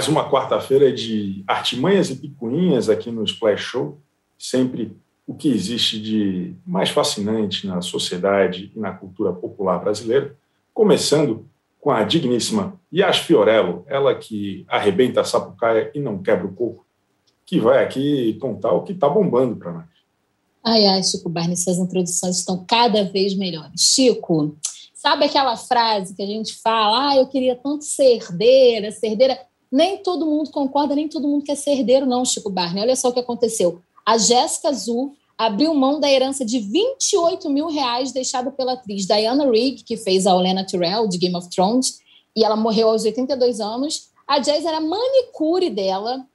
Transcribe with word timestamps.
Mais 0.00 0.08
uma 0.08 0.30
quarta-feira 0.30 0.90
de 0.90 1.44
artimanhas 1.46 2.08
e 2.08 2.16
picuinhas 2.16 2.88
aqui 2.88 3.10
no 3.10 3.22
Splash 3.22 3.60
Show. 3.60 3.98
Sempre 4.38 4.96
o 5.26 5.34
que 5.34 5.50
existe 5.50 6.00
de 6.00 6.54
mais 6.66 6.88
fascinante 6.88 7.66
na 7.66 7.82
sociedade 7.82 8.72
e 8.74 8.78
na 8.78 8.92
cultura 8.92 9.30
popular 9.30 9.78
brasileira. 9.78 10.34
Começando 10.72 11.46
com 11.78 11.90
a 11.90 12.02
digníssima 12.02 12.80
Yas 12.90 13.18
Fiorello, 13.18 13.84
ela 13.86 14.14
que 14.14 14.64
arrebenta 14.68 15.20
a 15.20 15.24
sapucaia 15.24 15.90
e 15.94 16.00
não 16.00 16.22
quebra 16.22 16.46
o 16.46 16.54
coco, 16.54 16.86
que 17.44 17.60
vai 17.60 17.84
aqui 17.84 18.38
contar 18.40 18.72
o 18.72 18.84
que 18.84 18.92
está 18.92 19.06
bombando 19.06 19.56
para 19.56 19.70
nós. 19.70 19.84
Ai, 20.64 20.86
ai, 20.86 21.02
Chico 21.02 21.28
Barney, 21.28 21.58
suas 21.58 21.76
introduções 21.76 22.38
estão 22.38 22.64
cada 22.66 23.04
vez 23.04 23.34
melhores. 23.34 23.78
Chico, 23.94 24.56
sabe 24.94 25.26
aquela 25.26 25.58
frase 25.58 26.16
que 26.16 26.22
a 26.22 26.26
gente 26.26 26.54
fala, 26.62 27.10
ah, 27.10 27.16
eu 27.18 27.26
queria 27.26 27.54
tanto 27.54 27.84
ser 27.84 28.14
herdeira, 28.14 28.90
ser 28.92 29.08
herdeira 29.08 29.49
nem 29.70 30.02
todo 30.02 30.26
mundo 30.26 30.50
concorda, 30.50 30.94
nem 30.94 31.08
todo 31.08 31.28
mundo 31.28 31.44
quer 31.44 31.56
ser 31.56 31.72
herdeiro, 31.72 32.06
não, 32.06 32.24
Chico 32.24 32.50
Barney. 32.50 32.82
Olha 32.82 32.96
só 32.96 33.08
o 33.08 33.12
que 33.12 33.20
aconteceu. 33.20 33.80
A 34.04 34.18
Jéssica 34.18 34.68
Azul 34.68 35.14
abriu 35.38 35.72
mão 35.72 36.00
da 36.00 36.10
herança 36.10 36.44
de 36.44 36.58
28 36.58 37.48
mil 37.48 37.68
reais 37.68 38.12
deixado 38.12 38.50
pela 38.52 38.72
atriz 38.72 39.06
Diana 39.06 39.50
Rigg, 39.50 39.84
que 39.84 39.96
fez 39.96 40.26
a 40.26 40.34
Olena 40.34 40.66
Tyrell, 40.66 41.08
de 41.08 41.16
Game 41.16 41.36
of 41.36 41.48
Thrones, 41.48 42.00
e 42.36 42.44
ela 42.44 42.56
morreu 42.56 42.90
aos 42.90 43.04
82 43.04 43.60
anos. 43.60 44.10
A 44.26 44.38
Jazz 44.38 44.64
era 44.64 44.80
manicure 44.80 45.70
dela 45.70 46.26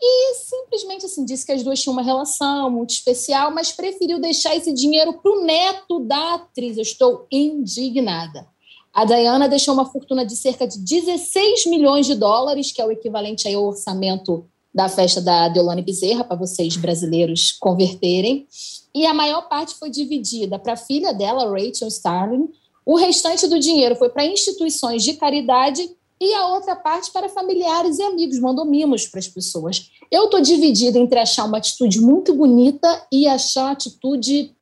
e 0.00 0.34
simplesmente 0.34 1.06
assim 1.06 1.24
disse 1.24 1.46
que 1.46 1.52
as 1.52 1.62
duas 1.62 1.80
tinham 1.80 1.92
uma 1.92 2.02
relação 2.02 2.70
muito 2.70 2.90
especial, 2.90 3.50
mas 3.50 3.72
preferiu 3.72 4.20
deixar 4.20 4.54
esse 4.56 4.72
dinheiro 4.72 5.14
para 5.14 5.32
o 5.32 5.44
neto 5.44 6.00
da 6.00 6.34
atriz. 6.34 6.76
Eu 6.76 6.82
estou 6.82 7.26
indignada. 7.30 8.46
A 8.94 9.04
Diana 9.04 9.48
deixou 9.48 9.74
uma 9.74 9.84
fortuna 9.84 10.24
de 10.24 10.36
cerca 10.36 10.68
de 10.68 10.78
16 10.78 11.66
milhões 11.66 12.06
de 12.06 12.14
dólares, 12.14 12.70
que 12.70 12.80
é 12.80 12.86
o 12.86 12.92
equivalente 12.92 13.52
ao 13.52 13.64
orçamento 13.64 14.46
da 14.72 14.88
festa 14.88 15.20
da 15.20 15.48
Deolane 15.48 15.82
Bezerra, 15.82 16.22
para 16.22 16.36
vocês 16.36 16.76
brasileiros 16.76 17.50
converterem. 17.52 18.46
E 18.94 19.04
a 19.04 19.12
maior 19.12 19.48
parte 19.48 19.74
foi 19.74 19.90
dividida 19.90 20.58
para 20.58 20.74
a 20.74 20.76
filha 20.76 21.12
dela, 21.12 21.50
Rachel 21.50 21.88
Starling. 21.88 22.48
O 22.86 22.96
restante 22.96 23.48
do 23.48 23.58
dinheiro 23.58 23.96
foi 23.96 24.10
para 24.10 24.24
instituições 24.24 25.02
de 25.02 25.14
caridade 25.14 25.90
e 26.20 26.32
a 26.34 26.48
outra 26.48 26.76
parte 26.76 27.10
para 27.10 27.28
familiares 27.28 27.98
e 27.98 28.02
amigos, 28.02 28.38
mandou 28.38 28.64
mimos 28.64 29.06
para 29.08 29.18
as 29.18 29.26
pessoas. 29.26 29.90
Eu 30.10 30.26
estou 30.26 30.40
dividida 30.40 30.98
entre 30.98 31.18
achar 31.18 31.44
uma 31.44 31.58
atitude 31.58 32.00
muito 32.00 32.32
bonita 32.32 33.06
e 33.10 33.26
achar 33.26 33.64
uma 33.64 33.72
atitude 33.72 34.52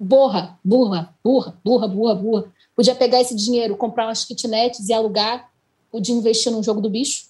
burra, 0.00 0.58
burra, 0.64 1.14
burra, 1.22 1.58
burra, 1.62 1.88
burra, 1.88 2.14
burra. 2.14 2.52
Podia 2.76 2.94
pegar 2.94 3.22
esse 3.22 3.34
dinheiro, 3.34 3.74
comprar 3.74 4.06
umas 4.06 4.24
kitnets 4.24 4.86
e 4.88 4.92
alugar, 4.92 5.50
podia 5.90 6.14
investir 6.14 6.52
num 6.52 6.62
jogo 6.62 6.80
do 6.80 6.90
bicho. 6.90 7.24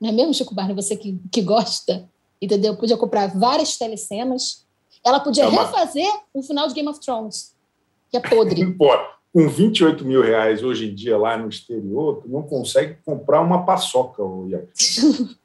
Não 0.00 0.08
é 0.08 0.12
mesmo, 0.12 0.34
Chico 0.34 0.54
Barney? 0.54 0.74
Você 0.74 0.96
que, 0.96 1.16
que 1.30 1.40
gosta, 1.40 2.08
entendeu? 2.42 2.76
Podia 2.76 2.96
comprar 2.96 3.28
várias 3.28 3.78
telecenas. 3.78 4.66
Ela 5.04 5.20
podia 5.20 5.44
é 5.44 5.48
uma... 5.48 5.64
refazer 5.64 6.10
o 6.34 6.42
final 6.42 6.66
de 6.66 6.74
Game 6.74 6.88
of 6.88 6.98
Thrones, 6.98 7.54
que 8.10 8.16
é 8.16 8.20
podre. 8.20 8.66
Pô, 8.74 8.88
com 9.32 9.48
28 9.48 10.04
mil 10.04 10.22
reais 10.22 10.64
hoje 10.64 10.90
em 10.90 10.94
dia 10.94 11.16
lá 11.16 11.38
no 11.38 11.48
exterior, 11.48 12.20
tu 12.22 12.28
não 12.28 12.42
consegue 12.42 12.98
comprar 13.04 13.40
uma 13.40 13.64
paçoca, 13.64 14.22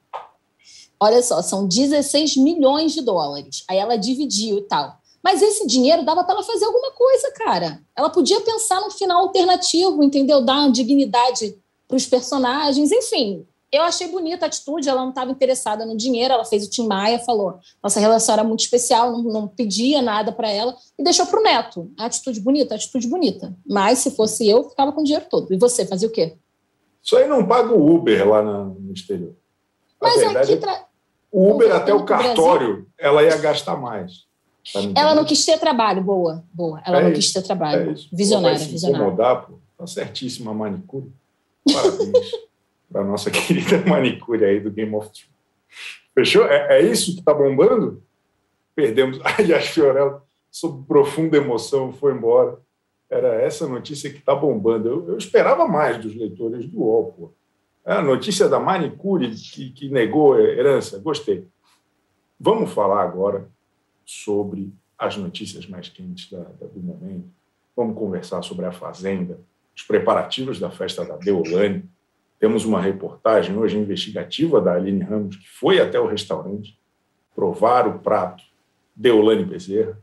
Olha 0.98 1.22
só, 1.22 1.42
são 1.42 1.68
16 1.68 2.38
milhões 2.38 2.94
de 2.94 3.02
dólares. 3.02 3.66
Aí 3.70 3.78
ela 3.78 3.98
dividiu 3.98 4.58
e 4.60 4.62
tal. 4.62 4.98
Mas 5.26 5.42
esse 5.42 5.66
dinheiro 5.66 6.06
dava 6.06 6.23
para 6.23 6.36
ela 6.36 6.44
fazer 6.44 6.66
alguma 6.66 6.92
coisa, 6.92 7.31
cara. 7.31 7.82
Ela 7.98 8.11
podia 8.11 8.39
pensar 8.42 8.80
no 8.82 8.92
final 8.92 9.23
alternativo, 9.23 10.04
entendeu? 10.04 10.39
Dar 10.39 10.60
uma 10.60 10.72
dignidade 10.72 11.58
para 11.88 11.98
os 11.98 12.05
personagens, 12.05 12.92
enfim. 12.92 13.44
Eu 13.72 13.82
achei 13.82 14.08
bonita 14.08 14.45
a 14.45 14.48
atitude, 14.48 14.88
ela 14.88 15.02
não 15.02 15.10
estava 15.10 15.32
interessada 15.32 15.83
no 15.83 15.98
dinheiro, 15.98 16.36
ela 16.36 16.45
fez 16.45 16.67
o 16.67 16.70
Tim 16.70 16.86
Maia, 16.86 17.17
falou: 17.17 17.58
nossa 17.82 17.99
relação 17.99 18.33
era 18.33 18.44
muito 18.44 18.60
especial, 18.60 19.11
não, 19.11 19.23
não 19.23 19.48
pedia 19.48 19.99
nada 19.99 20.32
para 20.32 20.48
ela 20.48 20.77
e 20.95 21.04
deixou 21.04 21.26
para 21.26 21.39
o 21.39 21.44
neto. 21.44 21.92
A 21.98 22.05
atitude 22.05 22.39
bonita, 22.39 22.76
a 22.76 22.78
atitude 22.78 23.08
bonita. 23.08 23.52
Mas 23.67 23.98
se 23.98 24.11
fosse 24.11 24.48
eu, 24.48 24.70
ficava 24.70 24.92
com 24.92 25.02
o 25.02 25.04
dinheiro 25.04 25.26
todo. 25.28 25.52
E 25.52 25.58
você, 25.58 25.88
fazia 25.88 26.08
o 26.08 26.11
quê? 26.11 26.38
Isso 27.04 27.17
aí 27.17 27.28
não 27.28 27.48
paga 27.48 27.73
o 27.73 27.95
Uber 27.95 28.30
lá 28.30 28.44
no 28.44 28.94
exterior. 28.94 29.36
Mas 29.99 30.20
verdade, 30.20 30.54
aqui. 30.54 30.61
Tra... 30.61 30.86
O 31.32 31.49
Uber, 31.49 31.76
até 31.76 31.95
o 31.95 32.05
cartório, 32.05 32.67
Brasil... 32.67 32.88
ela 32.99 33.23
ia 33.23 33.36
gastar 33.38 33.76
mais. 33.76 34.26
Tá 34.73 34.80
ela 34.95 35.14
não 35.14 35.23
quis 35.23 35.45
ter 35.45 35.59
trabalho, 35.59 36.02
boa, 36.02 36.43
boa. 36.52 36.81
Ela 36.86 36.99
é 36.99 37.03
não 37.03 37.11
isso, 37.11 37.21
quis 37.21 37.33
ter 37.33 37.42
trabalho. 37.43 37.92
É 37.92 37.95
visionária, 38.11 38.58
pô, 38.59 38.65
visionária. 38.65 39.03
incomodar, 39.03 39.45
pô. 39.45 39.59
Tá 39.77 39.86
certíssima 39.86 40.52
a 40.52 40.53
manicure. 40.53 41.11
Parabéns 41.71 42.31
para 42.92 43.04
nossa 43.04 43.30
querida 43.31 43.83
manicure 43.86 44.43
aí 44.43 44.59
do 44.59 44.71
Game 44.71 44.93
of 44.95 45.09
Thrones. 45.09 45.36
Fechou? 46.14 46.45
É, 46.45 46.80
é 46.80 46.81
isso 46.81 47.14
que 47.14 47.20
está 47.20 47.33
bombando? 47.33 48.02
Perdemos. 48.73 49.20
Ai, 49.23 49.54
a 49.54 49.61
Fiorella, 49.61 50.23
sob 50.49 50.86
profunda 50.87 51.37
emoção, 51.37 51.93
foi 51.93 52.14
embora. 52.14 52.58
Era 53.08 53.36
essa 53.36 53.67
notícia 53.67 54.09
que 54.09 54.17
está 54.17 54.33
bombando. 54.33 54.89
Eu, 54.89 55.09
eu, 55.09 55.17
esperava 55.17 55.67
mais 55.67 56.02
dos 56.02 56.15
leitores 56.15 56.65
do 56.65 56.80
UOL, 56.80 57.11
pô. 57.11 57.33
É 57.86 57.93
a 57.93 58.02
notícia 58.02 58.49
da 58.49 58.59
manicure 58.59 59.30
que, 59.30 59.70
que 59.70 59.89
negou 59.89 60.39
herança. 60.39 60.98
Gostei. 60.98 61.48
Vamos 62.39 62.71
falar 62.71 63.04
agora 63.04 63.48
sobre 64.05 64.73
as 64.98 65.17
notícias 65.17 65.67
mais 65.67 65.89
quentes 65.89 66.30
da, 66.30 66.39
da, 66.39 66.67
do 66.67 66.80
momento. 66.80 67.26
Vamos 67.76 67.98
conversar 67.98 68.42
sobre 68.43 68.66
a 68.66 68.71
Fazenda, 68.71 69.39
os 69.76 69.83
preparativos 69.83 70.60
da 70.60 70.71
festa 70.71 71.04
da 71.04 71.17
Deolane. 71.17 71.83
Temos 72.39 72.64
uma 72.64 72.82
reportagem 72.82 73.58
hoje 73.58 73.77
investigativa 73.77 74.61
da 74.61 74.73
Aline 74.73 75.04
Ramos, 75.04 75.36
que 75.36 75.49
foi 75.49 75.80
até 75.82 75.99
o 75.99 76.08
restaurante 76.08 76.77
provar 77.36 77.88
o 77.88 77.99
prato 77.99 78.43
Deolane 78.95 79.43
Bezerra. 79.43 79.99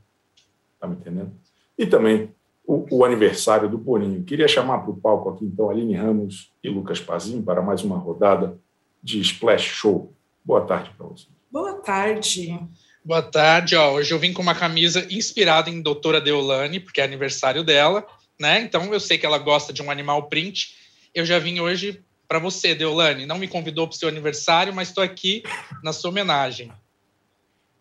Está 0.74 0.86
me 0.86 0.96
entendendo? 0.96 1.32
E 1.78 1.86
também 1.86 2.30
o, 2.66 2.98
o, 2.98 3.04
aniversário 3.04 3.68
do 3.68 3.78
Boninho. 3.78 4.22
Queria 4.24 4.46
chamar 4.46 4.78
para 4.80 4.90
o 4.90 4.96
palco 4.96 5.30
aqui, 5.30 5.44
então, 5.44 5.70
Aline 5.70 5.94
Ramos 5.94 6.52
e 6.62 6.68
Lucas 6.68 7.00
Pazin 7.00 7.42
para 7.42 7.62
mais 7.62 7.82
uma 7.82 7.96
rodada 7.96 8.58
de 9.02 9.20
Splash 9.20 9.62
Show. 9.62 10.12
Boa 10.44 10.60
tarde 10.62 10.90
para 10.96 11.06
vocês. 11.06 11.30
Boa 11.50 11.74
tarde. 11.74 12.58
Boa 13.04 13.20
tarde, 13.20 13.74
ó. 13.74 13.94
Hoje 13.94 14.14
eu 14.14 14.18
vim 14.18 14.32
com 14.32 14.42
uma 14.42 14.54
camisa 14.54 15.04
inspirada 15.10 15.68
em 15.68 15.82
Doutora 15.82 16.20
Deolane, 16.20 16.78
porque 16.78 17.00
é 17.00 17.04
aniversário 17.04 17.64
dela, 17.64 18.06
né? 18.38 18.62
Então 18.62 18.92
eu 18.94 19.00
sei 19.00 19.18
que 19.18 19.26
ela 19.26 19.38
gosta 19.38 19.72
de 19.72 19.82
um 19.82 19.90
animal 19.90 20.28
print. 20.28 20.76
Eu 21.12 21.26
já 21.26 21.40
vim 21.40 21.58
hoje 21.58 22.00
para 22.28 22.38
você, 22.38 22.76
Deolane. 22.76 23.26
Não 23.26 23.38
me 23.38 23.48
convidou 23.48 23.88
para 23.88 23.96
o 23.96 23.98
seu 23.98 24.08
aniversário, 24.08 24.72
mas 24.72 24.88
estou 24.88 25.02
aqui 25.02 25.42
na 25.82 25.92
sua 25.92 26.10
homenagem. 26.12 26.70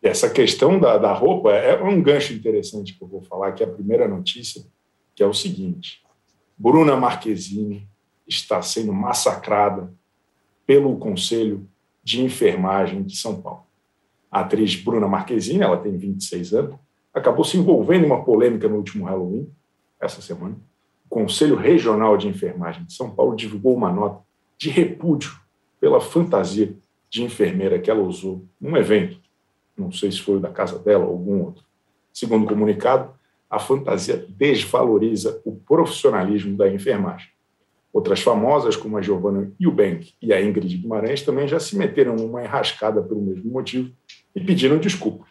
Essa 0.01 0.27
questão 0.27 0.79
da, 0.79 0.97
da 0.97 1.13
roupa 1.13 1.51
é 1.51 1.79
um 1.79 2.01
gancho 2.01 2.33
interessante 2.33 2.93
que 2.93 3.03
eu 3.03 3.07
vou 3.07 3.21
falar, 3.21 3.51
que 3.51 3.61
é 3.61 3.67
a 3.67 3.71
primeira 3.71 4.07
notícia, 4.07 4.65
que 5.13 5.21
é 5.21 5.27
o 5.27 5.35
seguinte: 5.35 6.01
Bruna 6.57 6.95
Marquezine 6.95 7.87
está 8.27 8.59
sendo 8.63 8.91
massacrada 8.91 9.93
pelo 10.65 10.97
Conselho 10.97 11.69
de 12.03 12.23
Enfermagem 12.23 13.03
de 13.03 13.15
São 13.15 13.39
Paulo 13.39 13.69
a 14.31 14.39
atriz 14.39 14.75
Bruna 14.75 15.07
Marquezine, 15.07 15.61
ela 15.61 15.77
tem 15.77 15.97
26 15.97 16.53
anos, 16.53 16.75
acabou 17.13 17.43
se 17.43 17.57
envolvendo 17.57 18.05
em 18.05 18.07
uma 18.07 18.23
polêmica 18.23 18.67
no 18.69 18.77
último 18.77 19.05
Halloween, 19.05 19.51
essa 19.99 20.21
semana. 20.21 20.55
O 21.05 21.09
Conselho 21.09 21.57
Regional 21.57 22.15
de 22.15 22.29
Enfermagem 22.29 22.85
de 22.85 22.93
São 22.93 23.11
Paulo 23.11 23.35
divulgou 23.35 23.75
uma 23.75 23.91
nota 23.91 24.23
de 24.57 24.69
repúdio 24.69 25.37
pela 25.79 25.99
fantasia 25.99 26.73
de 27.09 27.23
enfermeira 27.23 27.77
que 27.77 27.91
ela 27.91 28.01
usou 28.01 28.45
num 28.59 28.77
evento. 28.77 29.19
Não 29.75 29.91
sei 29.91 30.09
se 30.11 30.21
foi 30.21 30.37
o 30.37 30.39
da 30.39 30.49
casa 30.49 30.79
dela 30.79 31.03
ou 31.03 31.11
algum 31.11 31.41
outro. 31.41 31.65
Segundo 32.13 32.45
o 32.45 32.47
comunicado, 32.47 33.13
a 33.49 33.59
fantasia 33.59 34.25
desvaloriza 34.29 35.41
o 35.43 35.53
profissionalismo 35.53 36.55
da 36.55 36.71
enfermagem. 36.71 37.27
Outras 37.91 38.21
famosas, 38.21 38.77
como 38.77 38.97
a 38.97 39.01
Giovanna 39.01 39.51
Eubank 39.59 40.13
e 40.21 40.31
a 40.31 40.41
Ingrid 40.41 40.77
Guimarães, 40.77 41.21
também 41.21 41.45
já 41.45 41.59
se 41.59 41.77
meteram 41.77 42.15
numa 42.15 42.41
enrascada 42.41 43.01
pelo 43.01 43.21
mesmo 43.21 43.51
motivo 43.51 43.91
e 44.35 44.41
pediram 44.41 44.79
desculpa. 44.79 45.25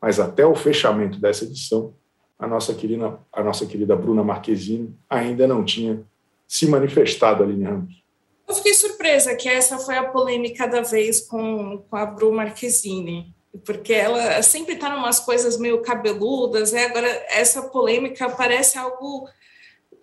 Mas 0.00 0.20
até 0.20 0.44
o 0.44 0.54
fechamento 0.54 1.18
dessa 1.18 1.44
edição, 1.44 1.94
a 2.38 2.46
nossa 2.46 2.74
querida, 2.74 3.18
a 3.32 3.42
nossa 3.42 3.64
querida 3.66 3.96
Bruna 3.96 4.22
Marquezine 4.22 4.94
ainda 5.08 5.46
não 5.46 5.64
tinha 5.64 6.04
se 6.46 6.66
manifestado, 6.66 7.42
Aline 7.42 7.64
Ramos. 7.64 8.04
Eu 8.46 8.54
fiquei 8.54 8.74
surpresa 8.74 9.34
que 9.34 9.48
essa 9.48 9.78
foi 9.78 9.96
a 9.96 10.04
polêmica 10.04 10.66
da 10.66 10.82
vez 10.82 11.20
com, 11.20 11.78
com 11.88 11.96
a 11.96 12.04
Bruna 12.04 12.44
Marquezine, 12.44 13.34
porque 13.64 13.92
ela 13.92 14.42
sempre 14.42 14.74
está 14.74 14.90
em 14.90 14.98
umas 14.98 15.20
coisas 15.20 15.56
meio 15.58 15.80
cabeludas, 15.80 16.72
né? 16.72 16.84
agora 16.84 17.08
essa 17.30 17.62
polêmica 17.62 18.28
parece 18.28 18.76
algo 18.76 19.26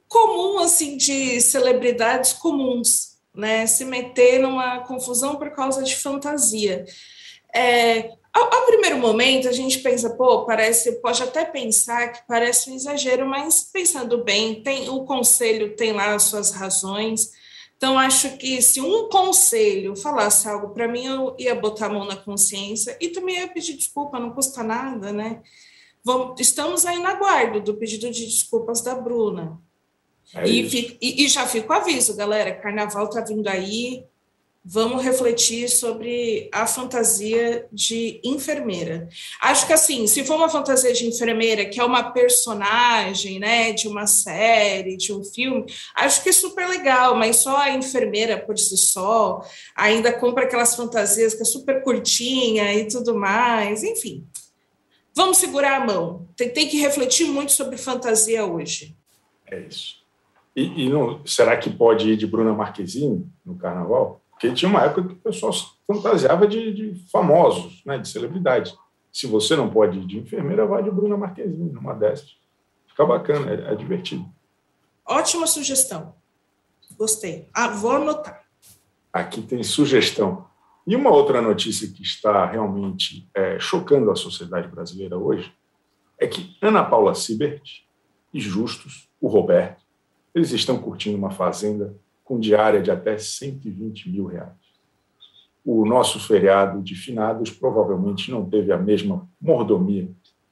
comum 0.07 0.59
assim 0.59 0.97
de 0.97 1.39
celebridades 1.39 2.33
comuns, 2.33 3.17
né? 3.33 3.65
Se 3.65 3.85
meter 3.85 4.39
numa 4.39 4.79
confusão 4.79 5.37
por 5.37 5.51
causa 5.51 5.83
de 5.83 5.95
fantasia. 5.95 6.85
É, 7.53 8.11
ao, 8.33 8.53
ao, 8.53 8.65
primeiro 8.65 8.97
momento 8.97 9.47
a 9.47 9.51
gente 9.51 9.79
pensa, 9.79 10.09
pô, 10.11 10.45
parece, 10.45 11.01
pode 11.01 11.21
até 11.21 11.43
pensar 11.43 12.13
que 12.13 12.25
parece 12.27 12.69
um 12.69 12.75
exagero, 12.75 13.27
mas 13.27 13.69
pensando 13.71 14.23
bem, 14.23 14.63
tem 14.63 14.89
o 14.89 15.03
conselho 15.03 15.75
tem 15.75 15.91
lá 15.91 16.15
as 16.15 16.23
suas 16.23 16.51
razões. 16.51 17.31
Então, 17.75 17.97
acho 17.97 18.37
que 18.37 18.61
se 18.61 18.79
um 18.79 19.09
conselho 19.09 19.95
falasse 19.95 20.47
algo 20.47 20.69
para 20.69 20.87
mim, 20.87 21.05
eu 21.05 21.35
ia 21.39 21.55
botar 21.55 21.87
a 21.87 21.89
mão 21.89 22.05
na 22.05 22.15
consciência 22.15 22.95
e 23.01 23.09
também 23.09 23.37
ia 23.39 23.47
pedir 23.47 23.73
desculpa, 23.73 24.19
não 24.19 24.31
custa 24.31 24.63
nada, 24.63 25.11
né? 25.11 25.41
Vamos, 26.03 26.39
estamos 26.39 26.85
aí 26.85 26.99
na 26.99 27.15
guarda 27.15 27.59
do 27.59 27.75
pedido 27.75 28.09
de 28.11 28.25
desculpas 28.25 28.81
da 28.81 28.95
Bruna. 28.95 29.59
É 30.33 30.47
e, 30.47 30.97
e, 31.01 31.25
e, 31.25 31.27
já 31.27 31.45
fica 31.47 31.73
o 31.73 31.75
aviso, 31.75 32.15
galera: 32.15 32.55
carnaval 32.55 33.05
está 33.05 33.21
vindo 33.21 33.47
aí, 33.47 34.05
vamos 34.63 35.03
refletir 35.03 35.67
sobre 35.69 36.47
a 36.53 36.67
fantasia 36.67 37.67
de 37.71 38.21
enfermeira. 38.23 39.09
Acho 39.41 39.65
que 39.65 39.73
assim, 39.73 40.05
se 40.05 40.23
for 40.23 40.35
uma 40.35 40.49
fantasia 40.49 40.93
de 40.93 41.07
enfermeira 41.07 41.65
que 41.65 41.79
é 41.79 41.83
uma 41.83 42.11
personagem, 42.11 43.39
né, 43.39 43.73
de 43.73 43.87
uma 43.87 44.05
série, 44.05 44.95
de 44.95 45.11
um 45.11 45.23
filme, 45.23 45.65
acho 45.95 46.21
que 46.21 46.29
é 46.29 46.33
super 46.33 46.67
legal, 46.69 47.15
mas 47.15 47.37
só 47.37 47.57
a 47.57 47.71
enfermeira 47.71 48.37
por 48.37 48.57
si 48.57 48.77
só 48.77 49.41
ainda 49.75 50.13
compra 50.13 50.43
aquelas 50.43 50.75
fantasias 50.75 51.33
que 51.33 51.41
é 51.41 51.45
super 51.45 51.83
curtinha 51.83 52.73
e 52.73 52.87
tudo 52.87 53.15
mais, 53.15 53.83
enfim. 53.83 54.27
Vamos 55.13 55.37
segurar 55.37 55.81
a 55.81 55.85
mão. 55.85 56.27
Tem, 56.37 56.49
tem 56.49 56.69
que 56.69 56.77
refletir 56.77 57.25
muito 57.27 57.51
sobre 57.51 57.77
fantasia 57.77 58.45
hoje. 58.45 58.95
É 59.45 59.59
isso. 59.59 60.01
E, 60.55 60.85
e 60.85 60.89
não, 60.89 61.25
será 61.25 61.57
que 61.57 61.69
pode 61.69 62.09
ir 62.09 62.17
de 62.17 62.27
Bruna 62.27 62.53
Marquezine 62.53 63.25
no 63.45 63.55
carnaval? 63.55 64.20
Porque 64.41 64.55
tinha 64.55 64.69
uma 64.69 64.81
época 64.81 65.03
que 65.03 65.13
o 65.13 65.17
pessoal 65.17 65.53
se 65.53 65.67
fantasiava 65.85 66.47
de, 66.47 66.73
de 66.73 66.95
famosos, 67.11 67.83
né, 67.85 67.99
de 67.99 68.09
celebridade. 68.09 68.75
Se 69.13 69.27
você 69.27 69.55
não 69.55 69.69
pode 69.69 69.99
ir 69.99 70.05
de 70.07 70.17
enfermeira, 70.17 70.65
vai 70.65 70.81
de 70.81 70.89
Bruna 70.89 71.15
Marquezine, 71.15 71.71
numa 71.71 71.93
dessas. 71.93 72.35
Fica 72.87 73.05
bacana, 73.05 73.51
é, 73.51 73.71
é 73.71 73.75
divertido. 73.75 74.25
Ótima 75.05 75.45
sugestão. 75.45 76.15
Gostei. 76.97 77.49
Ah, 77.53 77.67
vou 77.67 77.91
anotar. 77.91 78.43
Aqui 79.13 79.43
tem 79.43 79.61
sugestão. 79.61 80.47
E 80.87 80.95
uma 80.95 81.11
outra 81.11 81.39
notícia 81.39 81.87
que 81.87 82.01
está 82.01 82.43
realmente 82.47 83.29
é, 83.35 83.59
chocando 83.59 84.09
a 84.09 84.15
sociedade 84.15 84.67
brasileira 84.67 85.19
hoje 85.19 85.53
é 86.17 86.25
que 86.25 86.57
Ana 86.59 86.83
Paula 86.83 87.13
Sibert 87.13 87.83
e 88.33 88.39
Justus, 88.39 89.07
o 89.21 89.27
Roberto, 89.27 89.83
eles 90.33 90.51
estão 90.51 90.79
curtindo 90.79 91.15
uma 91.15 91.29
fazenda 91.29 91.95
com 92.31 92.39
diária 92.39 92.81
de 92.81 92.89
até 92.89 93.17
120 93.17 94.09
mil 94.09 94.25
reais. 94.25 94.53
O 95.65 95.85
nosso 95.85 96.17
feriado 96.17 96.81
de 96.81 96.95
finados 96.95 97.51
provavelmente 97.51 98.31
não 98.31 98.49
teve 98.49 98.71
a 98.71 98.77
mesma 98.77 99.27
mordomia 99.39 100.09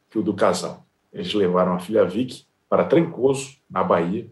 que 0.10 0.20
o 0.20 0.22
do 0.22 0.34
casal. 0.34 0.86
Eles 1.14 1.34
levaram 1.34 1.74
a 1.74 1.80
filha 1.80 2.04
Vicky 2.04 2.46
para 2.70 2.84
Trancoso, 2.84 3.56
na 3.70 3.82
Bahia, 3.82 4.30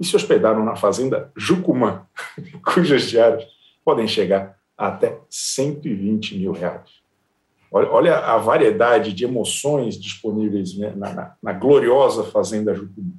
e 0.00 0.04
se 0.04 0.16
hospedaram 0.16 0.64
na 0.64 0.74
fazenda 0.74 1.30
Jucumã, 1.36 2.04
cujas 2.66 3.02
diárias 3.02 3.46
podem 3.84 4.08
chegar 4.08 4.58
a 4.76 4.88
até 4.88 5.20
120 5.30 6.36
mil 6.36 6.50
reais. 6.50 6.90
Olha, 7.70 8.18
a 8.18 8.38
variedade 8.38 9.12
de 9.12 9.24
emoções 9.24 9.96
disponíveis 9.96 10.76
né, 10.76 10.92
na, 10.96 11.12
na, 11.12 11.36
na 11.40 11.52
gloriosa 11.52 12.24
fazenda 12.24 12.74
Jucumã. 12.74 13.12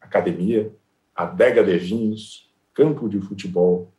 Academia, 0.00 0.72
adega 1.14 1.62
de 1.62 1.76
vinhos, 1.76 2.44
campo 2.74 3.08
de 3.08 3.20
futebol, 3.20 3.92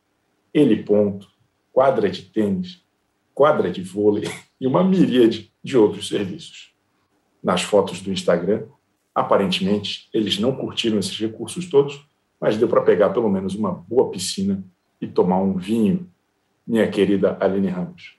ele 0.54 0.84
ponto, 0.84 1.28
quadra 1.72 2.10
de 2.10 2.24
tênis, 2.24 2.84
quadra 3.34 3.72
de 3.72 3.82
vôlei 3.82 4.30
e 4.60 4.68
uma 4.68 4.84
miríade 4.84 5.52
de 5.64 5.78
outros 5.78 6.08
serviços. 6.08 6.74
Nas 7.44 7.62
fotos 7.62 8.02
do 8.02 8.12
Instagram, 8.12 8.64
aparentemente, 9.14 10.10
eles 10.14 10.40
não 10.40 10.56
curtiram 10.56 11.00
esses 11.00 11.18
recursos 11.18 11.70
todos, 11.70 12.06
mas 12.40 12.58
deu 12.58 12.68
para 12.68 12.82
pegar 12.82 13.12
pelo 13.12 13.30
menos 13.30 13.56
uma 13.56 13.72
boa 13.72 14.12
piscina 14.12 14.64
e 15.00 15.08
tomar 15.08 15.40
um 15.40 15.58
vinho, 15.58 16.10
minha 16.68 16.90
querida 16.90 17.38
Aline 17.40 17.68
Ramos. 17.68 18.18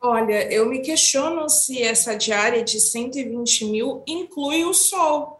Olha, 0.00 0.52
eu 0.52 0.68
me 0.68 0.80
questiono 0.80 1.48
se 1.48 1.82
essa 1.82 2.16
diária 2.16 2.62
de 2.62 2.80
120 2.80 3.64
mil 3.64 4.04
inclui 4.06 4.64
o 4.64 4.72
sol, 4.72 5.38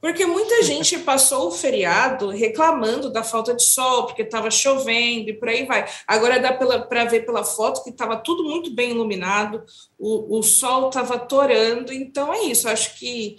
porque 0.00 0.24
muita 0.24 0.62
gente 0.62 0.98
passou 1.00 1.48
o 1.48 1.52
feriado 1.52 2.30
reclamando 2.30 3.12
da 3.12 3.22
falta 3.22 3.54
de 3.54 3.62
sol, 3.62 4.06
porque 4.06 4.22
estava 4.22 4.50
chovendo 4.50 5.28
e 5.28 5.34
por 5.34 5.48
aí 5.48 5.66
vai. 5.66 5.86
Agora 6.06 6.40
dá 6.40 6.52
para 6.52 7.04
ver 7.04 7.26
pela 7.26 7.44
foto 7.44 7.84
que 7.84 7.90
estava 7.90 8.16
tudo 8.16 8.44
muito 8.44 8.74
bem 8.74 8.90
iluminado, 8.90 9.62
o, 9.98 10.38
o 10.38 10.42
sol 10.42 10.88
estava 10.88 11.18
torando, 11.18 11.92
então 11.92 12.32
é 12.32 12.44
isso. 12.44 12.68
Acho 12.68 12.98
que 12.98 13.36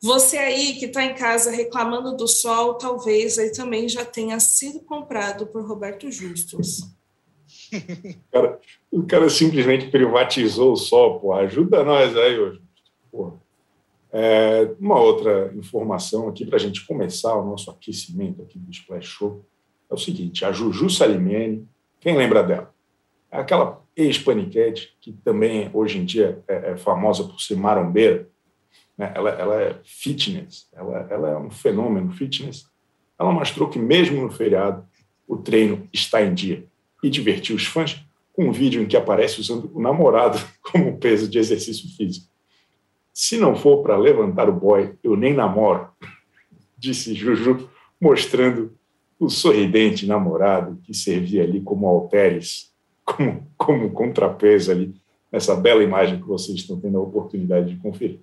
você 0.00 0.38
aí 0.38 0.74
que 0.74 0.86
está 0.86 1.04
em 1.04 1.14
casa 1.14 1.50
reclamando 1.50 2.16
do 2.16 2.28
sol, 2.28 2.74
talvez 2.74 3.36
aí 3.38 3.52
também 3.52 3.88
já 3.88 4.04
tenha 4.04 4.38
sido 4.38 4.80
comprado 4.80 5.46
por 5.48 5.66
Roberto 5.66 6.10
Justus. 6.10 6.82
o, 7.72 8.30
cara, 8.32 8.60
o 8.92 9.02
cara 9.02 9.28
simplesmente 9.28 9.90
privatizou 9.90 10.72
o 10.72 10.76
sol, 10.76 11.18
pô. 11.18 11.32
Ajuda 11.32 11.82
nós 11.82 12.16
aí 12.16 12.38
hoje. 12.38 12.62
Porra. 13.10 13.49
É, 14.12 14.74
uma 14.80 14.98
outra 14.98 15.52
informação 15.54 16.28
aqui 16.28 16.44
para 16.44 16.56
a 16.56 16.60
gente 16.60 16.84
começar 16.84 17.34
o 17.36 17.46
nosso 17.46 17.70
aquecimento 17.70 18.42
aqui 18.42 18.58
do 18.58 18.70
Splash 18.70 19.06
Show 19.06 19.44
é 19.88 19.94
o 19.94 19.98
seguinte: 19.98 20.44
a 20.44 20.52
Juju 20.52 20.90
Salimene, 20.90 21.68
quem 22.00 22.16
lembra 22.16 22.42
dela? 22.42 22.74
É 23.30 23.38
aquela 23.38 23.80
ex-paniquete 23.96 24.96
que 25.00 25.12
também 25.12 25.70
hoje 25.72 25.98
em 25.98 26.04
dia 26.04 26.42
é, 26.48 26.72
é 26.72 26.76
famosa 26.76 27.24
por 27.24 27.40
ser 27.40 27.56
marombeira. 27.56 28.28
Né? 28.98 29.12
Ela, 29.14 29.30
ela 29.30 29.62
é 29.62 29.78
fitness, 29.84 30.68
ela, 30.72 31.06
ela 31.08 31.30
é 31.30 31.36
um 31.36 31.50
fenômeno 31.50 32.10
fitness. 32.10 32.66
Ela 33.18 33.32
mostrou 33.32 33.68
que 33.68 33.78
mesmo 33.78 34.20
no 34.20 34.30
feriado 34.30 34.84
o 35.28 35.36
treino 35.36 35.88
está 35.92 36.22
em 36.22 36.34
dia 36.34 36.66
e 37.02 37.08
divertiu 37.08 37.54
os 37.54 37.66
fãs 37.66 38.04
com 38.32 38.48
um 38.48 38.52
vídeo 38.52 38.82
em 38.82 38.86
que 38.86 38.96
aparece 38.96 39.40
usando 39.40 39.70
o 39.74 39.80
namorado 39.80 40.40
como 40.60 40.98
peso 40.98 41.28
de 41.28 41.38
exercício 41.38 41.88
físico. 41.96 42.29
Se 43.22 43.36
não 43.36 43.54
for 43.54 43.82
para 43.82 43.98
levantar 43.98 44.48
o 44.48 44.52
boy, 44.52 44.94
eu 45.04 45.14
nem 45.14 45.34
namoro, 45.34 45.88
disse 46.78 47.12
Juju, 47.12 47.68
mostrando 48.00 48.72
o 49.18 49.28
sorridente 49.28 50.06
namorado 50.06 50.80
que 50.82 50.94
servia 50.94 51.42
ali 51.42 51.60
como 51.60 51.86
halteres, 51.86 52.72
como, 53.04 53.46
como 53.58 53.90
contrapeso 53.90 54.72
ali, 54.72 54.94
nessa 55.30 55.54
bela 55.54 55.84
imagem 55.84 56.18
que 56.18 56.26
vocês 56.26 56.60
estão 56.60 56.80
tendo 56.80 56.96
a 56.96 57.02
oportunidade 57.02 57.74
de 57.74 57.76
conferir. 57.76 58.20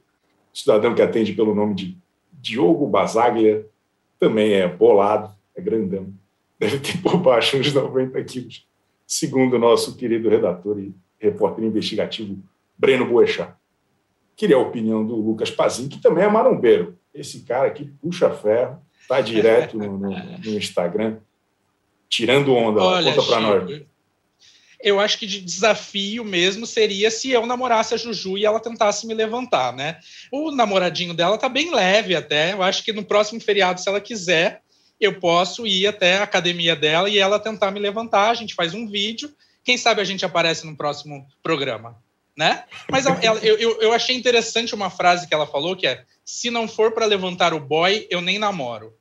O 0.52 0.58
cidadão 0.58 0.96
que 0.96 1.02
atende 1.04 1.32
pelo 1.32 1.54
nome 1.54 1.76
de 1.76 1.98
Diogo 2.34 2.88
Basaglia 2.88 3.68
também 4.20 4.54
é 4.54 4.68
bolado, 4.68 5.32
é 5.56 5.62
grandão, 5.62 6.12
deve 6.58 6.80
ter 6.80 7.00
por 7.04 7.18
baixo 7.18 7.56
uns 7.56 7.72
90 7.72 8.24
quilos, 8.24 8.68
segundo 9.06 9.58
o 9.58 9.60
nosso 9.60 9.96
querido 9.96 10.28
redator 10.28 10.80
e 10.80 10.92
repórter 11.20 11.64
investigativo 11.66 12.40
Breno 12.76 13.06
Boechat 13.06 13.54
queria 14.38 14.56
a 14.56 14.60
opinião 14.60 15.06
do 15.06 15.16
Lucas 15.16 15.50
Pazin, 15.50 15.90
que 15.90 16.00
também 16.00 16.24
é 16.24 16.30
marombeiro. 16.30 16.98
Esse 17.14 17.42
cara 17.42 17.68
aqui 17.68 17.92
puxa 18.00 18.30
ferro, 18.30 18.80
está 19.02 19.20
direto 19.20 19.78
no, 19.78 19.98
no, 19.98 20.10
no, 20.12 20.58
Instagram, 20.58 21.18
tirando 22.08 22.54
onda. 22.54 22.82
Olha, 22.82 23.14
Conta 23.14 23.28
para 23.28 23.42
nós. 23.42 23.82
Eu 24.80 25.00
acho 25.00 25.18
que 25.18 25.26
de 25.26 25.42
desafio 25.42 26.24
mesmo 26.24 26.68
seria 26.68 27.10
se 27.10 27.32
eu 27.32 27.48
namorasse 27.48 27.96
a 27.96 27.98
Juju 27.98 28.38
e 28.38 28.46
ela 28.46 28.60
tentasse 28.60 29.08
me 29.08 29.14
levantar, 29.16 29.74
né? 29.74 29.98
O 30.32 30.52
namoradinho 30.52 31.16
dela 31.16 31.36
tá 31.36 31.50
bem 31.50 31.74
leve 31.74 32.16
até. 32.16 32.54
Eu 32.54 32.62
acho 32.62 32.84
que 32.84 32.94
no 32.94 33.04
próximo 33.04 33.42
feriado, 33.42 33.82
se 33.82 33.90
ela 33.90 34.00
quiser, 34.00 34.62
eu 35.02 35.20
posso 35.20 35.66
ir 35.66 35.88
até 35.88 36.20
a 36.20 36.24
academia 36.24 36.76
dela 36.76 37.10
e 37.10 37.18
ela 37.18 37.40
tentar 37.40 37.72
me 37.72 37.80
levantar. 37.80 38.30
A 38.30 38.36
gente 38.36 38.54
faz 38.54 38.76
um 38.76 38.88
vídeo. 38.88 39.34
Quem 39.64 39.80
sabe 39.80 40.00
a 40.00 40.06
gente 40.06 40.24
aparece 40.24 40.64
no 40.68 40.78
próximo 40.78 41.26
programa 41.42 41.98
né? 42.38 42.64
Mas 42.90 43.08
ela, 43.08 43.40
eu, 43.40 43.82
eu 43.82 43.92
achei 43.92 44.16
interessante 44.16 44.76
uma 44.76 44.92
frase 44.92 45.28
que 45.28 45.34
ela 45.34 45.48
falou 45.48 45.76
que 45.76 45.88
é: 45.88 46.04
se 46.24 46.52
não 46.52 46.68
for 46.68 46.92
para 46.92 47.08
levantar 47.08 47.52
o 47.54 47.60
boy, 47.60 48.06
eu 48.12 48.22
nem 48.22 48.38
namoro. 48.38 48.94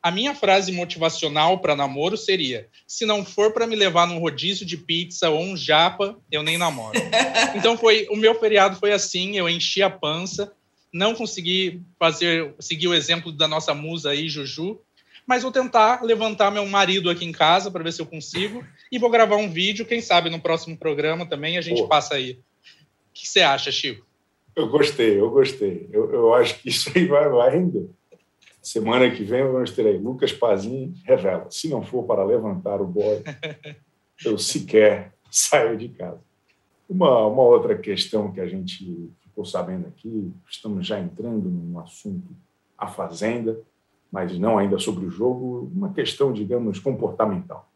A 0.00 0.10
minha 0.10 0.34
frase 0.34 0.70
motivacional 0.70 1.58
para 1.58 1.74
namoro 1.74 2.16
seria: 2.16 2.68
se 2.86 3.04
não 3.04 3.24
for 3.24 3.52
para 3.52 3.66
me 3.66 3.74
levar 3.74 4.06
num 4.06 4.20
rodízio 4.20 4.64
de 4.64 4.76
pizza 4.76 5.28
ou 5.28 5.42
um 5.42 5.56
japa, 5.56 6.16
eu 6.30 6.42
nem 6.44 6.56
namoro. 6.56 6.94
Então 7.56 7.76
foi 7.76 8.06
o 8.10 8.16
meu 8.16 8.38
feriado 8.38 8.76
foi 8.76 8.92
assim, 8.92 9.36
eu 9.36 9.48
enchi 9.48 9.82
a 9.82 9.88
pança, 9.88 10.52
não 10.92 11.14
consegui 11.14 11.80
fazer 11.98 12.54
seguir 12.60 12.88
o 12.88 12.94
exemplo 12.94 13.32
da 13.32 13.48
nossa 13.48 13.74
musa 13.74 14.10
aí, 14.10 14.28
Juju, 14.28 14.80
mas 15.26 15.42
vou 15.42 15.52
tentar 15.52 16.02
levantar 16.02 16.50
meu 16.50 16.66
marido 16.66 17.08
aqui 17.08 17.24
em 17.24 17.32
casa 17.32 17.70
para 17.70 17.82
ver 17.82 17.92
se 17.92 18.02
eu 18.02 18.06
consigo 18.06 18.64
e 18.90 18.98
vou 18.98 19.08
gravar 19.08 19.36
um 19.36 19.48
vídeo, 19.48 19.86
quem 19.86 20.00
sabe 20.00 20.30
no 20.30 20.40
próximo 20.40 20.76
programa 20.76 21.24
também 21.24 21.56
a 21.56 21.60
gente 21.60 21.82
Pô. 21.82 21.88
passa 21.88 22.14
aí 22.14 22.38
que 23.14 23.26
você 23.26 23.40
acha, 23.40 23.70
Chico? 23.70 24.04
Eu 24.54 24.68
gostei, 24.68 25.20
eu 25.20 25.30
gostei. 25.30 25.88
Eu, 25.92 26.12
eu 26.12 26.34
acho 26.34 26.60
que 26.60 26.68
isso 26.68 26.90
aí 26.94 27.06
vai, 27.06 27.28
vai 27.28 27.50
render. 27.50 27.88
Semana 28.62 29.10
que 29.10 29.24
vem 29.24 29.42
vamos 29.42 29.72
ter 29.72 29.86
aí 29.86 29.98
Lucas 29.98 30.32
Pazin 30.32 30.94
revela. 31.04 31.50
Se 31.50 31.68
não 31.68 31.82
for 31.82 32.04
para 32.04 32.24
levantar 32.24 32.80
o 32.80 32.86
boy, 32.86 33.22
eu 34.24 34.38
sequer 34.38 35.12
saio 35.30 35.76
de 35.76 35.88
casa. 35.90 36.20
Uma, 36.88 37.26
uma 37.26 37.42
outra 37.42 37.76
questão 37.76 38.32
que 38.32 38.40
a 38.40 38.46
gente 38.46 39.10
ficou 39.20 39.44
sabendo 39.44 39.88
aqui, 39.88 40.32
estamos 40.48 40.86
já 40.86 41.00
entrando 41.00 41.50
num 41.50 41.78
assunto, 41.78 42.34
a 42.78 42.86
Fazenda, 42.86 43.60
mas 44.10 44.38
não 44.38 44.56
ainda 44.56 44.78
sobre 44.78 45.04
o 45.04 45.10
jogo, 45.10 45.70
uma 45.74 45.92
questão, 45.92 46.32
digamos, 46.32 46.78
comportamental. 46.78 47.68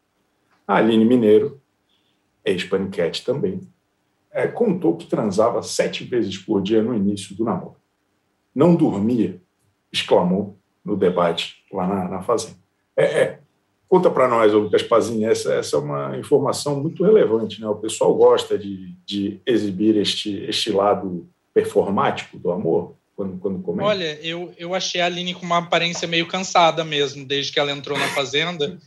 A 0.66 0.76
Aline 0.76 1.04
Mineiro, 1.04 1.60
ex-paniquete 2.44 3.24
também, 3.24 3.60
é, 4.38 4.46
contou 4.46 4.96
que 4.96 5.06
transava 5.06 5.62
sete 5.62 6.04
vezes 6.04 6.38
por 6.38 6.62
dia 6.62 6.80
no 6.80 6.94
início 6.94 7.34
do 7.34 7.44
namoro. 7.44 7.76
Não 8.54 8.76
dormia, 8.76 9.40
exclamou 9.92 10.56
no 10.84 10.96
debate 10.96 11.56
lá 11.72 11.86
na, 11.86 12.08
na 12.08 12.22
Fazenda. 12.22 12.56
É, 12.96 13.04
é, 13.04 13.38
conta 13.88 14.08
para 14.08 14.28
nós, 14.28 14.52
Lucas 14.52 14.82
Pazinho, 14.82 15.28
essa, 15.28 15.54
essa 15.54 15.76
é 15.76 15.78
uma 15.80 16.16
informação 16.16 16.80
muito 16.80 17.02
relevante. 17.02 17.60
Né? 17.60 17.68
O 17.68 17.74
pessoal 17.74 18.14
gosta 18.14 18.56
de, 18.56 18.94
de 19.04 19.40
exibir 19.44 19.96
este, 19.96 20.44
este 20.44 20.70
lado 20.70 21.28
performático 21.52 22.38
do 22.38 22.52
amor, 22.52 22.94
quando, 23.16 23.40
quando. 23.40 23.82
Olha, 23.82 24.20
eu, 24.22 24.52
eu 24.56 24.72
achei 24.72 25.00
a 25.00 25.06
Aline 25.06 25.34
com 25.34 25.44
uma 25.44 25.58
aparência 25.58 26.06
meio 26.06 26.28
cansada 26.28 26.84
mesmo, 26.84 27.26
desde 27.26 27.50
que 27.50 27.58
ela 27.58 27.72
entrou 27.72 27.98
na 27.98 28.06
Fazenda. 28.08 28.78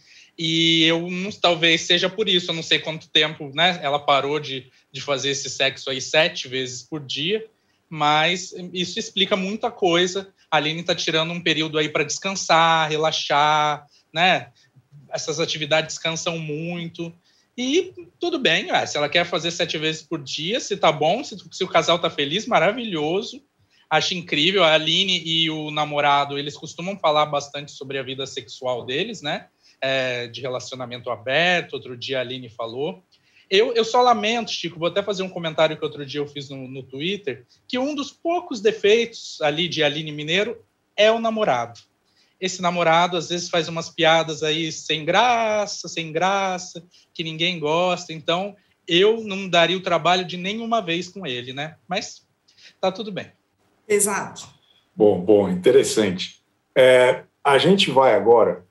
E 0.44 0.86
eu 0.86 1.08
talvez 1.40 1.82
seja 1.82 2.10
por 2.10 2.28
isso, 2.28 2.50
eu 2.50 2.56
não 2.56 2.64
sei 2.64 2.80
quanto 2.80 3.08
tempo 3.12 3.52
né, 3.54 3.80
ela 3.84 4.00
parou 4.00 4.40
de, 4.40 4.72
de 4.92 5.00
fazer 5.00 5.30
esse 5.30 5.48
sexo 5.52 5.88
aí 5.92 6.02
sete 6.02 6.48
vezes 6.48 6.82
por 6.82 7.00
dia, 7.00 7.46
mas 7.88 8.52
isso 8.74 8.98
explica 8.98 9.36
muita 9.36 9.70
coisa. 9.70 10.34
A 10.50 10.58
Aline 10.58 10.82
está 10.82 10.96
tirando 10.96 11.32
um 11.32 11.40
período 11.40 11.78
aí 11.78 11.90
para 11.90 12.04
descansar, 12.04 12.90
relaxar, 12.90 13.86
né? 14.12 14.50
Essas 15.12 15.40
atividades 15.40 16.00
cansam 16.00 16.40
muito. 16.40 17.14
E 17.56 17.94
tudo 18.20 18.40
bem, 18.40 18.66
se 18.88 18.98
ela 18.98 19.10
quer 19.10 19.26
fazer 19.28 19.52
sete 19.52 19.78
vezes 19.78 20.02
por 20.02 20.24
dia, 20.24 20.60
se 20.60 20.76
tá 20.76 20.92
bom, 20.92 21.24
se, 21.24 21.38
se 21.52 21.64
o 21.64 21.68
casal 21.68 22.00
tá 22.00 22.10
feliz, 22.10 22.48
maravilhoso. 22.48 23.44
Acho 23.88 24.16
incrível. 24.16 24.64
A 24.64 24.74
Aline 24.74 25.22
e 25.24 25.52
o 25.52 25.70
namorado, 25.70 26.40
eles 26.40 26.58
costumam 26.58 26.98
falar 26.98 27.28
bastante 27.28 27.72
sobre 27.74 28.00
a 28.00 28.04
vida 28.04 28.26
sexual 28.26 28.84
deles, 28.84 29.22
né? 29.22 29.48
É, 29.82 30.28
de 30.28 30.42
relacionamento 30.42 31.10
aberto. 31.10 31.74
Outro 31.74 31.98
dia 31.98 32.20
a 32.20 32.22
Aline 32.22 32.50
falou. 32.50 33.04
Eu, 33.50 33.74
eu 33.74 33.84
só 33.84 34.02
lamento, 34.02 34.50
Chico, 34.50 34.80
vou 34.80 34.88
até 34.88 35.04
fazer 35.04 35.24
um 35.24 35.30
comentário 35.30 35.76
que 35.76 35.84
outro 35.84 36.06
dia 36.06 36.22
eu 36.22 36.28
fiz 36.28 36.50
no, 36.50 36.70
no 36.70 36.84
Twitter, 36.84 37.46
que 37.68 37.78
um 37.78 37.94
dos 37.94 38.10
poucos 38.10 38.62
defeitos 38.62 39.42
ali 39.42 39.68
de 39.68 39.84
Aline 39.84 40.12
Mineiro 40.12 40.64
é 40.96 41.12
o 41.12 41.20
namorado. 41.20 41.78
Esse 42.40 42.62
namorado 42.62 43.18
às 43.18 43.28
vezes 43.28 43.50
faz 43.50 43.68
umas 43.68 43.90
piadas 43.90 44.42
aí 44.42 44.72
sem 44.72 45.04
graça, 45.04 45.90
sem 45.90 46.14
graça, 46.14 46.82
que 47.14 47.26
ninguém 47.26 47.60
gosta. 47.60 48.14
Então, 48.14 48.56
eu 48.88 49.22
não 49.22 49.50
daria 49.50 49.78
o 49.78 49.84
trabalho 49.84 50.26
de 50.26 50.38
nenhuma 50.38 50.82
vez 50.82 51.10
com 51.10 51.28
ele, 51.28 51.52
né? 51.52 51.76
Mas 51.88 52.26
tá 52.80 52.90
tudo 52.90 53.12
bem. 53.12 53.34
Exato. 53.86 54.48
Bom, 54.96 55.20
bom, 55.20 55.50
interessante. 55.50 56.42
É, 56.74 57.26
a 57.44 57.58
gente 57.58 57.92
vai 57.92 58.16
agora 58.16 58.66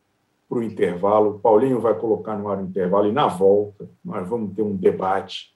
para 0.51 0.59
o 0.59 0.63
intervalo. 0.65 1.37
O 1.37 1.39
Paulinho 1.39 1.81
vai 1.81 1.95
colocar 1.95 2.37
no 2.37 2.49
ar 2.49 2.59
o 2.59 2.65
intervalo 2.65 3.07
e 3.07 3.13
na 3.13 3.29
volta 3.29 3.89
nós 4.05 4.29
vamos 4.29 4.53
ter 4.53 4.63
um 4.63 4.77
debate 4.77 5.55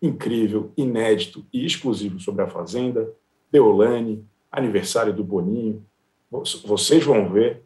incrível, 0.00 0.70
inédito 0.76 1.44
e 1.52 1.66
exclusivo 1.66 2.20
sobre 2.20 2.44
a 2.44 2.46
Fazenda, 2.46 3.12
Deolane, 3.50 4.24
aniversário 4.52 5.12
do 5.12 5.24
Boninho. 5.24 5.84
Vocês 6.30 7.02
vão 7.02 7.28
ver 7.28 7.64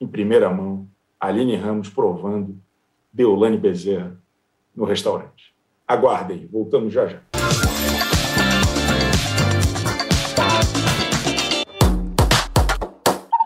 em 0.00 0.06
primeira 0.06 0.48
mão 0.48 0.88
Aline 1.18 1.56
Ramos 1.56 1.88
provando 1.88 2.56
Deolane 3.12 3.58
Bezerra 3.58 4.16
no 4.74 4.84
restaurante. 4.84 5.52
Aguardem, 5.86 6.46
voltamos 6.46 6.92
já 6.92 7.08
já. 7.08 7.29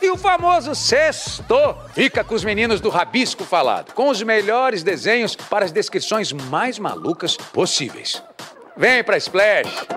E 0.00 0.10
o 0.10 0.16
famoso 0.16 0.76
sexto 0.76 1.74
fica 1.92 2.22
com 2.22 2.32
os 2.32 2.44
meninos 2.44 2.80
do 2.80 2.88
Rabisco 2.88 3.42
Falado, 3.42 3.92
com 3.94 4.08
os 4.08 4.22
melhores 4.22 4.84
desenhos 4.84 5.34
para 5.34 5.64
as 5.64 5.72
descrições 5.72 6.32
mais 6.32 6.78
malucas 6.78 7.36
possíveis. 7.36 8.22
Vem 8.76 9.02
pra 9.02 9.16
Splash! 9.16 9.88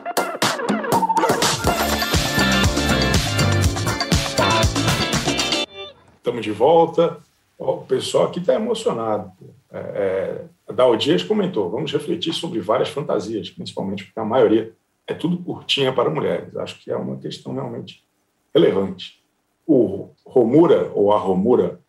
Estamos 6.17 6.43
de 6.43 6.51
volta. 6.51 7.19
O 7.55 7.77
pessoal 7.77 8.25
aqui 8.25 8.39
está 8.39 8.55
emocionado. 8.55 9.31
É, 9.71 10.41
é, 10.67 10.73
Dal 10.73 10.95
Dias 10.95 11.21
comentou: 11.21 11.69
vamos 11.69 11.93
refletir 11.93 12.33
sobre 12.33 12.59
várias 12.59 12.89
fantasias, 12.89 13.51
principalmente 13.51 14.05
porque 14.05 14.19
a 14.19 14.25
maioria 14.25 14.73
é 15.05 15.13
tudo 15.13 15.37
curtinha 15.37 15.93
para 15.93 16.09
mulheres. 16.09 16.55
Acho 16.57 16.79
que 16.79 16.89
é 16.89 16.95
uma 16.95 17.17
questão 17.17 17.53
realmente 17.53 18.03
relevante 18.51 19.20
o 19.65 20.09
Romura, 20.25 20.91
ou 20.93 21.11
a 21.11 21.17
Romura, 21.17 21.79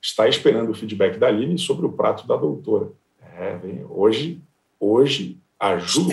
está 0.00 0.28
esperando 0.28 0.70
o 0.70 0.74
feedback 0.74 1.18
da 1.18 1.28
Aline 1.28 1.58
sobre 1.58 1.86
o 1.86 1.92
prato 1.92 2.26
da 2.26 2.36
doutora. 2.36 2.90
É, 3.36 3.56
vem, 3.56 3.84
hoje, 3.88 4.42
hoje, 4.78 5.38
a 5.58 5.76
Ju, 5.78 6.08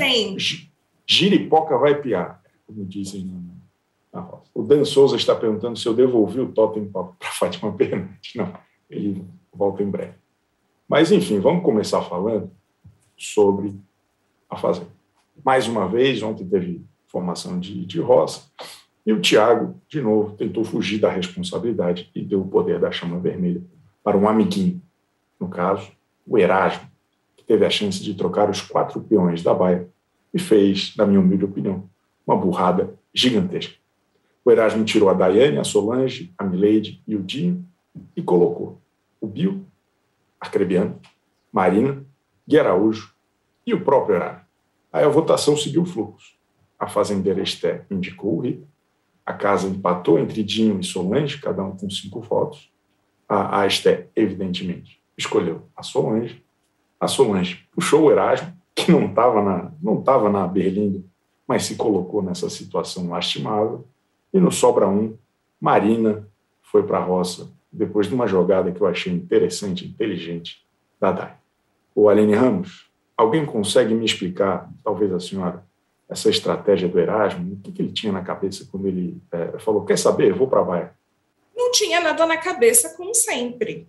giripoca 1.05 1.77
vai 1.77 1.95
piar, 2.01 2.41
como 2.65 2.85
dizem 2.85 3.25
na, 3.25 4.19
na 4.19 4.27
roça. 4.27 4.49
O 4.53 4.63
Dan 4.63 4.83
Souza 4.85 5.15
está 5.15 5.35
perguntando 5.35 5.77
se 5.77 5.87
eu 5.87 5.93
devolvi 5.93 6.39
o 6.39 6.51
totem 6.51 6.85
para 6.85 7.09
Fátima 7.21 7.71
Bernardes. 7.71 8.33
Não, 8.35 8.53
ele 8.89 9.23
volta 9.53 9.83
em 9.83 9.89
breve. 9.89 10.13
Mas, 10.87 11.11
enfim, 11.11 11.39
vamos 11.39 11.63
começar 11.63 12.01
falando 12.03 12.51
sobre 13.17 13.75
a 14.49 14.55
Fazenda. 14.55 14.93
Mais 15.43 15.67
uma 15.67 15.87
vez, 15.87 16.21
ontem 16.21 16.47
teve 16.47 16.85
formação 17.07 17.59
de, 17.59 17.85
de 17.85 17.99
roça, 17.99 18.49
e 19.05 19.13
o 19.13 19.21
Tiago, 19.21 19.79
de 19.87 20.01
novo, 20.01 20.35
tentou 20.35 20.63
fugir 20.63 20.99
da 20.99 21.11
responsabilidade 21.11 22.09
e 22.15 22.23
deu 22.23 22.41
o 22.41 22.47
poder 22.47 22.79
da 22.79 22.91
chama 22.91 23.19
vermelha 23.19 23.61
para 24.03 24.17
um 24.17 24.27
amiguinho, 24.27 24.81
no 25.39 25.47
caso, 25.47 25.91
o 26.25 26.37
Erasmo, 26.37 26.89
que 27.37 27.43
teve 27.43 27.65
a 27.65 27.69
chance 27.69 28.03
de 28.03 28.15
trocar 28.15 28.49
os 28.49 28.61
quatro 28.61 28.99
peões 29.01 29.43
da 29.43 29.53
baia 29.53 29.87
e 30.33 30.39
fez, 30.39 30.95
na 30.97 31.05
minha 31.05 31.19
humilde 31.19 31.45
opinião, 31.45 31.87
uma 32.25 32.35
burrada 32.35 32.95
gigantesca. 33.13 33.75
O 34.43 34.51
Erasmo 34.51 34.83
tirou 34.83 35.09
a 35.09 35.13
Daiane, 35.13 35.59
a 35.59 35.63
Solange, 35.63 36.33
a 36.37 36.43
Milady 36.43 37.01
e 37.07 37.15
o 37.15 37.21
Dinho 37.21 37.65
e 38.15 38.21
colocou 38.21 38.81
o 39.21 39.27
Bill, 39.27 39.65
Arcrebiano, 40.39 40.99
Marina, 41.51 42.03
Gui 42.47 42.59
Araújo 42.59 43.13
e 43.65 43.73
o 43.73 43.83
próprio 43.83 44.15
Erasmo. 44.15 44.45
Aí 44.91 45.03
a 45.03 45.09
votação 45.09 45.55
seguiu 45.55 45.83
o 45.83 45.85
fluxo. 45.85 46.33
A 46.77 46.87
fazendeira 46.87 47.41
Esté 47.41 47.85
indicou 47.89 48.37
o 48.37 48.41
Rito, 48.41 48.67
a 49.25 49.33
casa 49.33 49.67
empatou 49.67 50.19
entre 50.19 50.43
Dinho 50.43 50.79
e 50.79 50.83
Solange, 50.83 51.41
cada 51.41 51.63
um 51.63 51.75
com 51.75 51.89
cinco 51.89 52.21
votos. 52.21 52.71
A, 53.27 53.61
a 53.61 53.67
Esté, 53.67 54.07
evidentemente, 54.15 55.01
escolheu 55.17 55.63
a 55.75 55.81
Solange. 55.81 56.43
A 56.99 57.07
Solange 57.07 57.67
puxou 57.73 58.03
o 58.03 58.11
Erasmo, 58.11 58.53
que 58.75 58.91
não 58.91 59.07
estava 59.07 59.41
na, 59.41 59.71
não 59.81 60.01
tava 60.01 60.29
na 60.29 60.45
berlinda, 60.45 61.03
mas 61.47 61.63
se 61.63 61.75
colocou 61.75 62.21
nessa 62.21 62.49
situação 62.49 63.09
lastimável. 63.09 63.87
E 64.31 64.39
no 64.39 64.51
Sobra 64.51 64.87
Um, 64.87 65.17
Marina 65.59 66.27
foi 66.61 66.83
para 66.83 66.99
a 66.99 67.03
roça, 67.03 67.49
depois 67.71 68.07
de 68.07 68.13
uma 68.13 68.27
jogada 68.27 68.71
que 68.71 68.81
eu 68.81 68.87
achei 68.87 69.11
interessante, 69.11 69.87
inteligente, 69.87 70.63
da 70.99 71.11
Dai. 71.11 71.35
O 71.95 72.09
Aline 72.09 72.35
Ramos, 72.35 72.91
alguém 73.17 73.45
consegue 73.45 73.93
me 73.93 74.05
explicar, 74.05 74.69
talvez 74.83 75.11
a 75.13 75.19
senhora, 75.19 75.65
essa 76.09 76.29
estratégia 76.29 76.87
do 76.87 76.99
Erasmo? 76.99 77.53
O 77.53 77.59
que, 77.61 77.71
que 77.71 77.81
ele 77.81 77.91
tinha 77.91 78.11
na 78.11 78.23
cabeça 78.23 78.67
quando 78.71 78.87
ele 78.87 79.21
é, 79.31 79.59
falou: 79.59 79.85
quer 79.85 79.97
saber, 79.97 80.33
vou 80.33 80.47
para 80.47 80.61
a 80.61 80.63
Baia? 80.63 80.95
Não 81.55 81.71
tinha 81.71 81.99
nada 81.99 82.25
na 82.25 82.37
cabeça, 82.37 82.95
como 82.95 83.13
sempre. 83.13 83.87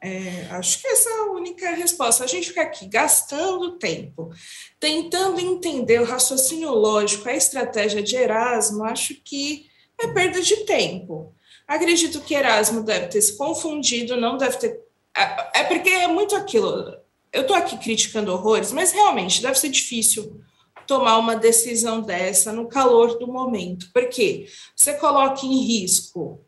É, 0.00 0.48
acho 0.50 0.82
que 0.82 0.88
essa 0.88 1.08
é 1.08 1.12
a 1.20 1.30
única 1.30 1.70
resposta. 1.70 2.24
A 2.24 2.26
gente 2.26 2.48
fica 2.48 2.60
aqui 2.60 2.86
gastando 2.86 3.78
tempo, 3.78 4.30
tentando 4.78 5.40
entender 5.40 6.00
o 6.00 6.04
raciocínio 6.04 6.70
lógico, 6.72 7.26
a 7.28 7.34
estratégia 7.34 8.02
de 8.02 8.14
Erasmo, 8.14 8.84
acho 8.84 9.14
que 9.24 9.66
é 9.98 10.08
perda 10.08 10.42
de 10.42 10.56
tempo. 10.66 11.34
Acredito 11.66 12.20
que 12.20 12.34
Erasmo 12.34 12.82
deve 12.82 13.06
ter 13.06 13.22
se 13.22 13.38
confundido, 13.38 14.20
não 14.20 14.36
deve 14.36 14.58
ter. 14.58 14.80
É, 15.16 15.60
é 15.60 15.64
porque 15.64 15.88
é 15.88 16.06
muito 16.06 16.36
aquilo. 16.36 16.98
Eu 17.32 17.42
estou 17.42 17.56
aqui 17.56 17.78
criticando 17.78 18.32
horrores, 18.32 18.72
mas 18.72 18.92
realmente 18.92 19.40
deve 19.40 19.58
ser 19.58 19.70
difícil 19.70 20.44
tomar 20.86 21.18
uma 21.18 21.36
decisão 21.36 22.00
dessa 22.00 22.52
no 22.52 22.68
calor 22.68 23.18
do 23.18 23.26
momento. 23.26 23.90
Porque 23.92 24.46
você 24.74 24.94
coloca 24.94 25.44
em 25.44 25.60
risco 25.60 26.40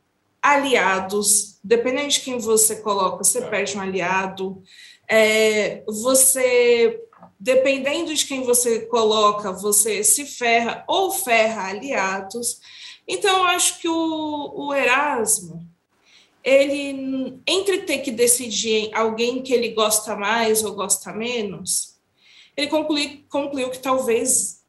aliados, 0.42 1.58
dependendo 1.62 2.08
de 2.08 2.20
quem 2.20 2.38
você 2.38 2.76
coloca, 2.76 3.24
você 3.24 3.42
perde 3.42 3.76
um 3.76 3.80
aliado. 3.80 4.62
É, 5.08 5.82
você, 5.86 7.00
dependendo 7.38 8.14
de 8.14 8.24
quem 8.24 8.42
você 8.42 8.80
coloca, 8.86 9.52
você 9.52 10.04
se 10.04 10.24
ferra 10.24 10.84
ou 10.86 11.10
ferra 11.10 11.70
aliados. 11.70 12.60
Então, 13.08 13.38
eu 13.38 13.44
acho 13.44 13.80
que 13.80 13.88
o, 13.88 14.52
o 14.54 14.74
Erasmo, 14.74 15.66
ele, 16.44 17.40
entre 17.46 17.78
ter 17.82 17.98
que 17.98 18.12
decidir 18.12 18.90
alguém 18.94 19.42
que 19.42 19.52
ele 19.52 19.70
gosta 19.70 20.14
mais 20.14 20.62
ou 20.62 20.74
gosta 20.74 21.12
menos, 21.12 21.95
ele 22.56 22.68
conclui, 22.68 23.24
concluiu 23.28 23.70
que 23.70 23.78
talvez 23.78 24.64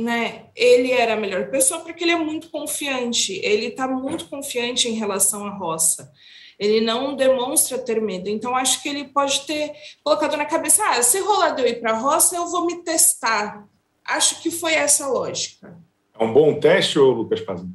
né, 0.00 0.46
ele 0.56 0.90
era 0.90 1.14
a 1.14 1.20
melhor 1.20 1.50
pessoa 1.50 1.80
porque 1.80 2.04
ele 2.04 2.12
é 2.12 2.16
muito 2.16 2.50
confiante, 2.50 3.32
ele 3.44 3.66
está 3.66 3.86
muito 3.86 4.26
confiante 4.26 4.88
em 4.88 4.94
relação 4.94 5.46
à 5.46 5.50
roça. 5.50 6.10
Ele 6.58 6.80
não 6.80 7.16
demonstra 7.16 7.78
ter 7.78 8.00
medo. 8.00 8.28
Então, 8.28 8.54
acho 8.54 8.82
que 8.82 8.88
ele 8.88 9.04
pode 9.04 9.40
ter 9.46 9.72
colocado 10.04 10.36
na 10.36 10.44
cabeça: 10.44 10.82
ah, 10.90 11.02
se 11.02 11.18
rolar 11.18 11.50
de 11.50 11.62
eu 11.62 11.66
ir 11.66 11.80
para 11.80 11.92
a 11.92 11.98
roça, 11.98 12.36
eu 12.36 12.46
vou 12.46 12.66
me 12.66 12.84
testar. 12.84 13.66
Acho 14.04 14.40
que 14.40 14.50
foi 14.50 14.74
essa 14.74 15.04
a 15.04 15.08
lógica. 15.08 15.76
É 16.18 16.22
um 16.22 16.32
bom 16.32 16.54
teste, 16.60 16.98
ou 16.98 17.10
Lucas 17.10 17.40
Pazinho? 17.40 17.74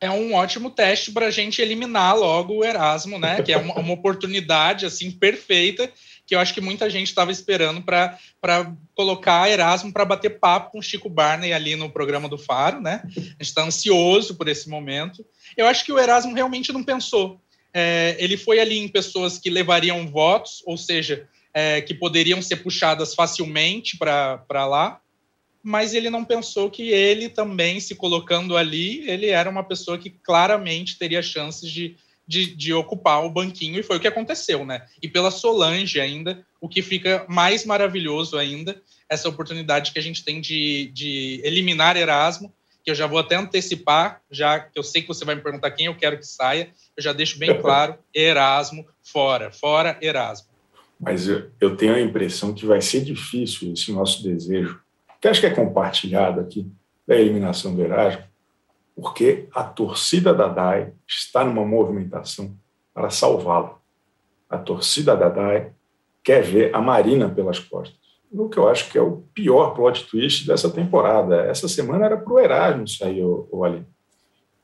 É 0.00 0.10
um 0.10 0.34
ótimo 0.34 0.70
teste 0.70 1.12
para 1.12 1.26
a 1.26 1.30
gente 1.30 1.62
eliminar 1.62 2.16
logo 2.16 2.54
o 2.54 2.64
Erasmo, 2.64 3.18
né? 3.18 3.42
Que 3.42 3.52
é 3.52 3.58
uma, 3.58 3.74
uma 3.78 3.94
oportunidade 3.94 4.84
assim 4.84 5.10
perfeita 5.10 5.90
que 6.26 6.34
eu 6.34 6.40
acho 6.40 6.52
que 6.52 6.60
muita 6.60 6.90
gente 6.90 7.06
estava 7.06 7.30
esperando 7.30 7.80
para 7.82 8.18
colocar 8.94 9.48
Erasmo 9.48 9.92
para 9.92 10.04
bater 10.04 10.40
papo 10.40 10.72
com 10.72 10.82
Chico 10.82 11.08
Barney 11.08 11.52
ali 11.52 11.76
no 11.76 11.88
programa 11.88 12.28
do 12.28 12.36
Faro, 12.36 12.80
né? 12.80 13.02
A 13.04 13.10
gente 13.10 13.42
está 13.42 13.64
ansioso 13.64 14.34
por 14.34 14.48
esse 14.48 14.68
momento. 14.68 15.24
Eu 15.56 15.66
acho 15.66 15.84
que 15.84 15.92
o 15.92 15.98
Erasmo 15.98 16.34
realmente 16.34 16.72
não 16.72 16.82
pensou. 16.82 17.40
É, 17.72 18.16
ele 18.18 18.36
foi 18.36 18.58
ali 18.58 18.78
em 18.78 18.88
pessoas 18.88 19.38
que 19.38 19.50
levariam 19.50 20.08
votos, 20.08 20.62
ou 20.66 20.76
seja, 20.76 21.28
é, 21.54 21.80
que 21.80 21.94
poderiam 21.94 22.42
ser 22.42 22.56
puxadas 22.56 23.14
facilmente 23.14 23.96
para 23.96 24.66
lá, 24.66 25.00
mas 25.62 25.94
ele 25.94 26.10
não 26.10 26.24
pensou 26.24 26.70
que 26.70 26.90
ele 26.90 27.28
também, 27.28 27.80
se 27.80 27.94
colocando 27.94 28.56
ali, 28.56 29.08
ele 29.08 29.28
era 29.28 29.48
uma 29.48 29.64
pessoa 29.64 29.98
que 29.98 30.10
claramente 30.10 30.98
teria 30.98 31.22
chances 31.22 31.70
de 31.70 31.96
de, 32.26 32.54
de, 32.54 32.72
ocupar 32.72 33.24
o 33.24 33.30
banquinho, 33.30 33.78
e 33.78 33.82
foi 33.82 33.96
o 33.96 34.00
que 34.00 34.08
aconteceu, 34.08 34.64
né? 34.64 34.84
E 35.00 35.08
pela 35.08 35.30
Solange 35.30 36.00
ainda, 36.00 36.44
o 36.60 36.68
que 36.68 36.82
fica 36.82 37.24
mais 37.28 37.64
maravilhoso 37.64 38.36
ainda, 38.36 38.80
essa 39.08 39.28
oportunidade 39.28 39.92
que 39.92 39.98
a 39.98 40.02
gente 40.02 40.24
tem 40.24 40.40
de, 40.40 40.90
de 40.92 41.40
eliminar 41.44 41.96
Erasmo, 41.96 42.52
que 42.84 42.90
eu 42.90 42.94
já 42.94 43.06
vou 43.06 43.18
até 43.18 43.34
antecipar, 43.34 44.22
já 44.30 44.60
que 44.60 44.78
eu 44.78 44.82
sei 44.82 45.02
que 45.02 45.08
você 45.08 45.24
vai 45.24 45.34
me 45.34 45.42
perguntar 45.42 45.72
quem 45.72 45.86
eu 45.86 45.96
quero 45.96 46.18
que 46.18 46.26
saia, 46.26 46.70
eu 46.96 47.02
já 47.02 47.12
deixo 47.12 47.38
bem 47.38 47.60
claro, 47.60 47.98
Erasmo 48.14 48.86
fora, 49.02 49.50
fora 49.50 49.98
Erasmo. 50.00 50.48
Mas 50.98 51.28
eu, 51.28 51.50
eu 51.60 51.76
tenho 51.76 51.94
a 51.94 52.00
impressão 52.00 52.54
que 52.54 52.64
vai 52.64 52.80
ser 52.80 53.02
difícil 53.02 53.72
esse 53.72 53.92
nosso 53.92 54.22
desejo, 54.22 54.80
que 55.20 55.28
acho 55.28 55.40
que 55.40 55.46
é 55.46 55.50
compartilhado 55.50 56.40
aqui, 56.40 56.70
da 57.06 57.16
eliminação 57.16 57.74
do 57.74 57.82
Erasmo, 57.82 58.24
porque 58.96 59.46
a 59.54 59.62
torcida 59.62 60.32
da 60.32 60.48
DAI 60.48 60.94
está 61.06 61.44
numa 61.44 61.66
movimentação 61.66 62.56
para 62.94 63.10
salvá-lo. 63.10 63.78
A 64.48 64.56
torcida 64.56 65.14
da 65.14 65.28
DAI 65.28 65.70
quer 66.24 66.42
ver 66.42 66.74
a 66.74 66.80
Marina 66.80 67.28
pelas 67.28 67.58
costas. 67.58 67.98
O 68.32 68.48
que 68.48 68.58
eu 68.58 68.68
acho 68.68 68.90
que 68.90 68.96
é 68.96 69.02
o 69.02 69.22
pior 69.34 69.74
plot 69.74 70.06
twist 70.06 70.46
dessa 70.46 70.70
temporada. 70.70 71.42
Essa 71.42 71.68
semana 71.68 72.06
era 72.06 72.16
para 72.16 72.32
o 72.32 72.40
Erasmo 72.40 72.88
sair, 72.88 73.22
o, 73.22 73.62
Aline. 73.64 73.86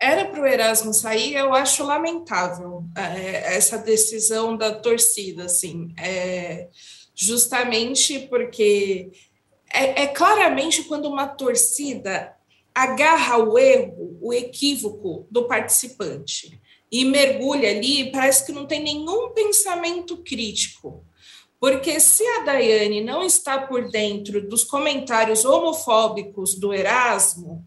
Era 0.01 0.25
para 0.25 0.41
o 0.41 0.47
Erasmo 0.47 0.95
sair, 0.95 1.35
eu 1.35 1.53
acho 1.53 1.85
lamentável 1.85 2.85
é, 2.97 3.55
essa 3.55 3.79
decisão 3.79 4.57
da 4.57 4.75
torcida, 4.75 5.45
assim, 5.45 5.95
é, 5.97 6.69
justamente 7.15 8.19
porque 8.29 9.13
é, 9.73 10.03
é 10.03 10.07
claramente 10.09 10.83
quando 10.85 11.07
uma 11.07 11.29
torcida 11.29 12.35
agarra 12.75 13.39
o 13.39 13.59
erro, 13.59 14.19
o 14.21 14.33
equívoco 14.33 15.27
do 15.31 15.47
participante 15.47 16.61
e 16.91 17.05
mergulha 17.07 17.71
ali, 17.71 18.13
parece 18.13 18.45
que 18.45 18.53
não 18.53 18.67
tem 18.67 18.83
nenhum 18.83 19.31
pensamento 19.31 20.19
crítico. 20.19 21.05
Porque 21.59 21.99
se 22.01 22.27
a 22.27 22.41
Daiane 22.41 23.01
não 23.01 23.23
está 23.23 23.67
por 23.67 23.89
dentro 23.91 24.47
dos 24.47 24.65
comentários 24.65 25.45
homofóbicos 25.45 26.55
do 26.57 26.75
Erasmo, 26.75 27.65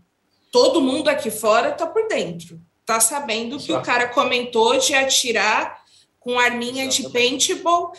todo 0.51 0.81
mundo 0.81 1.07
aqui 1.07 1.31
fora 1.31 1.69
está 1.69 1.87
por 1.87 2.07
dentro. 2.07 2.61
Está 2.81 2.99
sabendo 2.99 3.57
que 3.57 3.73
o 3.73 3.81
cara 3.81 4.09
comentou 4.09 4.77
de 4.77 4.93
atirar 4.93 5.83
com 6.19 6.37
arminha 6.37 6.87
de 6.87 7.09
paintball 7.09 7.93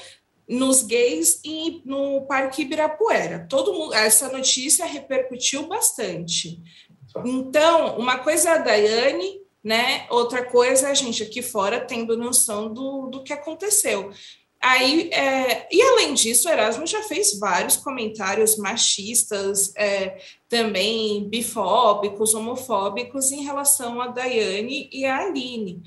nos 0.48 0.82
gays 0.82 1.40
e 1.44 1.82
no 1.84 2.24
Parque 2.26 2.62
Ibirapuera. 2.62 3.46
Todo 3.48 3.72
mundo, 3.72 3.94
essa 3.94 4.28
notícia 4.28 4.86
repercutiu 4.86 5.66
bastante. 5.66 6.60
Então, 7.24 7.98
uma 7.98 8.18
coisa 8.18 8.50
é 8.50 8.52
a 8.54 8.58
Daiane, 8.58 9.40
né? 9.62 10.06
Outra 10.10 10.44
coisa 10.44 10.88
é 10.88 10.90
a 10.90 10.94
gente 10.94 11.22
aqui 11.22 11.42
fora 11.42 11.80
tendo 11.80 12.16
noção 12.16 12.72
do, 12.72 13.08
do 13.08 13.22
que 13.22 13.32
aconteceu. 13.32 14.12
Aí, 14.60 15.10
é, 15.12 15.68
e 15.70 15.80
além 15.80 16.14
disso, 16.14 16.48
o 16.48 16.50
Erasmo 16.50 16.86
já 16.86 17.02
fez 17.02 17.38
vários 17.38 17.76
comentários 17.76 18.56
machistas, 18.56 19.72
é, 19.76 20.18
também 20.48 21.28
bifóbicos, 21.28 22.34
homofóbicos 22.34 23.30
em 23.30 23.44
relação 23.44 24.00
a 24.00 24.08
Daiane 24.08 24.88
e 24.92 25.04
a 25.04 25.18
Aline. 25.18 25.82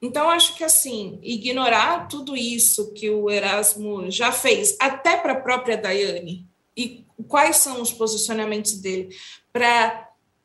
Então, 0.00 0.28
acho 0.28 0.56
que 0.56 0.64
assim, 0.64 1.18
ignorar 1.22 2.08
tudo 2.08 2.36
isso 2.36 2.92
que 2.92 3.08
o 3.08 3.30
Erasmo 3.30 4.10
já 4.10 4.32
fez, 4.32 4.76
até 4.80 5.16
para 5.16 5.32
a 5.32 5.40
própria 5.40 5.76
Daiane, 5.76 6.46
e 6.76 7.04
quais 7.28 7.58
são 7.58 7.80
os 7.80 7.92
posicionamentos 7.92 8.72
dele, 8.74 9.14
para 9.52 10.01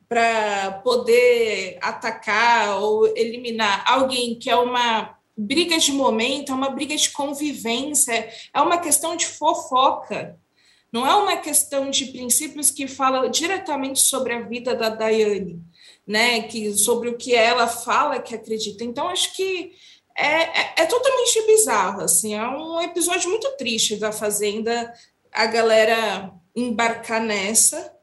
para 0.08 0.80
poder 0.84 1.78
atacar 1.82 2.82
ou 2.82 3.08
eliminar 3.18 3.84
alguém 3.86 4.40
que 4.40 4.50
é 4.50 4.56
uma 4.56 5.18
briga 5.38 5.78
de 5.78 5.92
momento, 5.92 6.52
é 6.52 6.56
uma 6.56 6.70
briga 6.70 6.96
de 6.96 7.12
convivência, 7.12 8.30
é 8.54 8.62
uma 8.62 8.80
questão 8.80 9.16
de 9.16 9.26
fofoca. 9.26 10.40
Não 10.92 11.06
é 11.06 11.14
uma 11.16 11.38
questão 11.38 11.90
de 11.90 12.06
princípios 12.06 12.72
que 12.72 12.88
fala 12.88 13.30
diretamente 13.30 14.00
sobre 14.00 14.34
a 14.34 14.42
vida 14.42 14.74
da 14.74 14.90
Daiane, 14.90 15.62
né? 16.08 16.42
Que 16.44 16.74
sobre 16.74 17.10
o 17.10 17.18
que 17.18 17.36
ela 17.36 17.68
fala 17.68 18.20
que 18.20 18.34
acredita. 18.34 18.84
Então 18.84 19.10
acho 19.10 19.36
que 19.36 19.74
é, 20.18 20.26
é, 20.26 20.74
é 20.78 20.86
totalmente 20.86 21.46
bizarro, 21.46 22.02
assim. 22.02 22.34
É 22.34 22.48
um 22.48 22.82
episódio 22.82 23.30
muito 23.30 23.50
triste 23.58 23.98
da 23.98 24.12
Fazenda. 24.12 24.92
A 25.32 25.46
galera 25.46 26.32
embarcar 26.56 27.22
nessa, 27.22 27.94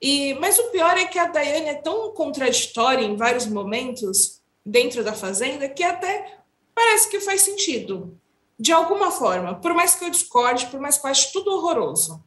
e, 0.00 0.34
mas 0.34 0.58
o 0.58 0.70
pior 0.70 0.96
é 0.96 1.06
que 1.06 1.18
a 1.18 1.26
Daiane 1.26 1.68
é 1.68 1.74
tão 1.74 2.12
contraditória 2.12 3.04
em 3.04 3.16
vários 3.16 3.46
momentos 3.46 4.42
dentro 4.64 5.04
da 5.04 5.12
Fazenda 5.12 5.68
que 5.68 5.82
até 5.82 6.38
parece 6.74 7.08
que 7.10 7.20
faz 7.20 7.42
sentido, 7.42 8.18
de 8.58 8.72
alguma 8.72 9.10
forma, 9.10 9.54
por 9.54 9.74
mais 9.74 9.94
que 9.94 10.04
eu 10.04 10.10
discorde, 10.10 10.66
por 10.66 10.80
mais 10.80 10.98
que 10.98 11.06
eu 11.06 11.10
ache 11.10 11.32
tudo 11.32 11.52
horroroso. 11.52 12.22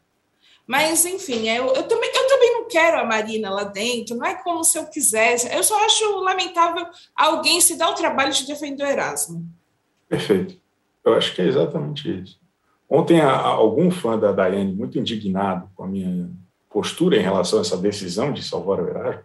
Mas, 0.65 1.06
enfim, 1.06 1.47
eu, 1.47 1.67
eu, 1.67 1.84
também, 1.84 2.12
eu 2.13 2.27
também 2.27 2.53
não 2.53 2.67
quero 2.67 2.99
a 2.99 3.06
Marina 3.06 3.49
lá 3.49 3.63
dentro, 3.63 4.17
não 4.17 4.25
é 4.25 4.36
como 4.36 4.65
se 4.65 4.77
eu 4.77 4.86
quisesse. 4.86 5.47
Eu 5.56 5.63
só 5.63 5.86
acho 5.86 6.19
lamentável 6.19 6.86
alguém 7.15 7.62
se 7.62 7.77
dar 7.77 7.89
o 7.89 7.95
trabalho 7.95 8.34
de 8.34 8.45
defender 8.45 8.84
o 8.84 8.88
Erasmo. 8.88 9.49
Perfeito. 10.10 10.60
Eu 11.06 11.13
acho 11.13 11.34
que 11.34 11.41
é 11.41 11.45
exatamente 11.45 12.21
isso. 12.21 12.38
Ontem, 12.89 13.21
algum 13.21 13.89
fã 13.89 14.19
da 14.19 14.34
Daiane, 14.34 14.73
muito 14.73 14.99
indignado 14.99 15.69
com 15.73 15.86
a 15.86 15.88
minha 15.88 16.30
postura 16.69 17.17
em 17.17 17.21
relação 17.21 17.60
a 17.60 17.62
essa 17.62 17.77
decisão 17.77 18.32
de 18.32 18.43
salvar 18.43 18.80
o 18.80 18.88
Erasmo, 18.88 19.23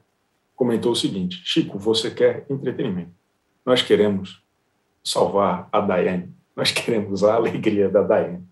comentou 0.55 0.93
o 0.93 0.97
seguinte: 0.97 1.41
Chico, 1.45 1.79
você 1.79 2.11
quer 2.11 2.47
entretenimento. 2.49 3.13
Nós 3.65 3.83
queremos 3.83 4.43
salvar 5.05 5.69
a 5.73 5.81
Daiane. 5.81 6.33
Nós 6.55 6.71
queremos 6.73 7.25
a 7.25 7.35
alegria 7.35 7.89
da 7.89 8.03
Daiane. 8.03 8.45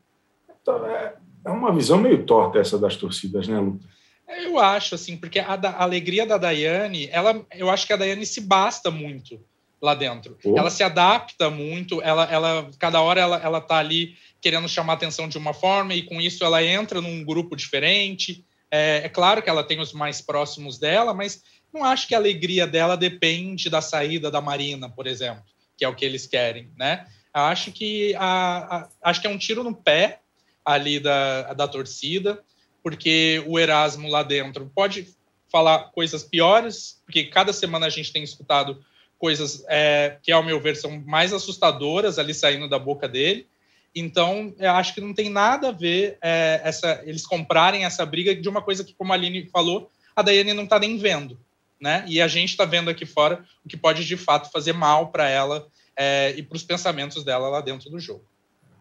Então, 0.60 0.86
é, 0.86 1.14
é 1.44 1.50
uma 1.50 1.72
visão 1.72 1.98
meio 1.98 2.24
torta 2.24 2.58
essa 2.58 2.78
das 2.78 2.96
torcidas, 2.96 3.48
né, 3.48 3.58
Lucas? 3.58 3.88
Eu 4.28 4.58
acho, 4.58 4.94
assim, 4.94 5.16
porque 5.16 5.40
a, 5.40 5.56
da, 5.56 5.70
a, 5.70 5.82
alegria 5.82 6.24
da 6.24 6.38
Daiane, 6.38 7.08
ela, 7.10 7.44
eu 7.52 7.68
acho 7.68 7.86
que 7.86 7.92
a 7.92 7.96
Daiane 7.96 8.24
se 8.24 8.40
basta 8.40 8.90
muito 8.90 9.40
lá 9.82 9.94
dentro. 9.94 10.36
Oh. 10.44 10.56
Ela 10.56 10.70
se 10.70 10.82
adapta 10.82 11.50
muito, 11.50 12.00
ela, 12.02 12.24
ela 12.30 12.70
cada 12.78 13.00
hora 13.00 13.20
ela, 13.20 13.40
ela 13.42 13.60
tá 13.60 13.78
ali 13.78 14.14
querendo 14.40 14.68
chamar 14.68 14.94
atenção 14.94 15.28
de 15.28 15.36
uma 15.36 15.52
forma 15.52 15.94
e 15.94 16.02
com 16.02 16.20
isso 16.20 16.44
ela 16.44 16.62
entra 16.62 17.00
num 17.00 17.24
grupo 17.24 17.56
diferente. 17.56 18.44
É, 18.70 19.02
é, 19.04 19.08
claro 19.08 19.42
que 19.42 19.50
ela 19.50 19.64
tem 19.64 19.80
os 19.80 19.92
mais 19.92 20.20
próximos 20.20 20.78
dela, 20.78 21.12
mas 21.12 21.42
não 21.72 21.84
acho 21.84 22.06
que 22.06 22.14
a 22.14 22.18
alegria 22.18 22.66
dela 22.66 22.96
depende 22.96 23.68
da 23.68 23.80
saída 23.80 24.30
da 24.30 24.40
Marina, 24.40 24.88
por 24.88 25.06
exemplo, 25.06 25.42
que 25.76 25.84
é 25.84 25.88
o 25.88 25.94
que 25.94 26.04
eles 26.04 26.26
querem, 26.26 26.70
né? 26.76 27.06
Acho 27.32 27.72
que 27.72 28.14
a, 28.16 28.76
a, 28.76 28.88
acho 29.10 29.20
que 29.20 29.26
é 29.26 29.30
um 29.30 29.38
tiro 29.38 29.62
no 29.62 29.74
pé 29.74 30.20
ali 30.64 30.98
da, 30.98 31.52
da 31.52 31.68
torcida, 31.68 32.42
porque 32.82 33.42
o 33.46 33.58
Erasmo 33.58 34.08
lá 34.08 34.22
dentro 34.22 34.70
pode 34.74 35.08
falar 35.50 35.90
coisas 35.90 36.22
piores, 36.22 37.00
porque 37.04 37.24
cada 37.24 37.52
semana 37.52 37.86
a 37.86 37.90
gente 37.90 38.12
tem 38.12 38.22
escutado 38.22 38.84
coisas 39.18 39.64
é, 39.68 40.16
que, 40.22 40.32
ao 40.32 40.42
meu 40.42 40.60
ver, 40.60 40.76
são 40.76 41.02
mais 41.06 41.32
assustadoras 41.32 42.18
ali 42.18 42.32
saindo 42.32 42.68
da 42.68 42.78
boca 42.78 43.08
dele. 43.08 43.46
Então, 43.94 44.54
eu 44.58 44.70
acho 44.72 44.94
que 44.94 45.00
não 45.00 45.12
tem 45.12 45.28
nada 45.28 45.68
a 45.68 45.72
ver 45.72 46.16
é, 46.22 46.60
essa, 46.64 47.02
eles 47.04 47.26
comprarem 47.26 47.84
essa 47.84 48.06
briga 48.06 48.34
de 48.34 48.48
uma 48.48 48.62
coisa 48.62 48.84
que, 48.84 48.94
como 48.94 49.12
a 49.12 49.16
Aline 49.16 49.48
falou, 49.50 49.90
a 50.14 50.22
Daiane 50.22 50.52
não 50.52 50.64
está 50.64 50.78
nem 50.78 50.96
vendo. 50.96 51.38
Né? 51.80 52.04
E 52.06 52.20
a 52.20 52.28
gente 52.28 52.50
está 52.50 52.64
vendo 52.64 52.90
aqui 52.90 53.06
fora 53.06 53.44
o 53.64 53.68
que 53.68 53.76
pode 53.76 54.04
de 54.04 54.16
fato 54.16 54.50
fazer 54.50 54.72
mal 54.72 55.08
para 55.08 55.28
ela 55.28 55.66
é, 55.96 56.34
e 56.36 56.42
para 56.42 56.56
os 56.56 56.62
pensamentos 56.62 57.24
dela 57.24 57.48
lá 57.48 57.60
dentro 57.60 57.90
do 57.90 57.98
jogo. 57.98 58.24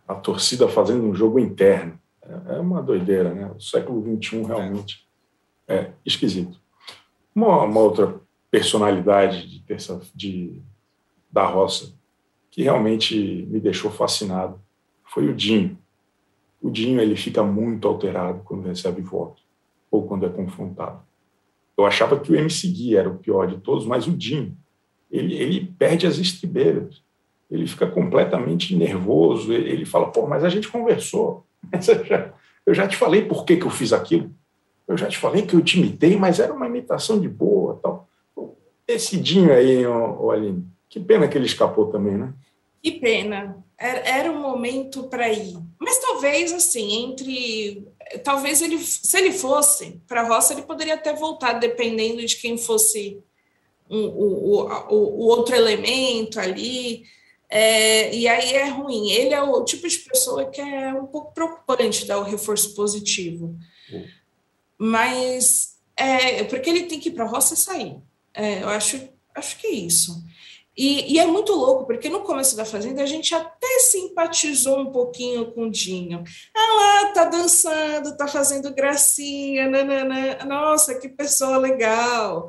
A 0.08 0.16
torcida 0.16 0.68
fazendo 0.68 1.04
um 1.04 1.16
jogo 1.16 1.40
interno. 1.40 2.00
É, 2.22 2.56
é 2.56 2.60
uma 2.60 2.82
doideira, 2.82 3.34
né? 3.34 3.52
O 3.56 3.60
século 3.60 4.04
XXI 4.04 4.44
realmente 4.44 5.08
é, 5.68 5.76
é 5.76 5.92
esquisito. 6.06 6.60
Uma, 7.34 7.64
uma, 7.64 7.80
outra 7.80 8.20
personalidade 8.52 9.48
de 9.48 9.60
terça, 9.62 10.02
de, 10.14 10.62
da 11.32 11.46
roça 11.46 11.94
que 12.52 12.64
realmente 12.64 13.48
me 13.50 13.60
deixou 13.60 13.92
fascinado 13.92 14.60
foi 15.10 15.28
o 15.28 15.34
Dinho. 15.34 15.78
O 16.62 16.70
Dinho 16.70 17.00
ele 17.02 17.16
fica 17.16 17.44
muito 17.44 17.88
alterado 17.88 18.42
quando 18.44 18.68
recebe 18.68 19.02
voto 19.02 19.42
ou 19.90 20.04
quando 20.04 20.26
é 20.26 20.30
confrontado. 20.30 21.02
Eu 21.78 21.86
achava 21.86 22.20
que 22.20 22.32
o 22.32 22.36
MC 22.36 22.68
Gui 22.68 22.98
era 22.98 23.10
o 23.10 23.18
pior 23.18 23.48
de 23.48 23.58
todos, 23.58 23.86
mas 23.86 24.08
o 24.08 24.12
Dinho, 24.12 24.56
ele, 25.10 25.36
ele 25.36 25.74
perde 25.78 26.06
as 26.06 26.18
estribeiras. 26.18 27.02
Ele 27.50 27.66
fica 27.66 27.88
completamente 27.88 28.76
nervoso. 28.76 29.52
Ele, 29.52 29.86
fala, 29.86 30.12
pô, 30.12 30.28
mas 30.28 30.44
a 30.44 30.50
gente 30.50 30.68
conversou. 30.68 31.46
Eu 32.66 32.76
já, 32.76 32.88
te 32.88 32.96
falei 32.96 33.26
por 33.26 33.46
que, 33.46 33.58
que 33.58 33.66
eu 33.66 33.72
fiz 33.72 33.92
aquilo. 33.92 34.30
Eu 34.88 34.96
já 34.96 35.08
te 35.08 35.18
falei 35.18 35.42
que 35.42 35.56
eu 35.56 35.62
te 35.62 35.80
imitei, 35.80 36.16
mas 36.16 36.40
era 36.40 36.54
uma 36.54 36.68
imitação 36.68 37.20
de 37.20 37.28
boa. 37.28 37.80
tal. 37.82 38.08
Esse 38.88 39.18
Dinho 39.18 39.52
aí, 39.52 39.88
ô, 39.88 40.30
Aline, 40.30 40.64
que 40.88 41.00
pena 41.00 41.28
que 41.28 41.36
ele 41.36 41.48
escapou 41.48 41.88
também, 41.88 42.16
né? 42.16 42.32
Que 42.82 42.92
pena. 42.92 43.64
Era, 43.78 44.32
um 44.32 44.42
momento 44.42 45.04
para 45.04 45.32
ir. 45.32 45.58
Mas 45.80 46.00
talvez, 46.00 46.52
assim, 46.52 47.06
entre. 47.06 47.88
Talvez 48.24 48.62
ele, 48.62 48.78
se 48.78 49.18
ele 49.18 49.32
fosse 49.32 50.02
para 50.08 50.22
a 50.22 50.28
roça, 50.28 50.54
ele 50.54 50.64
poderia 50.64 50.96
até 50.96 51.14
voltar, 51.14 51.54
dependendo 51.54 52.26
de 52.26 52.36
quem 52.36 52.58
fosse 52.58 53.22
um, 53.90 54.06
o, 54.06 54.60
o, 54.60 54.94
o, 54.94 55.28
outro 55.28 55.56
elemento 55.56 56.40
ali. 56.40 57.06
É, 57.50 58.14
e 58.14 58.28
aí 58.28 58.54
é 58.54 58.70
ruim. 58.70 59.12
Ele 59.12 59.34
é 59.34 59.42
o 59.42 59.64
tipo 59.64 59.88
de 59.88 59.98
pessoa 60.00 60.50
que 60.50 60.60
é 60.62 60.94
um 60.94 61.08
pouco 61.08 61.34
preocupante 61.34 62.06
dar 62.06 62.20
o 62.20 62.24
reforço 62.24 62.76
positivo. 62.76 63.58
Uhum. 63.92 64.08
Mas 64.78 65.78
é 65.96 66.44
porque 66.44 66.70
ele 66.70 66.84
tem 66.84 67.00
que 67.00 67.10
ir 67.10 67.14
para 67.14 67.26
a 67.26 67.28
roça 67.28 67.54
e 67.54 67.58
sair. 67.58 67.98
É, 68.34 68.64
eu 68.64 68.70
acho, 68.70 69.10
acho 69.36 69.58
que 69.58 69.68
é 69.68 69.72
isso. 69.72 70.24
E, 70.80 71.16
e, 71.16 71.20
é 71.20 71.28
muito 71.28 71.52
louco, 71.52 71.86
porque 71.86 72.08
no 72.08 72.22
começo 72.22 72.56
da 72.56 72.64
Fazenda 72.64 73.04
a 73.04 73.06
gente 73.06 73.36
até 73.36 73.80
simpatizou 73.80 74.80
um 74.80 74.94
pouquinho 74.94 75.52
com 75.52 75.64
o 75.64 75.70
Dinho. 75.70 76.24
Ah 76.56 77.04
lá, 77.04 77.12
tá 77.12 77.26
dançando, 77.26 78.16
tá 78.16 78.26
fazendo 78.30 78.74
gracinha, 78.74 79.68
nanana. 79.68 80.46
nossa, 80.46 80.98
que 80.98 81.10
pessoa 81.10 81.58
legal. 81.58 82.48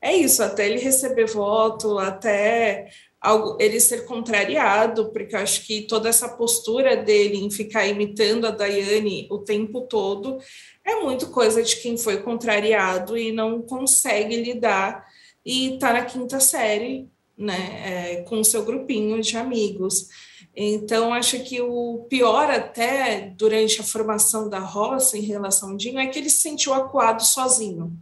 É 0.00 0.14
isso, 0.14 0.44
até 0.44 0.68
ele 0.68 0.78
receber 0.78 1.26
voto, 1.26 1.98
até 1.98 2.88
algo, 3.20 3.58
ele 3.60 3.80
ser 3.80 4.06
contrariado, 4.06 5.10
porque 5.10 5.34
acho 5.34 5.66
que 5.66 5.82
toda 5.82 6.08
essa 6.08 6.28
postura 6.28 6.96
dele 6.96 7.38
em 7.38 7.50
ficar 7.50 7.84
imitando 7.84 8.46
a 8.46 8.52
Daiane 8.52 9.26
o 9.28 9.38
tempo 9.38 9.88
todo 9.88 10.38
é 10.84 11.00
muito 11.00 11.30
coisa 11.30 11.60
de 11.60 11.74
quem 11.74 11.98
foi 11.98 12.22
contrariado 12.22 13.18
e 13.18 13.32
não 13.32 13.60
consegue 13.60 14.36
lidar 14.36 15.04
e 15.44 15.74
está 15.74 15.92
na 15.92 16.04
quinta 16.04 16.38
série, 16.38 17.10
né, 17.36 17.82
é, 17.84 18.22
com 18.22 18.40
o 18.40 18.44
seu 18.44 18.64
grupinho 18.64 19.20
de 19.20 19.36
amigos. 19.36 20.08
Então, 20.54 21.14
acho 21.14 21.42
que 21.44 21.60
o 21.60 22.06
pior 22.10 22.50
até 22.50 23.32
durante 23.36 23.80
a 23.80 23.84
formação 23.84 24.48
da 24.48 24.58
roça 24.58 25.16
em 25.16 25.22
relação 25.22 25.70
ao 25.70 25.76
Dinho 25.76 25.98
é 25.98 26.06
que 26.06 26.18
ele 26.18 26.28
se 26.28 26.42
sentiu 26.42 26.74
acuado 26.74 27.24
sozinho. 27.24 27.98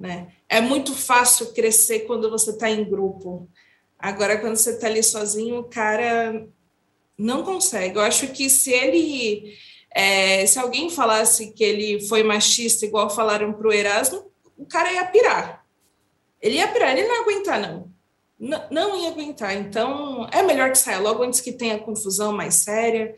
Né? 0.00 0.32
É 0.48 0.60
muito 0.60 0.94
fácil 0.94 1.52
crescer 1.52 2.00
quando 2.00 2.30
você 2.30 2.50
está 2.50 2.70
em 2.70 2.84
grupo. 2.88 3.48
Agora, 3.98 4.38
quando 4.38 4.56
você 4.56 4.70
está 4.70 4.86
ali 4.86 5.02
sozinho, 5.02 5.58
o 5.58 5.64
cara 5.64 6.46
não 7.18 7.42
consegue. 7.42 7.96
Eu 7.96 8.02
acho 8.02 8.28
que 8.28 8.48
se 8.50 8.72
ele. 8.72 9.56
É, 9.96 10.44
se 10.46 10.58
alguém 10.58 10.90
falasse 10.90 11.52
que 11.52 11.62
ele 11.62 12.00
foi 12.08 12.24
machista, 12.24 12.84
igual 12.84 13.08
falaram 13.08 13.52
para 13.52 13.68
o 13.68 13.72
Erasmo, 13.72 14.30
o 14.58 14.66
cara 14.66 14.92
ia 14.92 15.06
pirar. 15.06 15.64
Ele 16.42 16.56
ia 16.56 16.66
pirar, 16.66 16.90
ele 16.90 17.06
não 17.06 17.14
ia 17.14 17.20
aguentar, 17.22 17.60
não. 17.60 17.93
Não. 18.38 19.00
Ia 19.00 19.10
aguentar. 19.10 19.56
Então, 19.56 20.28
é 20.32 20.42
melhor 20.42 20.70
que 20.70 20.78
saia 20.78 20.98
logo 20.98 21.22
antes 21.22 21.40
que 21.40 21.52
tenha 21.52 21.78
confusão 21.78 22.32
mais 22.32 22.54
séria. 22.54 23.14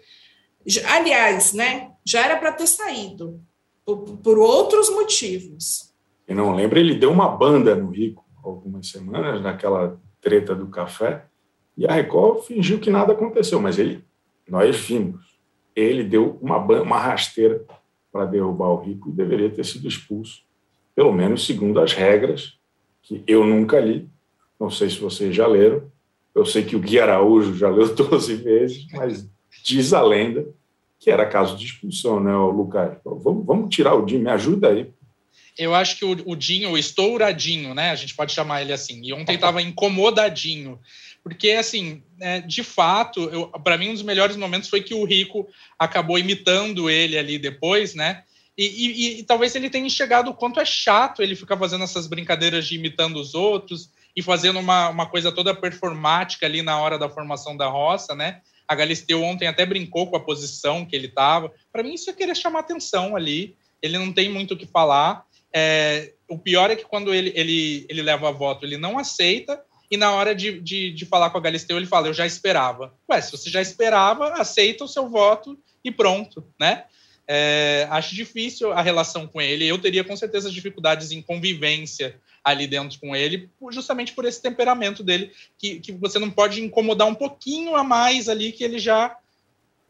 Aliás, 0.88 1.52
né, 1.52 1.92
já 2.04 2.24
era 2.24 2.36
para 2.36 2.52
ter 2.52 2.66
saído, 2.66 3.40
por, 3.84 4.18
por 4.18 4.38
outros 4.38 4.90
motivos. 4.90 5.94
E 6.28 6.34
não 6.34 6.54
lembra, 6.54 6.80
ele 6.80 6.94
deu 6.94 7.12
uma 7.12 7.28
banda 7.28 7.74
no 7.76 7.90
Rico 7.90 8.24
algumas 8.42 8.88
semanas, 8.88 9.42
naquela 9.42 10.00
treta 10.20 10.54
do 10.54 10.68
café, 10.68 11.24
e 11.76 11.86
a 11.86 11.92
Record 11.92 12.44
fingiu 12.44 12.80
que 12.80 12.90
nada 12.90 13.12
aconteceu, 13.12 13.60
mas 13.60 13.78
ele, 13.78 14.04
nós 14.48 14.76
vimos, 14.76 15.38
ele 15.74 16.02
deu 16.02 16.38
uma, 16.40 16.56
uma 16.58 16.98
rasteira 16.98 17.64
para 18.10 18.24
derrubar 18.24 18.68
o 18.68 18.80
Rico 18.80 19.08
e 19.08 19.12
deveria 19.12 19.50
ter 19.50 19.64
sido 19.64 19.86
expulso, 19.86 20.42
pelo 20.94 21.12
menos 21.12 21.44
segundo 21.44 21.78
as 21.80 21.92
regras, 21.92 22.58
que 23.02 23.22
eu 23.26 23.44
nunca 23.44 23.78
li, 23.78 24.08
não 24.58 24.70
sei 24.70 24.90
se 24.90 24.98
vocês 24.98 25.34
já 25.34 25.46
leram, 25.46 25.90
eu 26.34 26.44
sei 26.44 26.64
que 26.64 26.76
o 26.76 26.80
Gui 26.80 26.98
Araújo 26.98 27.56
já 27.56 27.68
leu 27.70 27.94
12 27.94 28.34
vezes, 28.36 28.86
mas 28.92 29.28
diz 29.64 29.92
a 29.92 30.02
lenda 30.02 30.46
que 30.98 31.10
era 31.10 31.26
caso 31.26 31.56
de 31.56 31.66
expulsão, 31.66 32.20
né, 32.20 32.34
Lucas? 32.34 32.96
Vamos, 33.04 33.44
vamos 33.44 33.74
tirar 33.74 33.94
o 33.94 34.04
Dinho, 34.04 34.22
me 34.22 34.30
ajuda 34.30 34.70
aí 34.70 34.90
eu 35.58 35.74
acho 35.74 35.96
que 35.96 36.04
o, 36.04 36.16
o 36.26 36.36
Dinho, 36.36 36.70
o 36.70 36.78
estouradinho, 36.78 37.74
né? 37.74 37.90
A 37.90 37.94
gente 37.94 38.14
pode 38.14 38.32
chamar 38.32 38.62
ele 38.62 38.72
assim. 38.72 39.00
E 39.02 39.12
ontem 39.12 39.34
estava 39.34 39.62
incomodadinho. 39.62 40.78
Porque, 41.22 41.52
assim, 41.52 42.02
é, 42.20 42.40
de 42.40 42.62
fato, 42.62 43.50
para 43.64 43.78
mim, 43.78 43.90
um 43.90 43.94
dos 43.94 44.02
melhores 44.02 44.36
momentos 44.36 44.68
foi 44.68 44.82
que 44.82 44.94
o 44.94 45.04
Rico 45.04 45.48
acabou 45.78 46.18
imitando 46.18 46.90
ele 46.90 47.18
ali 47.18 47.38
depois, 47.38 47.94
né? 47.94 48.22
E, 48.56 48.64
e, 48.64 49.20
e, 49.20 49.22
talvez 49.22 49.54
ele 49.54 49.68
tenha 49.68 49.86
enxergado 49.86 50.30
o 50.30 50.34
quanto 50.34 50.60
é 50.60 50.64
chato 50.64 51.22
ele 51.22 51.36
ficar 51.36 51.58
fazendo 51.58 51.84
essas 51.84 52.06
brincadeiras 52.06 52.66
de 52.66 52.76
imitando 52.76 53.16
os 53.16 53.34
outros 53.34 53.90
e 54.16 54.22
fazendo 54.22 54.58
uma, 54.58 54.88
uma 54.88 55.06
coisa 55.06 55.30
toda 55.30 55.54
performática 55.54 56.46
ali 56.46 56.62
na 56.62 56.80
hora 56.80 56.98
da 56.98 57.08
formação 57.08 57.56
da 57.56 57.66
roça, 57.66 58.14
né? 58.14 58.40
A 58.66 58.74
Galisteu 58.74 59.22
ontem 59.22 59.46
até 59.46 59.66
brincou 59.66 60.08
com 60.08 60.16
a 60.16 60.20
posição 60.20 60.84
que 60.84 60.96
ele 60.96 61.06
estava. 61.06 61.52
Para 61.70 61.82
mim, 61.82 61.94
isso 61.94 62.08
é 62.08 62.12
querer 62.12 62.34
chamar 62.34 62.60
atenção 62.60 63.14
ali. 63.14 63.54
Ele 63.80 63.98
não 63.98 64.12
tem 64.12 64.28
muito 64.28 64.54
o 64.54 64.56
que 64.56 64.66
falar. 64.66 65.24
É, 65.52 66.14
o 66.28 66.38
pior 66.38 66.70
é 66.70 66.76
que 66.76 66.84
quando 66.84 67.14
ele, 67.14 67.30
ele, 67.36 67.86
ele 67.88 68.02
leva 68.02 68.28
a 68.28 68.32
voto, 68.32 68.64
ele 68.64 68.76
não 68.76 68.98
aceita, 68.98 69.62
e 69.90 69.96
na 69.96 70.10
hora 70.10 70.34
de, 70.34 70.60
de, 70.60 70.90
de, 70.90 71.06
falar 71.06 71.30
com 71.30 71.38
a 71.38 71.40
Galisteu, 71.40 71.76
ele 71.76 71.86
fala: 71.86 72.08
Eu 72.08 72.14
já 72.14 72.26
esperava. 72.26 72.92
Ué, 73.08 73.20
se 73.20 73.30
você 73.30 73.48
já 73.48 73.60
esperava, 73.60 74.32
aceita 74.32 74.84
o 74.84 74.88
seu 74.88 75.08
voto 75.08 75.56
e 75.84 75.92
pronto, 75.92 76.44
né? 76.58 76.84
É, 77.28 77.86
acho 77.90 78.14
difícil 78.14 78.72
a 78.72 78.82
relação 78.82 79.26
com 79.26 79.40
ele. 79.40 79.66
Eu 79.66 79.78
teria 79.78 80.04
com 80.04 80.16
certeza 80.16 80.50
dificuldades 80.50 81.12
em 81.12 81.22
convivência 81.22 82.18
ali 82.46 82.68
dentro 82.68 83.00
com 83.00 83.16
ele, 83.16 83.50
justamente 83.72 84.12
por 84.12 84.24
esse 84.24 84.40
temperamento 84.40 85.02
dele, 85.02 85.32
que, 85.58 85.80
que 85.80 85.90
você 85.90 86.16
não 86.16 86.30
pode 86.30 86.62
incomodar 86.62 87.08
um 87.08 87.14
pouquinho 87.14 87.74
a 87.74 87.82
mais 87.82 88.28
ali, 88.28 88.52
que 88.52 88.62
ele 88.62 88.78
já 88.78 89.18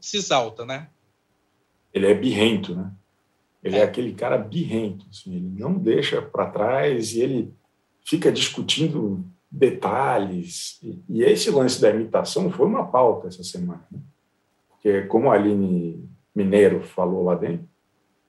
se 0.00 0.16
exalta, 0.16 0.64
né? 0.64 0.88
Ele 1.92 2.06
é 2.06 2.14
birrento, 2.14 2.74
né? 2.74 2.90
Ele 3.62 3.76
é 3.76 3.82
aquele 3.82 4.14
cara 4.14 4.38
birrento, 4.38 5.04
assim, 5.10 5.34
ele 5.34 5.50
não 5.58 5.74
deixa 5.74 6.22
para 6.22 6.48
trás 6.48 7.12
e 7.12 7.20
ele 7.20 7.52
fica 8.02 8.32
discutindo 8.32 9.22
detalhes. 9.50 10.78
E, 10.82 10.98
e, 11.10 11.22
esse 11.24 11.50
lance 11.50 11.78
da 11.78 11.90
imitação 11.90 12.50
foi 12.50 12.64
uma 12.64 12.86
pauta 12.86 13.28
essa 13.28 13.44
semana. 13.44 13.84
Né? 13.90 13.98
Porque, 14.70 15.02
como 15.02 15.30
a 15.30 15.34
Aline 15.34 16.08
Mineiro 16.34 16.80
falou 16.82 17.22
lá 17.24 17.34
dentro, 17.34 17.68
é, 17.68 17.75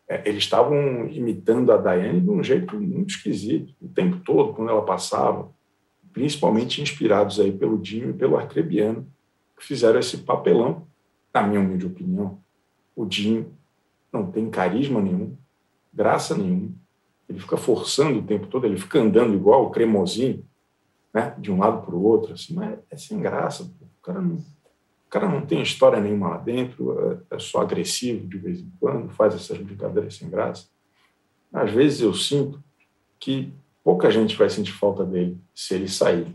eles 0.09 0.43
estavam 0.43 1.07
imitando 1.09 1.71
a 1.71 1.77
Daiane 1.77 2.21
de 2.21 2.29
um 2.29 2.43
jeito 2.43 2.79
muito 2.79 3.11
esquisito, 3.11 3.73
o 3.81 3.89
tempo 3.89 4.19
todo, 4.19 4.53
quando 4.53 4.69
ela 4.69 4.85
passava, 4.85 5.51
principalmente 6.13 6.81
inspirados 6.81 7.39
aí 7.39 7.51
pelo 7.51 7.77
Dinho 7.77 8.11
e 8.11 8.13
pelo 8.13 8.37
Arcrebiano, 8.37 9.07
que 9.57 9.65
fizeram 9.65 9.99
esse 9.99 10.19
papelão, 10.19 10.87
na 11.33 11.43
minha 11.43 11.59
humilde 11.59 11.85
opinião. 11.85 12.39
O 12.95 13.05
Dinho 13.05 13.53
não 14.11 14.31
tem 14.31 14.49
carisma 14.49 15.01
nenhum, 15.01 15.35
graça 15.93 16.35
nenhuma, 16.37 16.71
ele 17.27 17.39
fica 17.39 17.57
forçando 17.57 18.19
o 18.19 18.23
tempo 18.23 18.47
todo, 18.47 18.65
ele 18.65 18.77
fica 18.77 18.99
andando 18.99 19.35
igual 19.35 19.65
o 19.65 19.69
cremosinho, 19.69 20.45
né? 21.13 21.35
de 21.37 21.51
um 21.51 21.59
lado 21.59 21.85
para 21.85 21.95
o 21.95 22.03
outro, 22.03 22.33
assim, 22.33 22.53
mas 22.53 22.79
é 22.89 22.95
sem 22.95 23.19
graça. 23.19 23.63
O 23.63 24.01
cara, 24.01 24.21
não, 24.21 24.37
o 25.07 25.09
cara 25.09 25.29
não 25.29 25.45
tem 25.45 25.61
história 25.61 26.01
nenhuma 26.01 26.31
lá 26.31 26.37
dentro, 26.37 27.23
é, 27.31 27.35
é 27.35 27.39
só 27.39 27.61
agressivo 27.61 28.27
de 28.27 28.37
vez 28.37 28.59
em 28.59 28.71
quando, 28.77 29.09
faz 29.13 29.33
essas 29.33 29.57
brincadeiras 29.57 30.17
sem 30.17 30.29
graça. 30.29 30.67
Às 31.51 31.71
vezes 31.71 32.01
eu 32.01 32.13
sinto 32.13 32.61
que 33.17 33.53
pouca 33.81 34.11
gente 34.11 34.35
vai 34.35 34.49
sentir 34.49 34.73
falta 34.73 35.05
dele 35.05 35.37
se 35.55 35.73
ele 35.73 35.87
sair. 35.87 36.27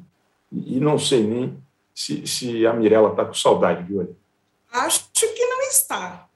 E, 0.50 0.80
não 0.80 0.98
sei 0.98 1.22
nem 1.22 1.62
se, 1.94 2.26
se 2.26 2.66
a 2.66 2.72
Mirella 2.72 3.10
está 3.10 3.26
com 3.26 3.34
saudade, 3.34 3.82
viu? 3.82 4.16
Acho 4.72 5.10
que 5.12 5.46
não 5.46 5.60
está. 5.62 6.28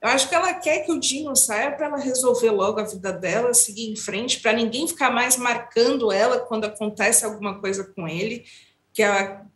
Eu 0.00 0.10
acho 0.10 0.28
que 0.28 0.34
ela 0.34 0.52
quer 0.54 0.84
que 0.84 0.92
o 0.92 1.00
Dinho 1.00 1.34
saia 1.34 1.72
para 1.72 1.86
ela 1.86 1.96
resolver 1.96 2.50
logo 2.50 2.78
a 2.78 2.84
vida 2.84 3.12
dela, 3.12 3.54
seguir 3.54 3.90
em 3.90 3.96
frente, 3.96 4.40
para 4.40 4.52
ninguém 4.52 4.86
ficar 4.86 5.10
mais 5.10 5.38
marcando 5.38 6.12
ela 6.12 6.38
quando 6.40 6.66
acontece 6.66 7.24
alguma 7.24 7.58
coisa 7.58 7.82
com 7.82 8.06
ele, 8.06 8.44
que 8.96 9.02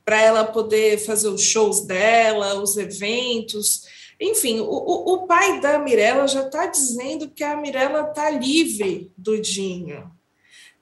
para 0.05 0.21
ela 0.21 0.45
poder 0.45 0.99
fazer 0.99 1.29
os 1.29 1.43
shows 1.43 1.87
dela, 1.87 2.61
os 2.61 2.77
eventos. 2.77 3.87
Enfim, 4.21 4.61
o, 4.61 5.15
o, 5.15 5.27
pai 5.27 5.61
da 5.63 5.79
Mirella 5.79 6.29
já 6.29 6.43
está 6.43 6.67
dizendo 6.67 7.31
que 7.31 7.43
a 7.43 7.57
Mirella 7.57 8.11
está 8.11 8.29
livre 8.29 9.11
do 9.17 9.41
Dinho. 9.41 10.11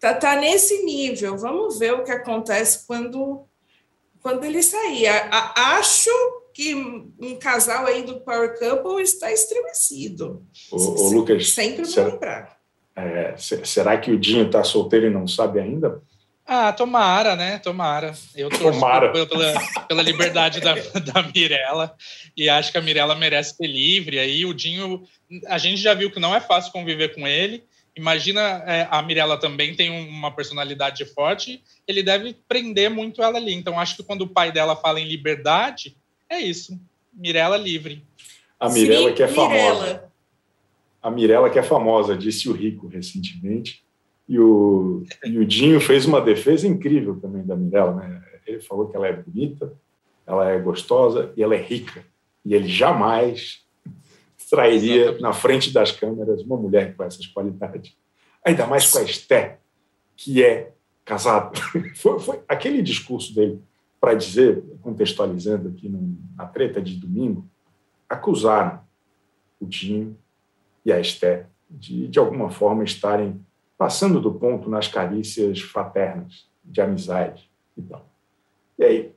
Tá, 0.00 0.12
tá 0.12 0.34
nesse 0.34 0.82
nível. 0.82 1.38
Vamos 1.38 1.78
ver 1.78 1.94
o 1.94 2.02
que 2.02 2.10
acontece 2.10 2.84
quando, 2.84 3.44
quando 4.20 4.42
ele 4.42 4.60
sair. 4.60 5.06
A, 5.06 5.28
a, 5.28 5.76
acho 5.78 6.10
que 6.52 6.74
um 6.74 7.36
casal 7.38 7.86
aí 7.86 8.02
do 8.02 8.20
Power 8.20 8.58
Couple 8.58 9.00
está 9.02 9.30
estremecido. 9.30 10.44
O, 10.72 10.76
o 10.76 11.12
Lucas, 11.12 11.50
sempre 11.50 11.84
vou 11.84 11.92
será, 11.92 12.08
lembrar. 12.08 12.58
É, 12.96 13.36
será 13.36 13.96
que 13.98 14.10
o 14.10 14.18
Dinho 14.18 14.46
está 14.46 14.64
solteiro 14.64 15.06
e 15.06 15.10
não 15.10 15.28
sabe 15.28 15.60
ainda? 15.60 16.02
Ah, 16.50 16.72
tomara, 16.72 17.36
né? 17.36 17.58
Tomara. 17.58 18.14
Eu 18.34 18.48
torço 18.48 18.80
tomara. 18.80 19.12
Pela, 19.12 19.60
pela 19.86 20.02
liberdade 20.02 20.62
da, 20.62 20.74
da 20.98 21.22
Mirella 21.22 21.94
e 22.34 22.48
acho 22.48 22.72
que 22.72 22.78
a 22.78 22.80
Mirella 22.80 23.14
merece 23.14 23.54
ser 23.54 23.66
livre. 23.66 24.18
Aí 24.18 24.46
o 24.46 24.54
Dinho, 24.54 25.06
a 25.46 25.58
gente 25.58 25.76
já 25.76 25.92
viu 25.92 26.10
que 26.10 26.18
não 26.18 26.34
é 26.34 26.40
fácil 26.40 26.72
conviver 26.72 27.14
com 27.14 27.28
ele. 27.28 27.64
Imagina 27.94 28.40
é, 28.66 28.88
a 28.90 29.02
Mirella 29.02 29.36
também 29.36 29.74
tem 29.74 29.90
uma 29.90 30.30
personalidade 30.30 31.04
forte, 31.04 31.62
ele 31.86 32.02
deve 32.02 32.34
prender 32.48 32.88
muito 32.88 33.22
ela 33.22 33.36
ali. 33.36 33.52
Então 33.52 33.78
acho 33.78 33.96
que 33.96 34.02
quando 34.02 34.22
o 34.22 34.28
pai 34.28 34.50
dela 34.50 34.74
fala 34.74 34.98
em 34.98 35.06
liberdade, 35.06 35.98
é 36.30 36.40
isso. 36.40 36.80
Mirella 37.12 37.58
livre. 37.58 38.02
A 38.58 38.70
Mirella 38.70 39.12
que 39.12 39.22
é 39.22 39.28
famosa. 39.28 40.04
A 41.02 41.10
Mirella 41.10 41.50
que 41.50 41.58
é 41.58 41.62
famosa, 41.62 42.16
disse 42.16 42.48
o 42.48 42.52
Rico 42.52 42.88
recentemente. 42.88 43.82
E 44.28 44.38
o, 44.38 45.04
e 45.24 45.38
o 45.38 45.46
Dinho 45.46 45.80
fez 45.80 46.04
uma 46.04 46.20
defesa 46.20 46.66
incrível 46.68 47.18
também 47.18 47.44
da 47.44 47.56
Mirella. 47.56 47.94
Né? 47.94 48.22
Ele 48.46 48.60
falou 48.60 48.88
que 48.88 48.96
ela 48.96 49.06
é 49.06 49.12
bonita, 49.12 49.72
ela 50.26 50.50
é 50.50 50.58
gostosa 50.58 51.32
e 51.36 51.42
ela 51.42 51.54
é 51.54 51.62
rica. 51.62 52.04
E 52.44 52.54
ele 52.54 52.68
jamais 52.68 53.64
trairia 54.50 54.96
Exatamente. 54.96 55.22
na 55.22 55.32
frente 55.32 55.72
das 55.72 55.92
câmeras 55.92 56.42
uma 56.42 56.56
mulher 56.56 56.94
com 56.94 57.04
essas 57.04 57.26
qualidades. 57.26 57.96
Ainda 58.44 58.66
mais 58.66 58.90
com 58.90 58.98
a 58.98 59.02
Esté, 59.02 59.58
que 60.16 60.44
é 60.44 60.72
casada. 61.04 61.52
Foi, 61.96 62.18
foi 62.20 62.40
aquele 62.46 62.82
discurso 62.82 63.34
dele 63.34 63.62
para 63.98 64.14
dizer, 64.14 64.62
contextualizando 64.82 65.68
aqui 65.68 65.88
na 66.36 66.46
treta 66.46 66.80
de 66.80 66.94
domingo, 66.94 67.48
acusaram 68.08 68.80
o 69.58 69.66
Dinho 69.66 70.16
e 70.84 70.92
a 70.92 71.00
Esté 71.00 71.46
de, 71.68 72.08
de 72.08 72.18
alguma 72.18 72.50
forma, 72.50 72.84
estarem 72.84 73.40
passando 73.78 74.20
do 74.20 74.34
ponto 74.34 74.68
nas 74.68 74.88
carícias 74.88 75.60
fraternas, 75.60 76.48
de 76.64 76.80
amizade 76.80 77.48
e 77.76 77.82
tal. 77.82 78.06
E 78.76 78.84
aí, 78.84 79.12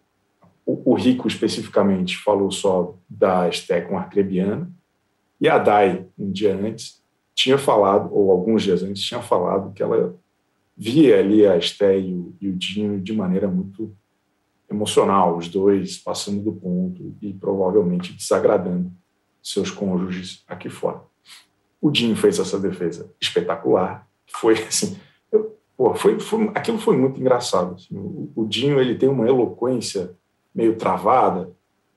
o, 0.65 0.91
o 0.91 0.93
Rico, 0.93 1.28
especificamente, 1.28 2.15
falou 2.17 2.52
só 2.52 2.95
da 3.10 3.50
Esté 3.50 3.82
com 3.82 3.97
Arcrebiana, 3.97 4.71
e 5.39 5.50
a 5.50 5.58
Dai, 5.58 6.06
um 6.17 6.32
dia 6.32 6.56
antes, 6.56 7.02
tinha 7.34 7.58
falado, 7.58 8.13
ou 8.13 8.32
alguns 8.32 8.62
dias 8.62 8.84
antes, 8.84 9.02
tinha 9.02 9.21
falado 9.21 9.74
que 9.74 9.82
ela 9.82 10.15
via 10.78 11.19
ali 11.19 11.45
a 11.45 11.58
Esté 11.58 12.00
e 12.00 12.13
o, 12.13 12.36
e 12.39 12.47
o 12.47 12.56
Dinho 12.56 13.02
de 13.02 13.13
maneira 13.13 13.47
muito 13.47 13.91
emocional, 14.69 15.36
os 15.36 15.47
dois 15.47 15.97
passando 15.97 16.41
do 16.41 16.54
ponto 16.54 17.15
e 17.21 17.34
provavelmente 17.34 18.13
desagradando 18.13 18.91
seus 19.41 19.71
cônjuges 19.71 20.43
aqui 20.47 20.69
fora. 20.69 21.02
O 21.82 21.89
Dinho 21.89 22.15
fez 22.15 22.38
essa 22.38 22.60
defesa 22.60 23.12
espetacular, 23.19 24.08
foi 24.35 24.53
assim, 24.53 24.97
eu, 25.31 25.57
pô, 25.75 25.93
foi, 25.93 26.19
foi, 26.19 26.51
aquilo 26.55 26.77
foi 26.77 26.97
muito 26.97 27.19
engraçado. 27.19 27.75
Assim, 27.75 27.95
o, 27.95 28.31
o, 28.35 28.45
Dinho 28.45 28.79
ele 28.79 28.95
tem 28.95 29.09
uma 29.09 29.27
eloquência 29.27 30.15
meio 30.53 30.75
travada, 30.75 31.49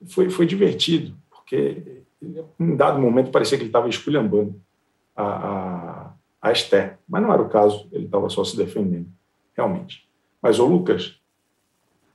foi, 0.07 0.29
foi 0.29 0.45
divertido, 0.45 1.15
porque 1.29 2.03
em 2.59 2.75
dado 2.75 2.99
momento 2.99 3.31
parecia 3.31 3.57
que 3.57 3.63
ele 3.63 3.69
estava 3.69 3.89
esculhambando 3.89 4.59
a, 5.15 5.23
a, 5.23 6.13
a 6.41 6.51
Esther, 6.51 6.97
mas 7.07 7.21
não 7.21 7.33
era 7.33 7.41
o 7.41 7.49
caso, 7.49 7.87
ele 7.91 8.05
estava 8.05 8.29
só 8.29 8.43
se 8.43 8.57
defendendo, 8.57 9.07
realmente. 9.55 10.07
Mas 10.41 10.59
o 10.59 10.65
Lucas, 10.65 11.19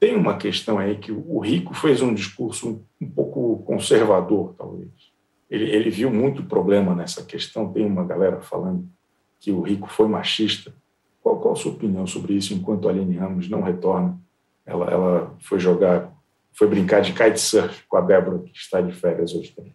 tem 0.01 0.17
uma 0.17 0.39
questão 0.39 0.79
aí 0.79 0.97
que 0.97 1.13
o 1.13 1.39
Rico 1.41 1.75
fez 1.75 2.01
um 2.01 2.15
discurso 2.15 2.83
um, 2.99 3.11
pouco 3.11 3.63
conservador, 3.65 4.55
talvez. 4.57 4.89
Ele, 5.51 5.65
ele, 5.71 5.91
viu 5.91 6.11
muito 6.11 6.45
problema 6.45 6.95
nessa 6.95 7.23
questão. 7.23 7.71
Tem 7.71 7.85
uma 7.85 8.03
galera 8.03 8.41
falando 8.41 8.89
que 9.41 9.51
o 9.51 9.61
Rico 9.61 9.89
foi 9.89 10.07
machista. 10.07 10.73
Qual, 11.23 11.41
qual 11.41 11.55
a 11.55 11.57
sua 11.57 11.73
opinião 11.73 12.07
sobre 12.07 12.35
isso 12.35 12.55
enquanto 12.55 12.89
a 12.89 12.93
Aline 12.93 13.17
Ramos 13.17 13.49
não 13.49 13.63
retorna? 13.63 14.19
Ela, 14.65 14.91
ela 14.91 15.37
foi 15.41 15.59
jogar, 15.59 16.13
foi 16.53 16.69
brincar 16.69 17.01
de 17.01 17.13
kitesurf 17.13 17.83
com 17.89 17.97
a 17.97 18.01
Débora, 18.01 18.39
que 18.39 18.57
está 18.57 18.81
de 18.81 18.93
férias 18.93 19.35
hoje 19.35 19.51
também. 19.51 19.75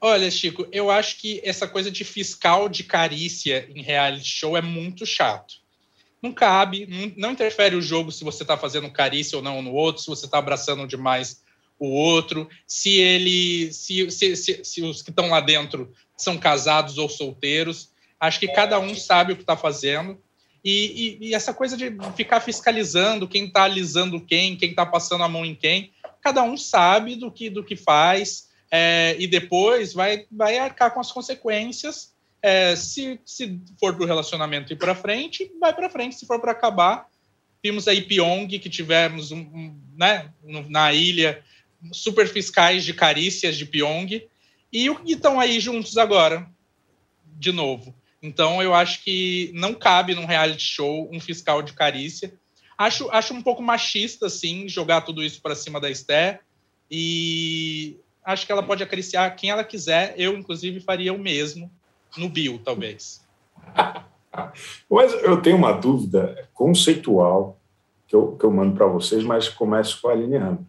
Olha, 0.00 0.30
Chico, 0.30 0.66
eu 0.70 0.90
acho 0.90 1.18
que 1.20 1.40
essa 1.42 1.66
coisa 1.66 1.90
de 1.90 2.04
fiscal 2.04 2.68
de 2.68 2.84
carícia 2.84 3.66
em 3.74 3.80
reality 3.80 4.26
show 4.26 4.56
é 4.56 4.60
muito 4.60 5.06
chato 5.06 5.64
não 6.24 6.32
cabe, 6.32 7.12
não, 7.18 7.32
interfere 7.32 7.76
o 7.76 7.82
jogo 7.82 8.10
se 8.10 8.24
você 8.24 8.44
está 8.44 8.56
fazendo 8.56 8.90
carícia 8.90 9.36
ou 9.36 9.42
não 9.42 9.60
no 9.60 9.74
outro, 9.74 10.00
se 10.00 10.08
você 10.08 10.24
está 10.24 10.38
abraçando 10.38 10.86
demais 10.86 11.42
o 11.78 11.88
outro, 11.88 12.48
se 12.66 12.94
ele, 12.94 13.70
se, 13.70 14.10
se, 14.10 14.34
se, 14.34 14.64
se 14.64 14.82
os 14.82 15.02
que 15.02 15.10
estão 15.10 15.28
lá 15.28 15.40
dentro 15.40 15.92
são 16.16 16.38
casados 16.38 16.96
ou 16.96 17.10
solteiros. 17.10 17.90
Acho 18.26 18.40
que 18.40 18.48
cada 18.48 18.78
um 18.78 18.94
sabe 18.94 19.32
o 19.32 19.36
que 19.36 19.42
está 19.42 19.56
fazendo. 19.56 20.20
E, 20.64 21.18
e, 21.20 21.28
e, 21.28 21.34
essa 21.34 21.52
coisa 21.52 21.76
de 21.76 21.94
ficar 22.16 22.40
fiscalizando 22.40 23.28
quem 23.28 23.44
está 23.44 23.64
alisando 23.64 24.20
quem, 24.20 24.56
quem 24.56 24.70
está 24.70 24.86
passando 24.86 25.22
a 25.22 25.28
mão 25.28 25.44
em 25.44 25.54
quem, 25.54 25.92
cada 26.22 26.42
um 26.42 26.56
sabe 26.56 27.16
do 27.16 27.30
que, 27.30 27.50
do 27.50 27.62
que 27.62 27.76
faz 27.76 28.48
é, 28.70 29.14
e 29.18 29.26
depois 29.26 29.92
vai, 29.92 30.24
vai 30.32 30.56
arcar 30.56 30.92
com 30.94 31.00
as 31.00 31.12
consequências 31.12 32.14
é, 32.44 32.76
se, 32.76 33.18
se 33.24 33.58
for 33.80 33.94
para 33.94 34.04
o 34.04 34.06
relacionamento 34.06 34.70
ir 34.70 34.76
para 34.76 34.94
frente, 34.94 35.50
vai 35.58 35.72
para 35.72 35.88
frente. 35.88 36.16
Se 36.16 36.26
for 36.26 36.38
para 36.38 36.52
acabar, 36.52 37.08
vimos 37.62 37.88
aí 37.88 38.02
Pyong, 38.02 38.46
que 38.58 38.68
tivemos 38.68 39.32
um, 39.32 39.40
um, 39.40 39.80
né, 39.96 40.30
na 40.68 40.92
ilha 40.92 41.42
super 41.90 42.28
fiscais 42.28 42.84
de 42.84 42.92
carícias 42.92 43.56
de 43.56 43.64
Pyong, 43.64 44.28
e 44.70 44.90
estão 45.06 45.40
aí 45.40 45.58
juntos 45.58 45.96
agora, 45.96 46.46
de 47.38 47.50
novo. 47.50 47.94
Então, 48.24 48.62
eu 48.62 48.72
acho 48.72 49.04
que 49.04 49.52
não 49.54 49.74
cabe 49.74 50.14
num 50.14 50.24
reality 50.24 50.62
show 50.62 51.10
um 51.12 51.20
fiscal 51.20 51.60
de 51.60 51.74
carícia. 51.74 52.32
Acho, 52.76 53.06
acho 53.10 53.34
um 53.34 53.42
pouco 53.42 53.62
machista, 53.62 54.28
assim, 54.28 54.66
jogar 54.66 55.02
tudo 55.02 55.22
isso 55.22 55.42
para 55.42 55.54
cima 55.54 55.78
da 55.78 55.90
Esther. 55.90 56.40
E 56.90 57.98
acho 58.24 58.46
que 58.46 58.50
ela 58.50 58.62
pode 58.62 58.82
acariciar 58.82 59.36
quem 59.36 59.50
ela 59.50 59.62
quiser. 59.62 60.14
Eu, 60.16 60.38
inclusive, 60.38 60.80
faria 60.80 61.12
o 61.12 61.18
mesmo 61.18 61.70
no 62.16 62.30
bio, 62.30 62.58
talvez. 62.64 63.22
mas 64.88 65.12
eu 65.22 65.42
tenho 65.42 65.58
uma 65.58 65.72
dúvida 65.72 66.48
conceitual 66.54 67.60
que 68.08 68.16
eu, 68.16 68.36
que 68.38 68.44
eu 68.46 68.50
mando 68.50 68.74
para 68.74 68.86
vocês, 68.86 69.22
mas 69.22 69.50
começo 69.50 70.00
com 70.00 70.08
a 70.08 70.12
Aline 70.12 70.38
Ramos. 70.38 70.66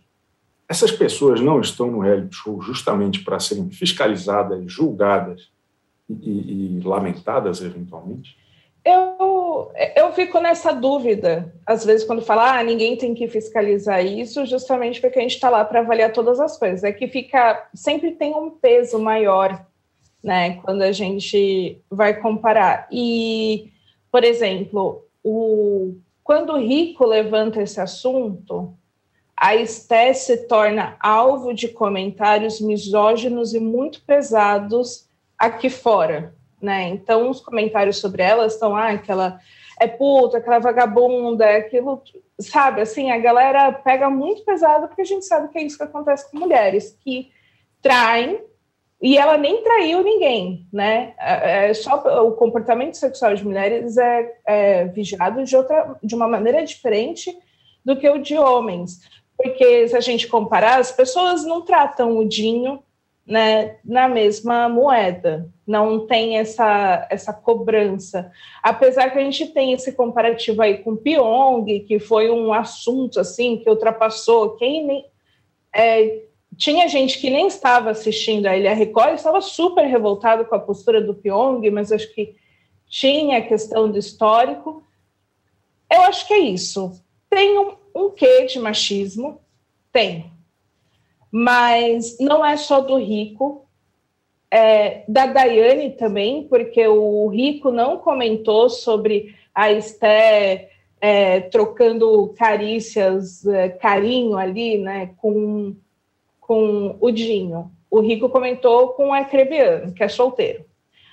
Essas 0.68 0.92
pessoas 0.92 1.40
não 1.40 1.62
estão 1.62 1.90
no 1.90 2.02
reality 2.02 2.36
show 2.36 2.62
justamente 2.62 3.24
para 3.24 3.40
serem 3.40 3.70
fiscalizadas, 3.70 4.62
julgadas 4.70 5.55
e, 6.10 6.78
e, 6.78 6.82
lamentadas 6.82 7.62
eventualmente? 7.62 8.38
Eu, 8.84 9.72
eu 9.96 10.12
fico 10.14 10.40
nessa 10.40 10.72
dúvida, 10.72 11.54
às 11.66 11.84
vezes, 11.84 12.06
quando 12.06 12.22
fala, 12.22 12.60
ah, 12.60 12.64
ninguém 12.64 12.96
tem 12.96 13.16
que 13.16 13.28
fiscalizar 13.28 14.06
isso, 14.06 14.46
justamente 14.46 15.02
porque 15.02 15.18
a 15.18 15.22
gente 15.22 15.34
está 15.34 15.50
lá 15.50 15.66
para 15.66 15.80
avaliar 15.80 16.14
todas 16.14 16.40
as 16.40 16.58
coisas. 16.58 16.84
É 16.84 16.92
que 16.92 17.08
fica, 17.08 17.68
sempre 17.74 18.12
tem 18.12 18.36
um 18.36 18.52
peso 18.52 19.00
maior 19.00 19.66
né? 20.26 20.56
Quando 20.64 20.82
a 20.82 20.92
gente 20.92 21.80
vai 21.90 22.20
comparar. 22.20 22.88
E, 22.92 23.72
por 24.12 24.24
exemplo, 24.24 25.06
o, 25.24 25.96
quando 26.24 26.54
o 26.54 26.58
Rico 26.58 27.06
levanta 27.06 27.62
esse 27.62 27.80
assunto, 27.80 28.74
a 29.38 29.56
Esté 29.56 30.14
se 30.14 30.48
torna 30.48 30.98
alvo 31.00 31.54
de 31.54 31.68
comentários 31.68 32.60
misóginos 32.60 33.54
e 33.54 33.60
muito 33.60 34.02
pesados 34.02 35.05
aqui 35.38 35.70
fora, 35.70 36.34
né? 36.62 36.90
Então, 36.90 37.30
os 37.30 37.42
comentários 37.42 37.98
sobre 37.98 38.24
ela 38.24 38.46
estão, 38.46 38.76
ah, 38.76 38.98
que 38.98 39.12
ela 39.12 39.40
é 39.80 39.88
puta, 39.88 40.38
aquela 40.38 40.60
vagabunda, 40.60 41.46
é 41.46 41.58
aquilo, 41.58 42.02
sabe? 42.40 42.82
Assim, 42.82 43.12
a 43.12 43.18
galera 43.18 43.72
pega 43.72 44.10
muito 44.10 44.44
pesado 44.44 44.88
porque 44.88 45.02
a 45.02 45.06
gente 45.06 45.26
sabe 45.26 45.50
que 45.50 45.58
é 45.58 45.64
isso 45.64 45.78
que 45.78 45.84
acontece 45.84 46.30
com 46.30 46.40
mulheres 46.40 46.98
que 47.04 47.32
traem 47.82 48.42
e 49.02 49.18
ela 49.18 49.38
nem 49.38 49.62
traiu 49.62 50.02
ninguém, 50.02 50.66
né? 50.72 51.14
É, 51.20 51.70
é 51.70 51.74
só 51.74 51.98
o 52.26 52.32
comportamento 52.32 52.96
sexual 52.96 53.36
de 53.36 53.44
mulheres 53.44 53.98
é, 53.98 54.38
é 54.46 54.86
vigiado 54.86 55.44
de 55.44 55.56
outra, 55.56 55.98
de 56.02 56.16
uma 56.16 56.28
maneira 56.28 56.64
diferente 56.64 57.38
do 57.84 57.96
que 57.96 58.10
o 58.10 58.18
de 58.18 58.38
homens, 58.38 59.02
porque 59.38 59.88
se 59.88 59.96
a 59.96 60.00
gente 60.00 60.28
comparar, 60.28 60.80
as 60.80 60.92
pessoas 60.92 61.46
não 61.46 61.62
tratam 61.62 62.18
o 62.18 62.28
Dinho 62.28 62.82
né, 63.26 63.78
na 63.84 64.08
mesma 64.08 64.70
moeda, 64.70 65.50
não 65.66 66.06
tem 66.06 66.38
essa, 66.38 67.08
essa 67.10 67.34
cobrança. 67.34 68.32
Apesar 68.62 69.10
que 69.10 69.18
a 69.18 69.24
gente 69.24 69.48
tem 69.48 69.74
esse 69.74 69.94
comparativo 69.94 70.62
aí 70.62 70.78
com 70.78 70.96
Pyong, 70.96 71.66
que 71.88 71.98
foi 71.98 72.30
um 72.30 72.54
assunto 72.54 73.20
assim 73.20 73.58
que 73.58 73.70
ultrapassou 73.70 74.52
quem 74.58 74.86
nem. 74.86 75.06
É, 75.74 76.24
tinha 76.56 76.88
gente 76.88 77.20
que 77.20 77.30
nem 77.30 77.48
estava 77.48 77.90
assistindo 77.90 78.46
a 78.46 78.56
Ilha 78.56 78.74
Record, 78.76 79.16
estava 79.16 79.42
super 79.42 79.86
revoltado 79.86 80.46
com 80.46 80.56
a 80.56 80.60
postura 80.60 81.02
do 81.02 81.16
Pyong, 81.16 81.70
mas 81.72 81.92
acho 81.92 82.14
que 82.14 82.36
tinha 82.88 83.40
a 83.40 83.42
questão 83.42 83.90
do 83.90 83.98
histórico. 83.98 84.84
Eu 85.92 86.02
acho 86.04 86.28
que 86.28 86.34
é 86.34 86.40
isso. 86.40 86.92
Tem 87.28 87.58
um, 87.58 87.74
um 87.94 88.10
quê 88.12 88.46
de 88.46 88.60
machismo? 88.60 89.42
Tem 89.92 90.32
mas 91.38 92.18
não 92.18 92.46
é 92.46 92.56
só 92.56 92.80
do 92.80 92.96
Rico, 92.96 93.68
é, 94.50 95.04
da 95.06 95.26
Daiane 95.26 95.92
também, 95.92 96.48
porque 96.48 96.88
o 96.88 97.28
Rico 97.28 97.72
não 97.72 97.98
comentou 97.98 98.70
sobre 98.70 99.36
a 99.54 99.70
Esté 99.70 100.70
é, 101.02 101.42
trocando 101.42 102.34
carícias, 102.38 103.46
é, 103.46 103.68
carinho 103.68 104.38
ali, 104.38 104.78
né, 104.78 105.12
com, 105.18 105.76
com 106.40 106.96
o 107.02 107.12
Dinho. 107.12 107.70
O 107.92 108.00
Rico 108.00 108.30
comentou 108.30 108.94
com 108.94 109.14
a 109.14 109.26
Creviano, 109.26 109.94
que 109.94 110.06
é 110.06 110.08
solteiro. 110.08 110.64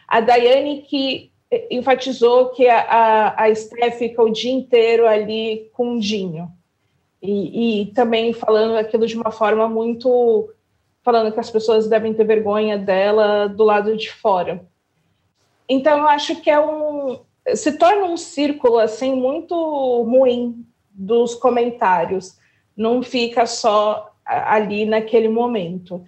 A 0.07 0.21
Daiane 0.21 0.83
que 0.83 1.33
enfatizou 1.69 2.51
que 2.51 2.69
a, 2.69 2.79
a, 2.79 3.43
a 3.43 3.51
Esté 3.51 3.91
fica 3.91 4.23
o 4.23 4.31
dia 4.31 4.53
inteiro 4.53 5.05
ali 5.05 5.69
com 5.73 5.95
o 5.97 6.01
Dinho. 6.01 6.49
E, 7.23 7.83
e 7.83 7.87
também 7.93 8.33
falando 8.33 8.77
aquilo 8.77 9.07
de 9.07 9.17
uma 9.17 9.31
forma 9.31 9.69
muito. 9.69 10.53
falando 11.05 11.33
que 11.33 11.39
as 11.39 11.51
pessoas 11.51 11.89
devem 11.89 12.13
ter 12.13 12.25
vergonha 12.25 12.77
dela 12.77 13.47
do 13.47 13.63
lado 13.63 13.97
de 13.97 14.11
fora. 14.11 14.67
Então, 15.69 15.99
eu 15.99 16.09
acho 16.09 16.41
que 16.41 16.51
é 16.51 16.59
um. 16.59 17.21
se 17.55 17.79
torna 17.79 18.07
um 18.07 18.17
círculo, 18.17 18.79
assim, 18.79 19.15
muito 19.15 19.55
ruim 20.03 20.67
dos 20.91 21.35
comentários. 21.35 22.37
Não 22.77 23.03
fica 23.03 23.47
só 23.47 24.13
ali 24.25 24.85
naquele 24.85 25.29
momento. 25.29 26.05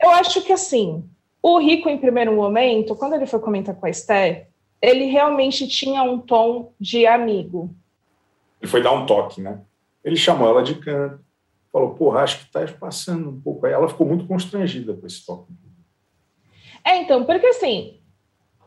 Eu 0.00 0.10
acho 0.10 0.42
que, 0.42 0.52
assim, 0.52 1.04
o 1.42 1.58
Rico, 1.58 1.88
em 1.88 1.98
primeiro 1.98 2.32
momento, 2.34 2.94
quando 2.94 3.14
ele 3.14 3.26
foi 3.26 3.40
comentar 3.40 3.74
com 3.74 3.86
a 3.86 3.90
Esther, 3.90 4.48
ele 4.80 5.06
realmente 5.06 5.66
tinha 5.66 6.02
um 6.02 6.18
tom 6.18 6.72
de 6.78 7.06
amigo. 7.06 7.74
Ele 8.60 8.70
foi 8.70 8.82
dar 8.82 8.92
um 8.92 9.06
toque, 9.06 9.40
né? 9.40 9.60
Ele 10.04 10.16
chamou 10.16 10.48
ela 10.48 10.62
de 10.62 10.74
canto, 10.76 11.20
falou, 11.72 11.94
porra, 11.94 12.20
acho 12.20 12.38
que 12.38 12.44
está 12.44 12.66
passando 12.78 13.30
um 13.30 13.40
pouco 13.40 13.66
aí. 13.66 13.72
Ela 13.72 13.88
ficou 13.88 14.06
muito 14.06 14.26
constrangida 14.26 14.94
com 14.94 15.06
esse 15.06 15.24
toque. 15.24 15.52
É, 16.84 16.96
então, 17.02 17.24
porque 17.24 17.46
assim, 17.46 18.00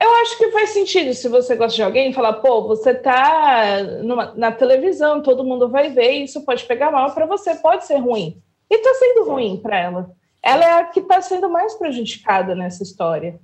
eu 0.02 0.12
acho 0.22 0.38
que 0.38 0.52
faz 0.52 0.72
sentido 0.72 1.14
se 1.14 1.28
você 1.28 1.56
gosta 1.56 1.76
de 1.76 1.84
alguém 1.84 2.12
falar, 2.12 2.34
pô, 2.34 2.68
você 2.68 2.94
tá 2.94 3.84
numa, 4.04 4.34
na 4.36 4.52
televisão, 4.52 5.22
todo 5.22 5.44
mundo 5.44 5.70
vai 5.70 5.90
ver, 5.90 6.12
isso 6.14 6.44
pode 6.44 6.64
pegar 6.66 6.92
mal 6.92 7.14
para 7.14 7.26
você, 7.26 7.56
pode 7.56 7.86
ser 7.86 7.98
ruim. 7.98 8.42
E 8.70 8.78
tá 8.80 8.94
sendo 8.96 9.26
ruim 9.26 9.58
para 9.62 9.78
ela. 9.78 10.12
Ela 10.44 10.66
é 10.66 10.72
a 10.80 10.86
que 10.86 11.02
está 11.02 11.22
sendo 11.22 11.50
mais 11.50 11.76
prejudicada 11.76 12.56
nessa 12.56 12.82
história. 12.82 13.40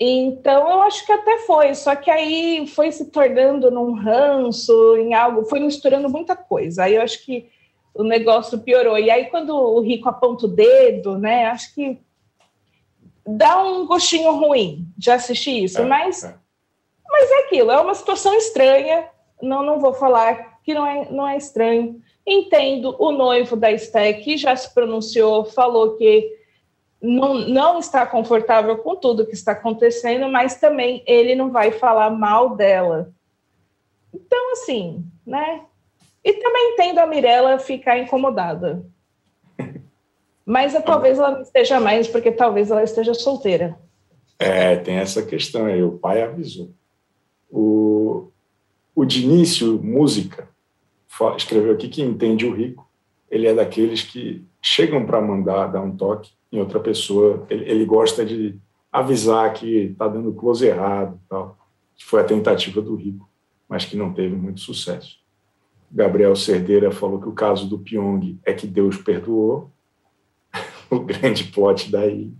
Então, 0.00 0.70
eu 0.70 0.82
acho 0.82 1.04
que 1.04 1.10
até 1.10 1.38
foi, 1.38 1.74
só 1.74 1.96
que 1.96 2.08
aí 2.08 2.66
foi 2.68 2.92
se 2.92 3.10
tornando 3.10 3.68
num 3.68 3.94
ranço, 3.94 4.96
em 4.96 5.12
algo, 5.12 5.44
foi 5.44 5.58
misturando 5.58 6.08
muita 6.08 6.36
coisa. 6.36 6.84
Aí 6.84 6.94
eu 6.94 7.02
acho 7.02 7.24
que 7.24 7.50
o 7.92 8.04
negócio 8.04 8.60
piorou. 8.60 8.96
E 8.96 9.10
aí, 9.10 9.26
quando 9.26 9.50
o 9.50 9.80
Rico 9.80 10.08
aponta 10.08 10.46
o 10.46 10.48
dedo, 10.48 11.18
né, 11.18 11.46
acho 11.46 11.74
que 11.74 11.98
dá 13.26 13.60
um 13.64 13.86
gostinho 13.86 14.30
ruim 14.36 14.86
de 14.96 15.10
assistir 15.10 15.64
isso, 15.64 15.80
é, 15.80 15.84
mas, 15.84 16.22
é. 16.22 16.34
mas 17.10 17.30
é 17.30 17.38
aquilo, 17.40 17.72
é 17.72 17.80
uma 17.80 17.94
situação 17.94 18.32
estranha. 18.34 19.08
Não, 19.42 19.64
não 19.64 19.80
vou 19.80 19.92
falar 19.92 20.60
que 20.62 20.74
não 20.74 20.86
é, 20.86 21.10
não 21.10 21.26
é 21.26 21.36
estranho. 21.36 22.00
Entendo 22.24 22.94
o 23.00 23.10
noivo 23.10 23.56
da 23.56 23.72
Stack 23.72 24.36
já 24.36 24.54
se 24.54 24.72
pronunciou, 24.72 25.44
falou 25.44 25.96
que 25.96 26.37
não, 27.00 27.34
não 27.34 27.78
está 27.78 28.04
confortável 28.04 28.76
com 28.78 28.96
tudo 28.96 29.26
que 29.26 29.34
está 29.34 29.52
acontecendo, 29.52 30.28
mas 30.28 30.56
também 30.56 31.02
ele 31.06 31.34
não 31.34 31.50
vai 31.50 31.70
falar 31.70 32.10
mal 32.10 32.56
dela. 32.56 33.12
Então, 34.12 34.52
assim, 34.52 35.04
né? 35.26 35.62
E 36.24 36.32
também 36.34 36.72
entendo 36.72 36.98
a 36.98 37.06
Mirella 37.06 37.58
ficar 37.58 37.98
incomodada. 37.98 38.84
Mas 40.44 40.72
talvez 40.82 41.18
ela 41.18 41.32
não 41.32 41.42
esteja 41.42 41.78
mais, 41.78 42.08
porque 42.08 42.32
talvez 42.32 42.70
ela 42.70 42.82
esteja 42.82 43.14
solteira. 43.14 43.78
É, 44.38 44.76
tem 44.76 44.96
essa 44.96 45.22
questão 45.22 45.66
aí, 45.66 45.82
o 45.82 45.98
pai 45.98 46.22
avisou. 46.22 46.70
O, 47.50 48.28
o 48.94 49.04
Dinício 49.04 49.80
Música 49.82 50.48
escreveu 51.36 51.72
aqui 51.72 51.88
que 51.88 52.02
entende 52.02 52.46
o 52.46 52.54
rico. 52.54 52.88
Ele 53.30 53.46
é 53.46 53.54
daqueles 53.54 54.02
que 54.02 54.44
chegam 54.62 55.04
para 55.04 55.20
mandar, 55.20 55.66
dar 55.66 55.82
um 55.82 55.96
toque, 55.96 56.30
em 56.50 56.58
outra 56.58 56.80
pessoa. 56.80 57.46
Ele, 57.48 57.70
ele 57.70 57.84
gosta 57.84 58.24
de 58.24 58.58
avisar 58.92 59.52
que 59.52 59.90
está 59.92 60.08
dando 60.08 60.32
close 60.32 60.66
errado, 60.66 61.20
tal, 61.28 61.58
que 61.94 62.04
foi 62.04 62.20
a 62.20 62.24
tentativa 62.24 62.80
do 62.80 62.94
Rico, 62.94 63.28
mas 63.68 63.84
que 63.84 63.96
não 63.96 64.12
teve 64.12 64.34
muito 64.34 64.60
sucesso. 64.60 65.18
Gabriel 65.90 66.36
Cerdeira 66.36 66.90
falou 66.90 67.20
que 67.20 67.28
o 67.28 67.32
caso 67.32 67.68
do 67.68 67.78
Pyong 67.78 68.38
é 68.44 68.52
que 68.52 68.66
Deus 68.66 68.96
perdoou, 68.96 69.70
o 70.90 71.00
grande 71.00 71.44
plot 71.44 71.90
daí. 71.90 72.32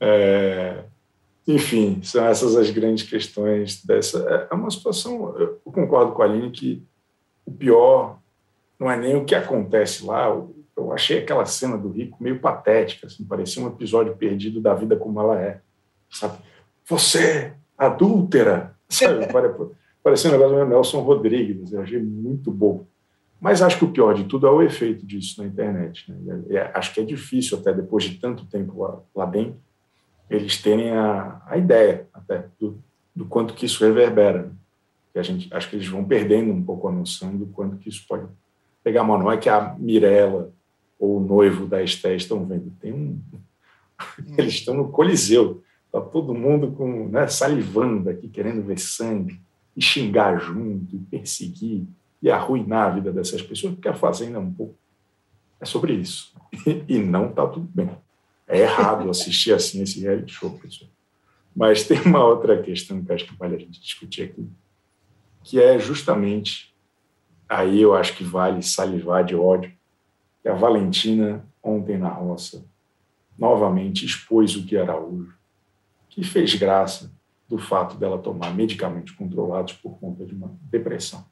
É, 0.00 0.84
enfim, 1.46 2.00
são 2.02 2.26
essas 2.26 2.56
as 2.56 2.70
grandes 2.70 3.08
questões 3.08 3.84
dessa. 3.84 4.18
É, 4.28 4.48
é 4.52 4.54
uma 4.54 4.70
situação, 4.70 5.36
eu 5.38 5.60
concordo 5.64 6.12
com 6.12 6.22
a 6.22 6.26
Aline 6.26 6.50
que 6.50 6.82
o 7.44 7.50
pior 7.50 8.18
não 8.78 8.90
é 8.90 8.96
nem 8.96 9.16
o 9.16 9.24
que 9.24 9.34
acontece 9.34 10.04
lá, 10.04 10.28
eu 10.78 10.92
achei 10.92 11.18
aquela 11.18 11.44
cena 11.44 11.76
do 11.76 11.90
Rico 11.90 12.22
meio 12.22 12.38
patética, 12.38 13.06
assim, 13.06 13.24
parecia 13.24 13.62
um 13.62 13.68
episódio 13.68 14.16
perdido 14.16 14.60
da 14.60 14.74
vida 14.74 14.96
como 14.96 15.20
ela 15.20 15.40
é, 15.40 15.60
sabe? 16.10 16.38
Você, 16.86 17.52
adúltera, 17.76 18.76
sabe? 18.88 19.26
parecia 20.02 20.30
um 20.30 20.32
negócio 20.32 20.54
meio 20.54 20.68
Nelson 20.68 21.00
Rodrigues, 21.00 21.72
eu 21.72 21.82
achei 21.82 22.00
muito 22.00 22.50
bom. 22.50 22.86
Mas 23.40 23.62
acho 23.62 23.78
que 23.78 23.84
o 23.84 23.92
pior 23.92 24.14
de 24.14 24.24
tudo 24.24 24.46
é 24.46 24.50
o 24.50 24.62
efeito 24.62 25.06
disso 25.06 25.40
na 25.40 25.46
internet. 25.46 26.10
Né? 26.10 26.42
É, 26.50 26.70
acho 26.74 26.92
que 26.92 27.00
é 27.00 27.04
difícil, 27.04 27.58
até 27.58 27.72
depois 27.72 28.04
de 28.04 28.18
tanto 28.18 28.44
tempo 28.46 28.82
lá, 28.82 29.00
lá 29.14 29.26
dentro, 29.26 29.60
eles 30.28 30.60
terem 30.60 30.90
a, 30.90 31.40
a 31.46 31.56
ideia 31.56 32.08
até 32.12 32.46
do, 32.58 32.82
do 33.14 33.26
quanto 33.26 33.54
que 33.54 33.66
isso 33.66 33.84
reverbera. 33.84 34.42
Né? 34.42 34.50
Que 35.12 35.18
a 35.20 35.22
gente, 35.22 35.52
acho 35.54 35.70
que 35.70 35.76
eles 35.76 35.86
vão 35.86 36.04
perdendo 36.04 36.52
um 36.52 36.62
pouco 36.62 36.88
a 36.88 36.92
noção 36.92 37.36
do 37.36 37.46
quanto 37.46 37.76
que 37.76 37.88
isso 37.88 38.04
pode 38.08 38.26
pegar 38.82 39.04
mal. 39.04 39.18
Não 39.18 39.30
é 39.30 39.36
que 39.36 39.48
a 39.48 39.76
Mirella 39.78 40.52
ou 40.98 41.18
o 41.18 41.20
noivo 41.24 41.66
da 41.66 41.82
Esté 41.82 42.14
estão 42.14 42.44
vendo. 42.44 42.72
Tem 42.80 42.92
um... 42.92 43.20
Eles 44.36 44.54
estão 44.54 44.74
no 44.74 44.88
Coliseu, 44.88 45.62
está 45.86 46.00
todo 46.00 46.34
mundo 46.34 46.72
com, 46.72 47.08
né, 47.08 47.26
salivando 47.28 48.10
aqui, 48.10 48.28
querendo 48.28 48.62
ver 48.62 48.78
sangue, 48.78 49.40
e 49.76 49.82
xingar 49.82 50.38
junto, 50.40 50.96
e 50.96 50.98
perseguir, 50.98 51.86
e 52.20 52.30
arruinar 52.30 52.88
a 52.88 52.94
vida 52.94 53.12
dessas 53.12 53.40
pessoas, 53.40 53.74
porque 53.74 53.88
a 53.88 53.94
Fazenda 53.94 54.38
é 54.38 54.40
um 54.40 54.52
pouco. 54.52 54.76
É 55.60 55.64
sobre 55.64 55.92
isso. 55.94 56.34
E 56.88 56.98
não 56.98 57.30
está 57.30 57.46
tudo 57.46 57.68
bem. 57.72 57.90
É 58.46 58.60
errado 58.60 59.08
assistir 59.10 59.52
assim 59.52 59.82
esse 59.82 60.00
reality 60.00 60.32
show, 60.32 60.50
pessoal. 60.50 60.90
Mas 61.54 61.84
tem 61.84 62.00
uma 62.02 62.24
outra 62.24 62.60
questão 62.62 63.04
que 63.04 63.12
acho 63.12 63.26
que 63.26 63.36
vale 63.36 63.56
a 63.56 63.58
gente 63.58 63.80
discutir 63.80 64.22
aqui, 64.22 64.48
que 65.44 65.60
é 65.60 65.78
justamente 65.78 66.74
aí 67.48 67.80
eu 67.80 67.94
acho 67.94 68.16
que 68.16 68.24
vale 68.24 68.62
salivar 68.62 69.24
de 69.24 69.34
ódio 69.34 69.72
que 70.42 70.48
a 70.48 70.54
Valentina, 70.54 71.44
ontem 71.62 71.98
na 71.98 72.08
roça, 72.08 72.64
novamente 73.38 74.04
expôs 74.04 74.56
o 74.56 74.64
que 74.64 74.76
Araújo, 74.76 75.34
que 76.08 76.24
fez 76.24 76.54
graça 76.54 77.12
do 77.48 77.58
fato 77.58 77.96
dela 77.96 78.18
tomar 78.18 78.54
medicamentos 78.54 79.12
controlados 79.12 79.72
por 79.74 79.98
conta 79.98 80.24
de 80.26 80.34
uma 80.34 80.54
depressão. 80.62 81.24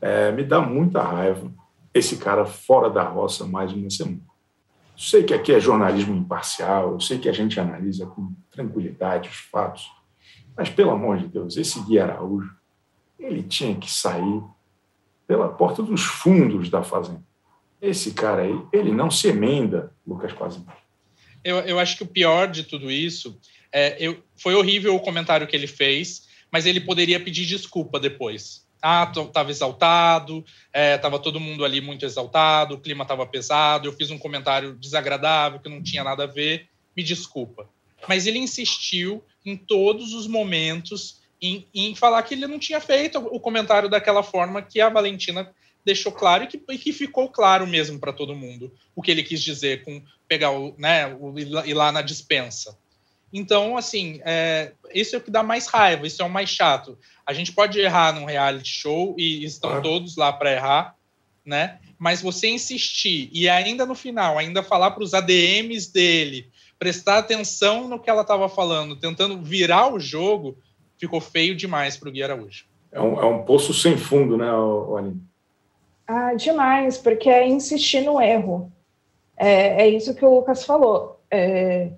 É, 0.00 0.32
me 0.32 0.44
dá 0.44 0.60
muita 0.60 1.00
raiva 1.00 1.50
esse 1.94 2.16
cara 2.16 2.44
fora 2.44 2.90
da 2.90 3.02
roça 3.02 3.46
mais 3.46 3.72
uma 3.72 3.88
semana. 3.88 4.20
Sei 4.96 5.22
que 5.22 5.32
aqui 5.32 5.52
é 5.52 5.60
jornalismo 5.60 6.14
imparcial, 6.14 7.00
sei 7.00 7.18
que 7.18 7.28
a 7.28 7.32
gente 7.32 7.58
analisa 7.58 8.06
com 8.06 8.32
tranquilidade 8.50 9.28
os 9.28 9.36
fatos, 9.36 9.90
Mas, 10.54 10.68
pelo 10.68 10.90
amor 10.90 11.16
de 11.16 11.28
Deus, 11.28 11.56
esse 11.56 11.80
Gui 11.80 11.98
Araújo, 11.98 12.54
ele 13.18 13.42
tinha 13.42 13.74
que 13.74 13.90
sair 13.90 14.42
pela 15.26 15.48
porta 15.48 15.82
dos 15.82 16.02
fundos 16.02 16.68
da 16.68 16.82
Fazenda. 16.82 17.24
Esse 17.82 18.12
cara 18.12 18.42
aí, 18.42 18.56
ele 18.72 18.92
não 18.92 19.10
se 19.10 19.26
emenda, 19.26 19.92
Lucas 20.06 20.32
Quasimodo. 20.32 20.72
Eu, 21.42 21.58
eu 21.58 21.80
acho 21.80 21.96
que 21.96 22.04
o 22.04 22.06
pior 22.06 22.46
de 22.46 22.62
tudo 22.62 22.88
isso 22.88 23.36
é, 23.72 23.96
eu, 23.98 24.22
foi 24.36 24.54
horrível 24.54 24.94
o 24.94 25.00
comentário 25.00 25.48
que 25.48 25.56
ele 25.56 25.66
fez, 25.66 26.28
mas 26.48 26.64
ele 26.64 26.80
poderia 26.80 27.18
pedir 27.18 27.44
desculpa 27.44 27.98
depois. 27.98 28.64
Ah, 28.80 29.10
estava 29.12 29.50
exaltado, 29.50 30.44
estava 30.72 31.16
é, 31.16 31.18
todo 31.18 31.40
mundo 31.40 31.64
ali 31.64 31.80
muito 31.80 32.04
exaltado, 32.04 32.74
o 32.74 32.80
clima 32.80 33.02
estava 33.02 33.26
pesado, 33.26 33.88
eu 33.88 33.92
fiz 33.92 34.10
um 34.10 34.18
comentário 34.18 34.74
desagradável 34.74 35.58
que 35.58 35.68
não 35.68 35.82
tinha 35.82 36.04
nada 36.04 36.22
a 36.24 36.28
ver, 36.28 36.68
me 36.96 37.02
desculpa. 37.02 37.68
Mas 38.08 38.26
ele 38.26 38.38
insistiu 38.38 39.24
em 39.44 39.56
todos 39.56 40.12
os 40.14 40.28
momentos 40.28 41.20
em, 41.40 41.66
em 41.74 41.94
falar 41.96 42.22
que 42.22 42.34
ele 42.34 42.46
não 42.46 42.58
tinha 42.58 42.80
feito 42.80 43.18
o 43.18 43.40
comentário 43.40 43.88
daquela 43.88 44.22
forma 44.22 44.62
que 44.62 44.80
a 44.80 44.88
Valentina 44.88 45.52
deixou 45.84 46.12
claro 46.12 46.44
e 46.44 46.46
que, 46.46 46.62
e 46.70 46.78
que 46.78 46.92
ficou 46.92 47.28
claro 47.28 47.66
mesmo 47.66 47.98
para 47.98 48.12
todo 48.12 48.34
mundo 48.34 48.72
o 48.94 49.02
que 49.02 49.10
ele 49.10 49.22
quis 49.22 49.42
dizer 49.42 49.84
com 49.84 50.02
pegar 50.28 50.52
o, 50.52 50.74
né, 50.78 51.14
o, 51.18 51.38
ir 51.38 51.74
lá 51.74 51.90
na 51.92 52.02
dispensa. 52.02 52.76
Então, 53.32 53.76
assim, 53.76 54.20
é, 54.24 54.72
isso 54.92 55.16
é 55.16 55.18
o 55.18 55.22
que 55.22 55.30
dá 55.30 55.42
mais 55.42 55.66
raiva, 55.66 56.06
isso 56.06 56.20
é 56.20 56.24
o 56.24 56.30
mais 56.30 56.50
chato. 56.50 56.98
A 57.26 57.32
gente 57.32 57.52
pode 57.52 57.80
errar 57.80 58.14
num 58.14 58.26
reality 58.26 58.68
show 58.68 59.14
e 59.18 59.42
estão 59.44 59.80
todos 59.80 60.16
lá 60.16 60.32
para 60.32 60.52
errar, 60.52 60.94
né? 61.44 61.78
Mas 61.98 62.20
você 62.20 62.48
insistir 62.48 63.30
e 63.32 63.48
ainda 63.48 63.86
no 63.86 63.94
final, 63.94 64.38
ainda 64.38 64.62
falar 64.62 64.90
para 64.90 65.02
os 65.02 65.14
ADMs 65.14 65.90
dele, 65.92 66.50
prestar 66.78 67.18
atenção 67.18 67.88
no 67.88 67.98
que 67.98 68.10
ela 68.10 68.22
estava 68.22 68.48
falando, 68.48 68.96
tentando 68.96 69.40
virar 69.40 69.92
o 69.92 69.98
jogo, 69.98 70.58
ficou 70.98 71.20
feio 71.20 71.56
demais 71.56 71.96
para 71.96 72.08
o 72.08 72.12
Gui 72.12 72.22
Araújo. 72.22 72.66
É 72.90 73.00
um, 73.00 73.20
é 73.20 73.24
um 73.24 73.44
poço 73.44 73.72
sem 73.72 73.96
fundo, 73.96 74.36
né, 74.36 74.50
Aline? 74.98 75.31
Ah, 76.14 76.34
demais, 76.34 76.98
porque 76.98 77.30
é 77.30 77.48
insistir 77.48 78.02
no 78.02 78.20
erro. 78.20 78.70
É, 79.34 79.84
é 79.84 79.88
isso 79.88 80.14
que 80.14 80.22
o 80.22 80.34
Lucas 80.34 80.62
falou. 80.62 81.18
É, 81.30 81.88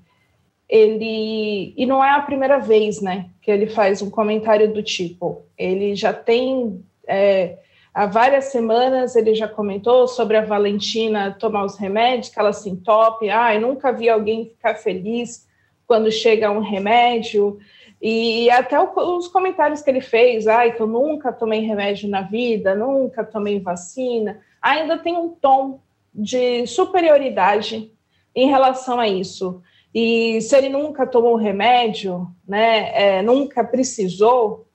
ele 0.68 1.74
e 1.76 1.84
não 1.84 2.02
é 2.02 2.10
a 2.10 2.22
primeira 2.22 2.58
vez, 2.60 3.02
né, 3.02 3.28
que 3.42 3.50
ele 3.50 3.66
faz 3.66 4.00
um 4.02 4.08
comentário 4.08 4.72
do 4.72 4.84
tipo. 4.84 5.44
Ele 5.58 5.96
já 5.96 6.12
tem 6.12 6.80
é, 7.08 7.58
há 7.92 8.06
várias 8.06 8.46
semanas 8.46 9.16
ele 9.16 9.34
já 9.34 9.48
comentou 9.48 10.06
sobre 10.06 10.36
a 10.36 10.44
Valentina 10.44 11.36
tomar 11.36 11.64
os 11.64 11.76
remédios, 11.76 12.28
que 12.28 12.38
ela 12.38 12.52
se 12.52 12.70
entope. 12.70 13.28
Ah, 13.30 13.52
eu 13.52 13.60
nunca 13.62 13.90
vi 13.90 14.08
alguém 14.08 14.46
ficar 14.50 14.76
feliz 14.76 15.44
quando 15.88 16.08
chega 16.12 16.52
um 16.52 16.60
remédio. 16.60 17.58
E 18.06 18.50
até 18.50 18.78
os 18.78 19.28
comentários 19.28 19.80
que 19.80 19.88
ele 19.88 20.02
fez, 20.02 20.46
ai, 20.46 20.72
que 20.72 20.82
eu 20.82 20.86
nunca 20.86 21.32
tomei 21.32 21.60
remédio 21.60 22.06
na 22.06 22.20
vida, 22.20 22.74
nunca 22.74 23.24
tomei 23.24 23.58
vacina, 23.58 24.42
ainda 24.60 24.98
tem 24.98 25.16
um 25.16 25.30
tom 25.30 25.80
de 26.14 26.66
superioridade 26.66 27.90
em 28.36 28.46
relação 28.46 29.00
a 29.00 29.08
isso. 29.08 29.62
E 29.94 30.38
se 30.42 30.54
ele 30.54 30.68
nunca 30.68 31.06
tomou 31.06 31.34
remédio, 31.34 32.28
né, 32.46 32.90
é, 32.92 33.22
nunca 33.22 33.64
precisou, 33.64 34.66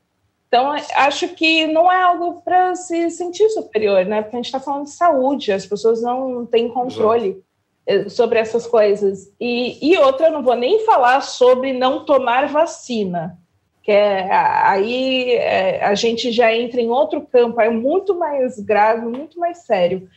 então 0.48 0.72
acho 0.96 1.28
que 1.36 1.68
não 1.68 1.92
é 1.92 2.02
algo 2.02 2.42
para 2.42 2.74
se 2.74 3.12
sentir 3.12 3.48
superior, 3.50 4.06
né? 4.06 4.24
Porque 4.24 4.38
a 4.38 4.40
gente 4.40 4.46
está 4.48 4.60
falando 4.60 4.86
de 4.86 4.92
saúde, 4.92 5.52
as 5.52 5.68
pessoas 5.68 6.02
não 6.02 6.48
têm 6.48 6.68
controle. 6.68 7.28
Exato 7.28 7.49
sobre 8.08 8.40
essas 8.40 8.68
coisas. 8.68 9.32
E, 9.40 9.78
e 9.82 9.98
outra, 9.98 10.28
eu 10.28 10.32
não 10.32 10.44
vou 10.44 10.56
nem 10.56 10.86
falar 10.86 11.22
sobre 11.22 11.74
não 11.74 12.06
tomar 12.06 12.48
vacina, 12.48 13.38
que 13.82 13.92
é, 13.92 14.30
aí 14.32 15.32
é, 15.32 15.84
a 15.84 15.96
gente 15.96 16.32
já 16.32 16.54
entra 16.56 16.80
em 16.80 16.90
outro 16.90 17.22
campo, 17.22 17.60
é 17.60 17.70
muito 17.70 18.14
mais 18.18 18.60
grave, 18.60 19.06
muito 19.06 19.40
mais 19.40 19.60
sério. 19.60 20.08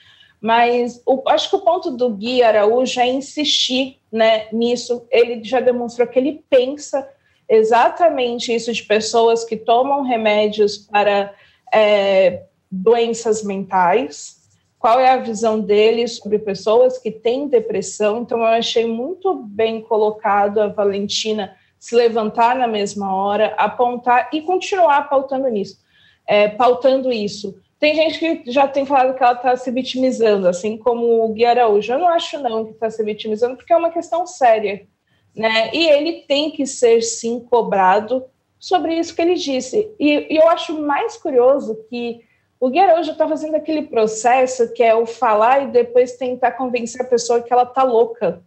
Mas 0.40 1.00
o, 1.06 1.22
acho 1.28 1.48
que 1.48 1.56
o 1.56 1.60
ponto 1.60 1.90
do 1.92 2.10
Gui 2.10 2.42
Araújo 2.42 3.00
é 3.00 3.06
insistir 3.06 3.98
né, 4.10 4.48
nisso. 4.52 5.06
Ele 5.10 5.42
já 5.44 5.60
demonstrou 5.60 6.08
que 6.08 6.18
ele 6.18 6.44
pensa 6.50 7.08
exatamente 7.48 8.52
isso 8.52 8.72
de 8.72 8.82
pessoas 8.82 9.44
que 9.44 9.56
tomam 9.56 10.02
remédios 10.02 10.76
para 10.76 11.32
é, 11.72 12.42
doenças 12.70 13.44
mentais, 13.44 14.41
qual 14.83 14.99
é 14.99 15.11
a 15.11 15.16
visão 15.16 15.61
dele 15.61 16.09
sobre 16.09 16.41
pessoas 16.41 16.99
que 16.99 17.09
têm 17.09 17.47
depressão. 17.47 18.20
Então, 18.20 18.39
eu 18.39 18.47
achei 18.47 18.85
muito 18.85 19.33
bem 19.33 19.80
colocado 19.80 20.59
a 20.59 20.66
Valentina 20.66 21.57
se 21.78 21.95
levantar 21.95 22.57
na 22.57 22.66
mesma 22.66 23.14
hora, 23.14 23.55
apontar 23.57 24.28
e 24.33 24.43
continuar 24.43 25.09
pautando 25.09 25.47
nisso, 25.47 25.78
é, 26.26 26.49
pautando 26.49 27.12
isso. 27.12 27.57
Tem 27.78 27.95
gente 27.95 28.18
que 28.18 28.51
já 28.51 28.66
tem 28.66 28.85
falado 28.85 29.14
que 29.16 29.22
ela 29.22 29.35
está 29.35 29.57
se 29.57 29.70
vitimizando, 29.70 30.49
assim 30.49 30.76
como 30.76 31.24
o 31.24 31.28
Gui 31.33 31.45
Araújo. 31.45 31.93
Eu 31.93 32.01
não 32.01 32.09
acho 32.09 32.41
não 32.41 32.64
que 32.64 32.72
está 32.72 32.91
se 32.91 33.05
vitimizando, 33.05 33.55
porque 33.55 33.72
é 33.72 33.76
uma 33.76 33.93
questão 33.93 34.26
séria, 34.26 34.85
né? 35.33 35.70
E 35.72 35.89
ele 35.89 36.24
tem 36.26 36.51
que 36.51 36.66
ser 36.66 37.03
sim 37.03 37.39
cobrado 37.39 38.24
sobre 38.59 38.99
isso 38.99 39.14
que 39.14 39.22
ele 39.22 39.35
disse. 39.35 39.95
E, 40.01 40.26
e 40.28 40.37
eu 40.39 40.49
acho 40.49 40.80
mais 40.83 41.16
curioso 41.16 41.78
que 41.89 42.20
o 42.62 42.70
Guerra 42.70 43.00
hoje 43.00 43.10
está 43.10 43.26
fazendo 43.26 43.56
aquele 43.56 43.82
processo 43.82 44.72
que 44.72 44.84
é 44.84 44.94
o 44.94 45.04
falar 45.04 45.64
e 45.64 45.72
depois 45.72 46.16
tentar 46.16 46.52
convencer 46.52 47.00
a 47.02 47.08
pessoa 47.08 47.42
que 47.42 47.52
ela 47.52 47.64
está 47.64 47.82
louca, 47.82 48.40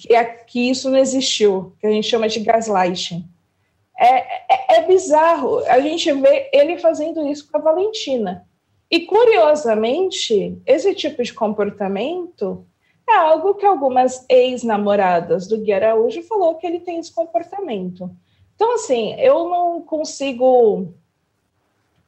que, 0.00 0.14
é, 0.14 0.24
que 0.24 0.70
isso 0.70 0.88
não 0.88 0.98
existiu, 0.98 1.76
que 1.78 1.86
a 1.86 1.90
gente 1.90 2.08
chama 2.08 2.26
de 2.26 2.40
gaslighting. 2.40 3.28
É, 3.98 4.16
é, 4.50 4.76
é 4.76 4.86
bizarro, 4.86 5.58
a 5.66 5.78
gente 5.78 6.10
vê 6.10 6.48
ele 6.50 6.78
fazendo 6.78 7.28
isso 7.28 7.46
com 7.52 7.58
a 7.58 7.60
Valentina. 7.60 8.48
E, 8.90 9.00
curiosamente, 9.00 10.58
esse 10.64 10.94
tipo 10.94 11.22
de 11.22 11.34
comportamento 11.34 12.66
é 13.06 13.14
algo 13.14 13.56
que 13.56 13.66
algumas 13.66 14.24
ex-namoradas 14.26 15.46
do 15.46 15.58
Gui 15.58 15.74
Araújo 15.74 16.22
falou 16.22 16.54
que 16.54 16.66
ele 16.66 16.80
tem 16.80 16.98
esse 16.98 17.14
comportamento. 17.14 18.10
Então, 18.54 18.74
assim, 18.74 19.12
eu 19.20 19.50
não 19.50 19.82
consigo 19.82 20.94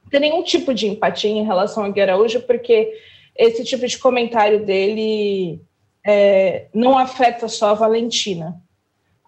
ter 0.08 0.20
nenhum 0.20 0.42
tipo 0.42 0.74
de 0.74 0.86
empatia 0.86 1.30
em 1.30 1.44
relação 1.44 1.84
ao 1.84 1.92
Gui 1.92 2.00
Araújo, 2.00 2.40
porque 2.42 2.92
esse 3.36 3.64
tipo 3.64 3.86
de 3.86 3.98
comentário 3.98 4.64
dele 4.64 5.60
é, 6.04 6.66
não 6.74 6.98
afeta 6.98 7.48
só 7.48 7.70
a 7.70 7.74
Valentina, 7.74 8.60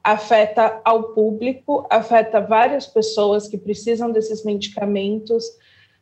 afeta 0.03 0.81
ao 0.85 1.13
público, 1.15 1.87
afeta 1.91 2.41
várias 2.41 2.87
pessoas 2.87 3.47
que 3.47 3.59
precisam 3.59 4.11
desses 4.11 4.45
medicamentos, 4.45 5.45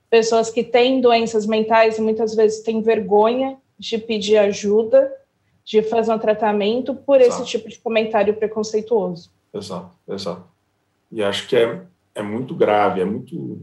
pessoas 0.09 0.51
que 0.51 0.65
têm 0.65 1.01
doenças 1.01 1.47
mentais 1.47 1.99
e 1.99 2.01
muitas 2.01 2.35
vezes 2.35 2.63
têm 2.63 2.81
vergonha 2.81 3.59
de 3.79 3.99
pedir 3.99 4.39
ajuda, 4.39 5.13
de 5.65 5.83
fazer 5.83 6.13
um 6.13 6.19
tratamento 6.19 6.95
por 6.95 7.21
exato. 7.21 7.43
esse 7.43 7.51
tipo 7.51 7.69
de 7.69 7.79
comentário 7.79 8.35
preconceituoso. 8.35 9.31
Exato, 9.53 9.91
exato. 10.09 10.45
E 11.11 11.23
acho 11.23 11.47
que 11.49 11.57
é, 11.57 11.83
é 12.15 12.23
muito 12.23 12.55
grave, 12.55 13.01
é 13.01 13.05
muito 13.05 13.61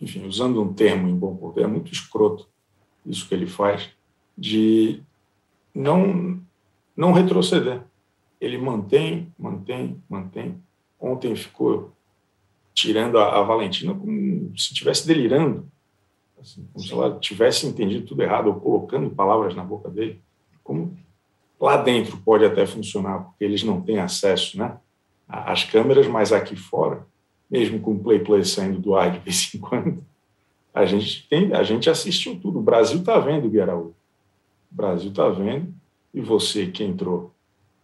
enfim, 0.00 0.26
usando 0.26 0.62
um 0.62 0.72
termo 0.72 1.08
em 1.08 1.14
bom 1.14 1.36
português, 1.36 1.66
é 1.66 1.70
muito 1.70 1.92
escroto 1.92 2.48
isso 3.04 3.28
que 3.28 3.34
ele 3.34 3.46
faz, 3.46 3.90
de 4.36 5.02
não, 5.74 6.40
não 6.96 7.12
retroceder. 7.12 7.82
Ele 8.40 8.56
mantém, 8.56 9.32
mantém, 9.38 10.02
mantém. 10.08 10.62
Ontem 10.98 11.34
ficou 11.36 11.92
tirando 12.72 13.18
a, 13.18 13.40
a 13.40 13.42
Valentina 13.42 13.94
como 13.94 14.56
se 14.56 14.72
estivesse 14.72 15.06
delirando, 15.06 15.70
assim, 16.40 16.66
como 16.72 16.82
Sim. 16.82 16.88
se 16.88 16.94
ela 16.94 17.18
tivesse 17.18 17.66
entendido 17.66 18.06
tudo 18.06 18.22
errado, 18.22 18.46
ou 18.48 18.54
colocando 18.54 19.10
palavras 19.10 19.54
na 19.54 19.64
boca 19.64 19.90
dele. 19.90 20.22
Como 20.62 20.96
lá 21.60 21.76
dentro 21.76 22.16
pode 22.18 22.44
até 22.44 22.66
funcionar, 22.66 23.24
porque 23.24 23.44
eles 23.44 23.62
não 23.62 23.82
têm 23.82 23.98
acesso 23.98 24.58
né, 24.58 24.78
às 25.28 25.64
câmeras, 25.64 26.06
mas 26.06 26.32
aqui 26.32 26.56
fora 26.56 27.06
mesmo 27.50 27.80
com 27.80 27.92
o 27.92 27.98
Play 27.98 28.20
Play 28.20 28.44
saindo 28.44 28.78
do 28.78 28.94
ar 28.94 29.10
de 29.10 29.18
vez 29.18 29.50
em 29.54 29.58
quando, 29.58 30.04
a 30.72 30.84
gente, 30.84 31.26
tem, 31.28 31.52
a 31.52 31.62
gente 31.62 31.90
assistiu 31.90 32.38
tudo. 32.38 32.60
O 32.60 32.62
Brasil 32.62 33.00
está 33.00 33.18
vendo, 33.18 33.50
Guiaraú. 33.50 33.92
O 34.70 34.74
Brasil 34.74 35.10
está 35.10 35.28
vendo. 35.28 35.74
E 36.14 36.20
você 36.20 36.66
que 36.68 36.84
entrou 36.84 37.32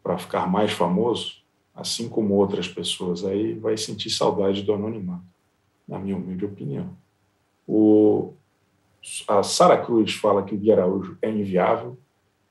para 0.02 0.16
ficar 0.18 0.46
mais 0.48 0.70
famoso, 0.70 1.42
assim 1.74 2.08
como 2.08 2.34
outras 2.34 2.68
pessoas 2.68 3.24
aí, 3.24 3.54
vai 3.54 3.76
sentir 3.76 4.08
saudade 4.08 4.62
do 4.62 4.72
anonimato, 4.72 5.24
na 5.86 5.98
minha 5.98 6.16
humilde 6.16 6.44
opinião. 6.44 6.96
O, 7.66 8.32
a 9.26 9.42
Sara 9.42 9.76
Cruz 9.76 10.14
fala 10.14 10.44
que 10.44 10.54
o 10.54 10.58
Gui 10.58 10.70
Araújo 10.70 11.18
é 11.20 11.28
inviável. 11.28 11.98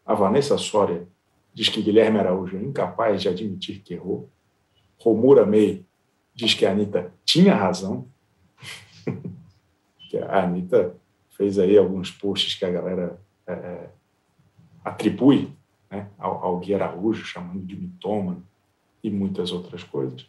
A 0.05 0.13
Vanessa 0.13 0.57
Soria 0.57 1.07
diz 1.53 1.69
que 1.69 1.81
Guilherme 1.81 2.19
Araújo 2.19 2.57
é 2.57 2.61
incapaz 2.61 3.21
de 3.21 3.29
admitir 3.29 3.79
que 3.79 3.93
errou. 3.93 4.29
Romura 4.99 5.45
May 5.45 5.84
diz 6.35 6.53
que 6.53 6.65
a 6.65 6.71
Anitta 6.71 7.11
tinha 7.23 7.55
razão, 7.55 8.07
que 10.09 10.17
a 10.17 10.43
Anitta 10.43 10.95
fez 11.31 11.57
aí 11.57 11.77
alguns 11.77 12.11
posts 12.11 12.55
que 12.55 12.65
a 12.65 12.71
galera 12.71 13.19
é, 13.47 13.53
é, 13.53 13.89
atribui 14.83 15.53
né, 15.89 16.09
ao, 16.17 16.43
ao 16.43 16.59
Gui 16.59 16.73
Araújo, 16.73 17.25
chamando 17.25 17.65
de 17.65 17.75
mitômano 17.75 18.45
e 19.03 19.09
muitas 19.09 19.51
outras 19.51 19.83
coisas. 19.83 20.27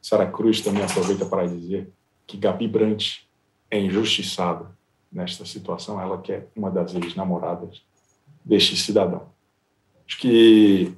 Sara 0.00 0.30
Cruz 0.30 0.60
também 0.60 0.82
aproveita 0.82 1.24
para 1.26 1.46
dizer 1.46 1.90
que 2.26 2.36
Gabi 2.36 2.68
Brant 2.68 3.20
é 3.70 3.78
injustiçada 3.78 4.70
nesta 5.10 5.44
situação, 5.44 6.00
ela 6.00 6.20
que 6.20 6.32
é 6.32 6.46
uma 6.54 6.70
das 6.70 6.94
ex-namoradas 6.94 7.82
deste 8.44 8.76
cidadão. 8.76 9.28
Acho 10.06 10.18
que 10.18 10.94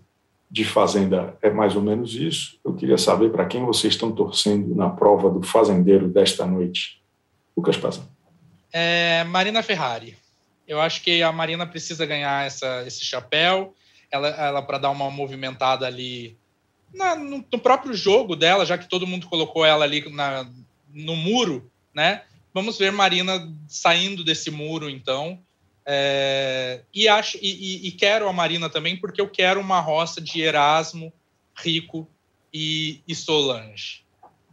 de 0.51 0.65
Fazenda 0.65 1.37
é 1.43 1.51
mais 1.51 1.75
ou 1.75 1.83
menos 1.83 2.15
isso. 2.15 2.59
Eu 2.65 2.75
queria 2.75 2.99
saber 2.99 3.31
para 3.31 3.47
quem 3.47 3.65
vocês 3.65 3.95
estão 3.95 4.13
torcendo 4.13 4.75
na 4.75 4.89
prova 4.89 5.29
do 5.29 5.43
fazendeiro 5.43 6.09
desta 6.09 6.47
noite. 6.47 7.03
Lucas 7.57 7.77
Pazan. 7.77 8.07
É, 8.73 9.25
Marina 9.25 9.63
Ferrari. 9.63 10.17
Eu 10.69 10.81
acho 10.81 11.03
que 11.03 11.23
a 11.23 11.33
Marina 11.33 11.67
precisa 11.67 12.05
ganhar 12.05 12.47
essa, 12.47 12.85
esse 12.87 13.05
chapéu, 13.05 13.75
ela, 14.11 14.29
ela 14.29 14.63
para 14.63 14.79
dar 14.79 14.91
uma 14.91 15.11
movimentada 15.11 15.87
ali 15.87 16.37
na, 16.93 17.15
no, 17.15 17.45
no, 17.51 17.59
próprio 17.59 17.95
jogo 17.95 18.35
dela, 18.35 18.67
já 18.67 18.77
que 18.77 18.89
todo 18.89 19.07
mundo 19.07 19.29
colocou 19.29 19.65
ela 19.65 19.85
ali 19.85 20.09
na, 20.11 20.49
no 20.93 21.15
muro, 21.17 21.71
né? 21.95 22.23
Vamos 22.53 22.79
ver 22.79 22.91
Marina 22.91 23.49
saindo 23.69 24.25
desse 24.25 24.51
muro, 24.51 24.89
então. 24.89 25.39
É, 25.89 26.81
e, 26.93 27.07
acho, 27.07 27.39
e, 27.41 27.87
e, 27.87 27.93
quero 27.93 28.29
a 28.29 28.33
Marina 28.33 28.69
também, 28.69 28.97
porque 28.97 29.21
eu 29.21 29.29
quero 29.29 29.61
uma 29.61 29.79
roça 29.79 30.21
de 30.21 30.41
Erasmo, 30.41 31.13
Rico 31.55 32.09
e, 32.53 33.01
e 33.07 33.15
Solange. 33.15 34.05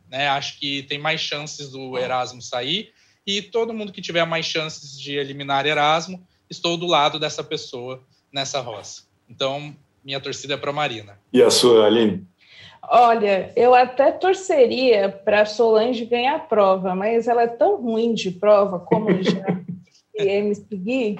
Né? 0.09 0.27
Acho 0.27 0.59
que 0.59 0.83
tem 0.83 0.99
mais 0.99 1.19
chances 1.19 1.71
do 1.71 1.97
Erasmo 1.97 2.39
sair. 2.39 2.93
E 3.25 3.41
todo 3.41 3.73
mundo 3.73 3.91
que 3.91 4.01
tiver 4.01 4.25
mais 4.25 4.45
chances 4.45 4.99
de 4.99 5.15
eliminar 5.15 5.65
Erasmo, 5.65 6.23
estou 6.49 6.77
do 6.77 6.85
lado 6.85 7.17
dessa 7.17 7.43
pessoa 7.43 8.03
nessa 8.31 8.59
roça. 8.59 9.03
Então, 9.27 9.75
minha 10.03 10.19
torcida 10.19 10.53
é 10.53 10.57
para 10.57 10.71
Marina. 10.71 11.17
E 11.31 11.41
a 11.41 11.49
sua, 11.49 11.87
Aline? 11.87 12.27
Olha, 12.89 13.51
eu 13.55 13.73
até 13.73 14.11
torceria 14.11 15.09
para 15.09 15.45
Solange 15.45 16.05
ganhar 16.05 16.35
a 16.35 16.39
prova, 16.39 16.93
mas 16.93 17.27
ela 17.27 17.43
é 17.43 17.47
tão 17.47 17.81
ruim 17.81 18.13
de 18.13 18.29
prova, 18.29 18.77
como 18.77 19.23
já 19.23 19.45
me 20.17 20.55
seguir, 20.55 21.19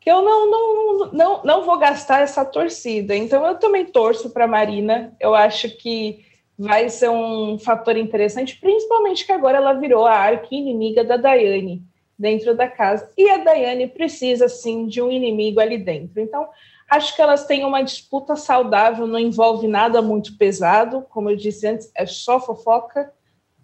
que 0.00 0.10
eu 0.10 0.22
não, 0.22 0.50
não, 0.50 1.12
não, 1.12 1.42
não 1.42 1.64
vou 1.64 1.78
gastar 1.78 2.22
essa 2.22 2.44
torcida. 2.44 3.14
Então, 3.14 3.44
eu 3.46 3.56
também 3.56 3.86
torço 3.86 4.30
para 4.30 4.46
Marina. 4.46 5.14
Eu 5.18 5.34
acho 5.34 5.76
que 5.76 6.24
vai 6.58 6.88
ser 6.88 7.10
um 7.10 7.58
fator 7.58 7.96
interessante, 7.96 8.58
principalmente 8.60 9.26
que 9.26 9.32
agora 9.32 9.58
ela 9.58 9.72
virou 9.72 10.06
a 10.06 10.14
arca 10.14 10.48
inimiga 10.50 11.02
da 11.02 11.16
Daiane 11.16 11.82
dentro 12.18 12.54
da 12.54 12.68
casa. 12.68 13.10
E 13.16 13.28
a 13.28 13.38
Daiane 13.38 13.88
precisa, 13.88 14.48
sim, 14.48 14.86
de 14.86 15.02
um 15.02 15.10
inimigo 15.10 15.60
ali 15.60 15.78
dentro. 15.78 16.20
Então, 16.20 16.48
Acho 16.88 17.16
que 17.16 17.22
elas 17.22 17.46
têm 17.46 17.64
uma 17.64 17.82
disputa 17.82 18.36
saudável, 18.36 19.06
não 19.06 19.18
envolve 19.18 19.66
nada 19.66 20.02
muito 20.02 20.36
pesado, 20.36 21.02
como 21.08 21.30
eu 21.30 21.36
disse 21.36 21.66
antes, 21.66 21.90
é 21.94 22.06
só 22.06 22.38
fofoca. 22.38 23.12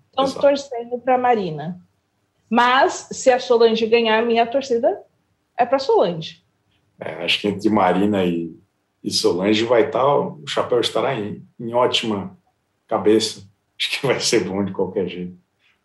Estão 0.09 0.41
torcendo 0.41 0.99
para 0.99 1.15
a 1.15 1.19
Marina. 1.19 1.81
Mas, 2.51 3.09
se 3.13 3.31
a 3.31 3.39
Solange 3.39 3.87
ganhar, 3.87 4.27
minha 4.27 4.45
torcida 4.45 5.01
é 5.57 5.65
para 5.65 5.79
Solange. 5.79 6.43
É, 6.99 7.25
acho 7.25 7.41
que 7.41 7.47
entre 7.47 7.71
Marina 7.71 8.25
e, 8.25 8.53
e, 9.05 9.11
Solange 9.11 9.65
vai 9.65 9.87
estar, 9.87 10.01
tá, 10.01 10.19
o 10.19 10.45
chapéu 10.47 10.81
estará 10.81 11.15
em, 11.15 11.47
em, 11.59 11.73
ótima 11.73 12.37
cabeça. 12.89 13.49
Acho 13.79 14.01
que 14.01 14.07
vai 14.07 14.19
ser 14.19 14.45
bom 14.45 14.65
de 14.65 14.73
qualquer 14.73 15.09
jeito. 15.09 15.39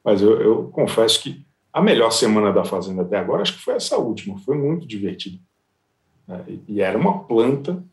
Mas 0.04 0.22
eu, 0.22 0.42
eu 0.42 0.68
confesso 0.70 1.22
que 1.22 1.46
a 1.72 1.82
melhor 1.82 2.10
semana 2.12 2.52
da 2.52 2.66
Fazenda 2.66 3.04
até 3.04 3.18
agora, 3.18 3.44
acho 3.44 3.54
que 3.54 3.64
foi 3.64 3.76
essa 3.76 3.98
última. 3.98 4.40
Foi 4.40 4.58
muito 4.58 4.88
divertido. 4.88 5.40
Né? 6.28 6.44
E 6.68 6.82
era 6.82 6.98
uma 6.98 7.24
planta 7.26 7.84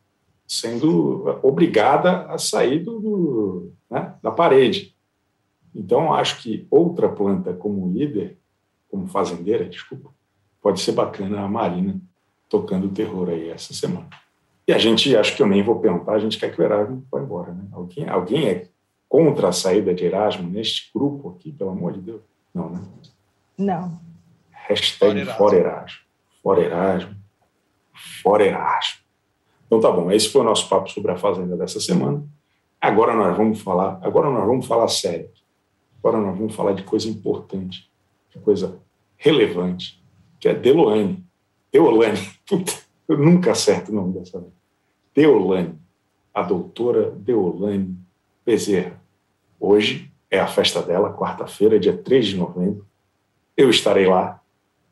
sendo 0.47 1.39
obrigada 1.43 2.27
a 2.27 2.39
sair 2.39 2.81
do, 2.81 3.01
do 3.01 3.73
né, 3.91 4.15
da 4.23 4.31
parede. 4.31 4.95
Então, 5.75 6.13
acho 6.13 6.43
que 6.43 6.67
outra 6.71 7.09
planta 7.09 7.53
como 7.55 7.91
líder, 7.93 8.39
como 8.93 9.09
fazendeira, 9.09 9.65
desculpa, 9.65 10.11
pode 10.61 10.81
ser 10.81 10.93
bacana 10.93 11.41
a 11.41 11.49
Marina 11.49 12.01
tocando 12.49 12.91
terror 12.91 13.31
aí 13.31 13.49
essa 13.49 13.75
semana. 13.75 14.09
E 14.69 14.73
a 14.73 14.79
gente, 14.79 15.17
acho 15.17 15.35
que 15.35 15.43
eu 15.43 15.47
nem 15.49 15.65
vou 15.65 15.81
perguntar, 15.81 16.13
a 16.13 16.19
gente 16.21 16.39
quer 16.39 16.55
que 16.55 16.61
o 16.61 16.65
Erasmo 16.65 17.05
vá 17.11 17.21
embora, 17.21 17.53
né? 17.53 17.65
Alguém, 17.73 18.09
alguém 18.09 18.49
é 18.49 18.69
contra 19.09 19.49
a 19.49 19.53
saída 19.53 19.93
de 19.93 20.05
Erasmo 20.05 20.49
neste 20.49 20.93
grupo 20.95 21.31
aqui, 21.31 21.51
pelo 21.51 21.71
amor 21.71 21.95
de 21.95 22.01
Deus? 22.01 22.21
Não, 22.55 22.71
né? 22.71 22.81
Não. 23.59 23.99
Hashtag 24.51 25.25
fora 25.25 25.57
Erasmo. 25.57 25.99
Fora 26.43 26.61
Erasmo 26.61 27.23
fora 28.23 28.45
Erasmo. 28.45 29.01
Então 29.67 29.81
tá 29.81 29.91
bom, 29.91 30.11
esse 30.11 30.29
foi 30.29 30.41
o 30.41 30.45
nosso 30.45 30.69
papo 30.69 30.91
sobre 30.91 31.13
a 31.13 31.17
Fazenda 31.17 31.57
dessa 31.57 31.81
semana. 31.81 32.23
Agora 32.81 33.15
nós 33.15 33.37
vamos 33.37 33.61
falar, 33.61 33.99
agora 34.03 34.31
nós 34.31 34.47
vamos 34.47 34.67
falar 34.67 34.89
sério. 34.89 35.31
Agora 35.99 36.19
nós 36.19 36.37
vamos 36.37 36.55
falar 36.55 36.73
de 36.73 36.83
coisa 36.83 37.09
importante, 37.09 37.89
coisa 38.41 38.81
relevante, 39.17 40.03
que 40.41 40.49
é 40.49 40.55
Deloane. 40.55 41.25
Deolane, 41.73 42.19
puta, 42.47 42.73
eu 43.09 43.19
nunca 43.19 43.53
acerto 43.53 43.91
o 43.91 43.95
nome 43.95 44.13
dessa 44.13 44.41
vez. 44.41 44.53
Deolane, 45.15 45.79
a 46.33 46.43
doutora 46.43 47.11
Deolane 47.11 47.97
Bezerra. 48.45 49.01
Hoje 49.59 50.11
é 50.31 50.41
a 50.41 50.47
festa 50.47 50.83
dela, 50.83 51.13
quarta-feira, 51.13 51.79
dia 51.79 51.97
3 51.97 52.27
de 52.27 52.37
novembro. 52.37 52.87
Eu 53.57 53.71
estarei 53.71 54.07
lá, 54.07 54.41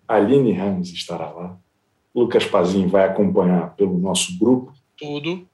Aline 0.07 0.53
Ramos 0.53 0.91
estará 0.91 1.31
lá, 1.31 1.59
Lucas 2.15 2.45
Pazin 2.45 2.87
vai 2.87 3.05
acompanhar 3.05 3.75
pelo 3.75 3.97
nosso 3.99 4.39
grupo. 4.39 4.73
Tudo. 4.97 5.47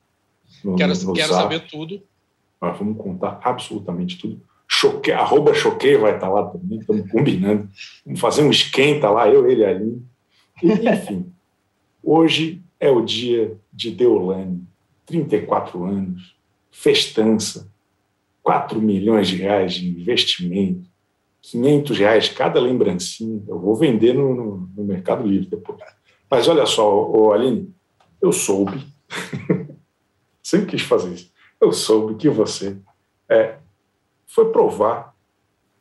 No, 0.64 0.76
quero 0.76 0.94
no 0.94 1.12
quero 1.12 1.32
saber 1.32 1.66
tudo. 1.66 2.02
Nós 2.60 2.78
vamos 2.78 2.96
contar 2.96 3.40
absolutamente 3.42 4.18
tudo. 4.18 4.40
Choque, 4.68 5.12
arroba 5.12 5.54
Choquei 5.54 5.96
vai 5.96 6.14
estar 6.14 6.28
lá 6.28 6.44
também, 6.48 6.78
estamos 6.80 7.10
combinando. 7.10 7.68
Vamos 8.04 8.20
fazer 8.20 8.42
um 8.42 8.50
esquenta 8.50 9.08
lá, 9.08 9.28
eu, 9.28 9.48
ele 9.48 9.64
ali. 9.64 10.02
Enfim, 10.62 11.32
hoje 12.02 12.62
é 12.80 12.90
o 12.90 13.00
dia 13.00 13.56
de 13.72 13.90
Deolane, 13.90 14.62
34 15.06 15.84
anos, 15.84 16.34
festança, 16.70 17.70
4 18.42 18.80
milhões 18.80 19.28
de 19.28 19.36
reais 19.36 19.74
de 19.74 19.88
investimento, 19.88 20.88
500 21.42 21.98
reais 21.98 22.28
cada 22.28 22.60
lembrancinha. 22.60 23.42
Eu 23.46 23.58
vou 23.58 23.76
vender 23.76 24.14
no, 24.14 24.34
no, 24.34 24.70
no 24.76 24.84
Mercado 24.84 25.26
Livre 25.26 25.48
depois. 25.48 25.78
Mas 26.28 26.48
olha 26.48 26.66
só, 26.66 27.08
ô 27.08 27.32
Aline, 27.32 27.72
eu 28.20 28.32
soube, 28.32 28.84
sempre 30.42 30.66
quis 30.66 30.82
fazer 30.82 31.12
isso, 31.12 31.30
eu 31.60 31.72
soube 31.72 32.16
que 32.16 32.28
você 32.28 32.76
é, 33.28 33.56
foi 34.26 34.50
provar 34.50 35.14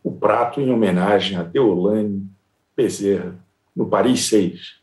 o 0.04 0.12
prato 0.12 0.62
em 0.62 0.72
homenagem 0.72 1.38
a 1.38 1.43
Deolane 1.43 2.28
Bezerra 2.76 3.36
no 3.76 3.88
Paris 3.88 4.26
6. 4.26 4.76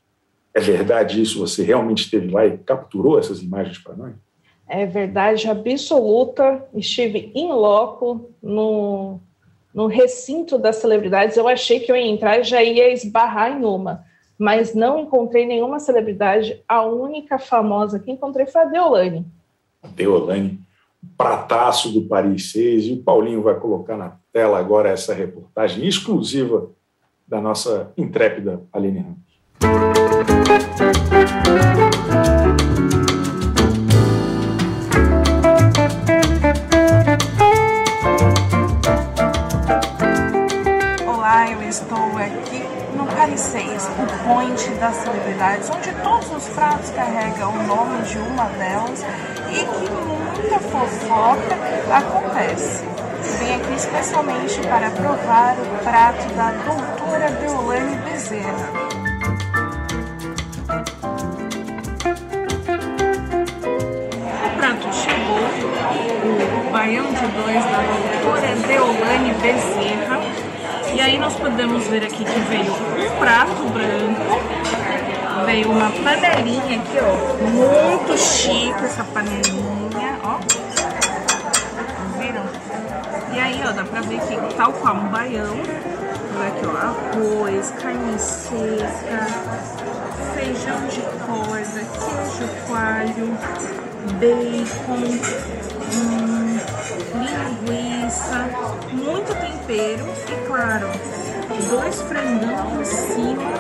É 0.55 0.61
verdade 0.61 1.23
isso? 1.23 1.39
Você 1.39 1.63
realmente 1.63 2.05
esteve 2.05 2.29
lá 2.29 2.47
e 2.47 2.59
capturou 2.59 3.19
essas 3.19 3.43
imagens 3.43 3.79
para 3.79 3.95
nós? 3.95 4.15
É 4.69 4.85
verdade 4.85 5.49
absoluta. 5.49 6.67
Estive 6.75 7.31
em 7.35 7.49
loco 7.49 8.31
no, 8.43 9.21
no 9.75 9.87
recinto 9.87 10.59
das 10.59 10.77
celebridades. 10.77 11.37
Eu 11.37 11.49
achei 11.49 11.81
que 11.81 11.91
eu 11.91 11.97
ia 11.97 12.07
entrar 12.07 12.39
e 12.41 12.45
já 12.45 12.63
ia 12.63 12.93
esbarrar 12.93 13.59
em 13.59 13.65
uma 13.65 14.05
mas 14.43 14.75
não 14.75 14.99
encontrei 14.99 15.47
nenhuma 15.47 15.79
celebridade. 15.79 16.61
A 16.69 16.83
única 16.83 17.39
famosa 17.39 18.01
que 18.01 18.11
encontrei 18.11 18.45
foi 18.45 18.63
a 18.63 18.65
Deolane. 18.65 19.25
Deolane, 19.95 20.59
prataço 21.17 21.93
do 21.93 22.03
Paris 22.03 22.53
6, 22.53 22.85
e 22.85 22.93
o 22.93 23.03
Paulinho 23.03 23.43
vai 23.43 23.59
colocar 23.59 23.97
na 23.97 24.17
tela 24.33 24.59
agora 24.59 24.89
essa 24.89 25.15
reportagem 25.15 25.87
exclusiva 25.87 26.71
da 27.27 27.41
nossa 27.41 27.93
intrépida 27.97 28.63
Aline 28.73 29.01
Ramos. 29.01 29.33
O 43.23 44.25
point 44.25 44.69
das 44.81 44.97
celebridades, 44.97 45.71
onde 45.71 45.93
todos 46.03 46.29
os 46.33 46.49
pratos 46.49 46.91
carregam 46.91 47.55
o 47.55 47.63
nome 47.63 48.03
de 48.03 48.19
uma 48.19 48.47
delas 48.47 49.05
e 49.49 49.65
que 49.65 49.91
muita 49.93 50.59
fofoca 50.59 51.57
acontece. 51.95 52.85
Vim 53.39 53.55
aqui 53.55 53.75
especialmente 53.77 54.61
para 54.67 54.91
provar 54.91 55.55
o 55.55 55.85
prato 55.85 56.35
da 56.35 56.51
doutora 56.51 57.31
Deolane 57.31 57.95
Bezerra. 57.97 58.93
Chegou, 64.93 65.39
o 66.61 66.71
baião 66.71 67.07
de 67.07 67.27
dois 67.29 67.65
da 67.65 67.83
doutora 67.83 68.55
Deolane 68.67 69.35
Bezerra 69.41 70.32
aí 71.03 71.19
nós 71.19 71.35
podemos 71.35 71.85
ver 71.89 72.05
aqui 72.05 72.25
que 72.25 72.41
veio 72.41 72.73
um 72.73 73.19
prato 73.19 73.65
branco, 73.71 74.41
veio 75.45 75.71
uma 75.71 75.91
panelinha 75.91 76.81
aqui, 76.81 76.99
ó, 77.01 77.45
muito 77.45 78.17
chique 78.17 78.85
essa 78.85 79.03
panelinha, 79.05 80.19
ó. 80.23 80.39
Viram? 82.19 82.45
E 83.35 83.41
aí, 83.41 83.61
ó, 83.67 83.73
dá 83.73 83.83
pra 83.85 84.01
ver 84.03 84.21
que 84.21 84.55
tal 84.55 84.73
qual 84.75 84.95
um 84.95 85.09
baião, 85.09 85.57
aqui, 86.47 86.67
ó, 86.67 86.77
arroz, 86.77 87.73
carne 87.83 88.19
seca, 88.19 89.27
feijão 90.35 90.87
de 90.87 91.01
corda, 91.27 91.81
queijo 91.81 92.49
coalho, 92.69 93.37
bacon, 94.21 95.05
hum, 95.95 96.59
linguiça, 97.17 97.92
muito 98.93 99.35
tempero 99.35 100.05
e, 100.29 100.47
claro, 100.47 100.89
dois 101.71 102.03
frangão 102.03 102.81
em 102.81 102.85
cima, 102.85 103.53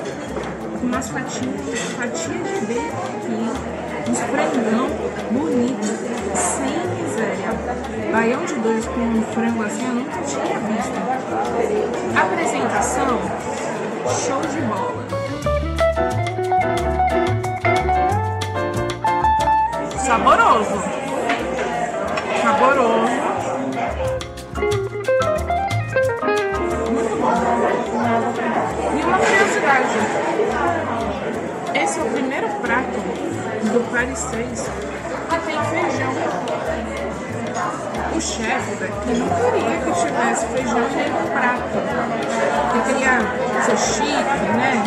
com 0.78 0.86
umas 0.86 1.08
fatias, 1.08 1.80
fatias 1.96 2.60
de 2.60 2.66
bacon 2.66 3.02
aqui, 3.16 4.10
uns 4.10 4.18
frangão 4.20 4.88
bonito, 5.30 5.86
sem 6.34 6.86
miséria. 7.02 7.52
Baião 8.12 8.44
de 8.44 8.54
dois 8.54 8.86
com 8.86 9.00
um 9.00 9.22
frango 9.32 9.62
assim 9.62 9.86
eu 9.86 9.94
nunca 9.94 10.20
tinha 10.22 10.58
visto. 10.58 10.92
Apresentação, 12.14 13.20
show 14.08 14.40
de 14.42 14.60
bola. 14.62 15.02
Saboroso. 19.98 20.82
Saboroso. 22.42 23.11
Prato 32.72 33.00
do 33.70 33.90
Paris 33.90 34.18
6 34.18 34.70
que 35.28 35.38
tem 35.40 35.64
feijão. 35.64 36.12
O 38.16 38.20
chefe 38.20 38.76
daqui 38.76 39.18
não 39.18 39.28
queria 39.28 39.78
que 39.78 39.92
tivesse 40.00 40.46
feijão 40.46 40.88
nem 40.96 41.10
no 41.10 41.30
prato. 41.32 41.76
Ele 42.72 42.82
queria 42.86 43.20
ser 43.62 43.76
chique, 43.76 44.46
né? 44.56 44.82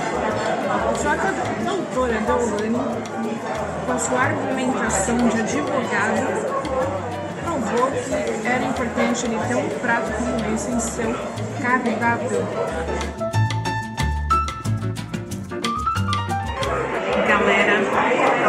Só 0.95 1.11
que 1.11 1.27
a 1.27 1.63
doutora 1.63 2.19
Deolane 2.21 2.79
com 3.85 3.91
a 3.91 3.99
sua 3.99 4.19
argumentação 4.19 5.17
de 5.17 5.39
advogado, 5.41 6.65
provou 7.43 7.91
que 7.91 8.47
era 8.47 8.63
importante 8.63 9.25
ele 9.25 9.39
ter 9.47 9.55
um 9.55 9.69
prato 9.79 10.11
como 10.11 10.55
esse 10.55 10.71
em 10.71 10.79
seu 10.79 11.15
cardápio. 11.61 12.47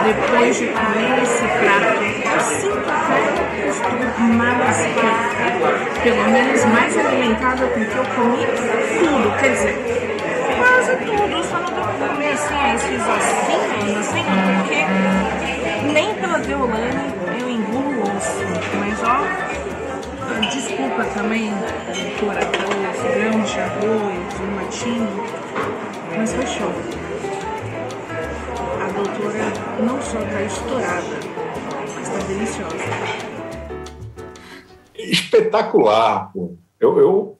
Depois 0.06 0.56
de 0.56 0.66
comer 0.66 1.22
esse 1.22 1.42
prato, 1.58 2.00
eu 2.32 2.40
sinto 2.40 2.88
até 2.88 3.18
que 3.50 3.68
estou 3.68 3.90
mais 4.28 4.76
pelo 6.02 6.30
menos 6.30 6.64
mais 6.66 6.96
alimentada 6.96 7.66
porque 7.66 7.98
eu 7.98 8.04
comi 8.14 8.46
tudo, 8.46 9.38
quer 9.40 9.50
dizer, 9.50 9.76
quase 10.58 10.96
tudo, 10.96 11.44
só 11.44 11.58
não 11.58 11.72
pra 11.74 12.08
comer 12.08 12.32
assim 12.32 12.54
esses 12.74 13.02
ossinhos, 13.02 13.98
assim, 13.98 14.24
porque 14.60 14.80
nem 15.92 16.14
pela 16.14 16.38
Deolane 16.38 17.12
eu 17.40 17.50
engulo 17.50 17.98
o 17.98 18.02
osso. 18.16 18.46
Mas 18.78 19.02
ó, 19.02 19.24
desculpa 20.50 21.04
também 21.14 21.52
por 22.20 22.30
arroz, 22.30 22.96
grão 23.16 23.40
de 23.40 23.58
arroz, 23.60 24.40
um 24.40 24.54
matinho, 24.54 25.24
mas. 26.16 26.32
A 26.32 27.25
doutora 28.96 29.52
não 29.82 30.00
só 30.00 30.18
tá 30.18 30.42
estourada, 30.42 31.20
mas 31.94 32.08
tá 32.08 32.18
deliciosa. 32.26 32.76
Espetacular, 34.94 36.32
pô. 36.32 36.56
Eu, 36.80 36.98
eu, 36.98 37.38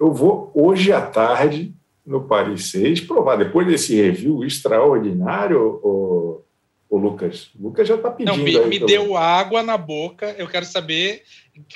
eu 0.00 0.12
vou 0.12 0.52
hoje 0.54 0.92
à 0.92 1.00
tarde 1.00 1.74
no 2.06 2.22
Paris 2.22 2.70
6 2.70 3.00
provar. 3.02 3.36
Depois 3.36 3.66
desse 3.66 4.00
review 4.00 4.44
extraordinário, 4.44 5.80
o, 5.82 6.44
o 6.88 6.96
Lucas, 6.96 7.50
o 7.58 7.64
Lucas 7.64 7.88
já 7.88 7.96
está 7.96 8.10
pedindo. 8.10 8.36
Não, 8.36 8.42
me, 8.42 8.58
me 8.66 8.78
deu 8.78 9.16
água 9.16 9.62
na 9.62 9.76
boca. 9.76 10.34
Eu 10.38 10.46
quero 10.46 10.64
saber 10.64 11.24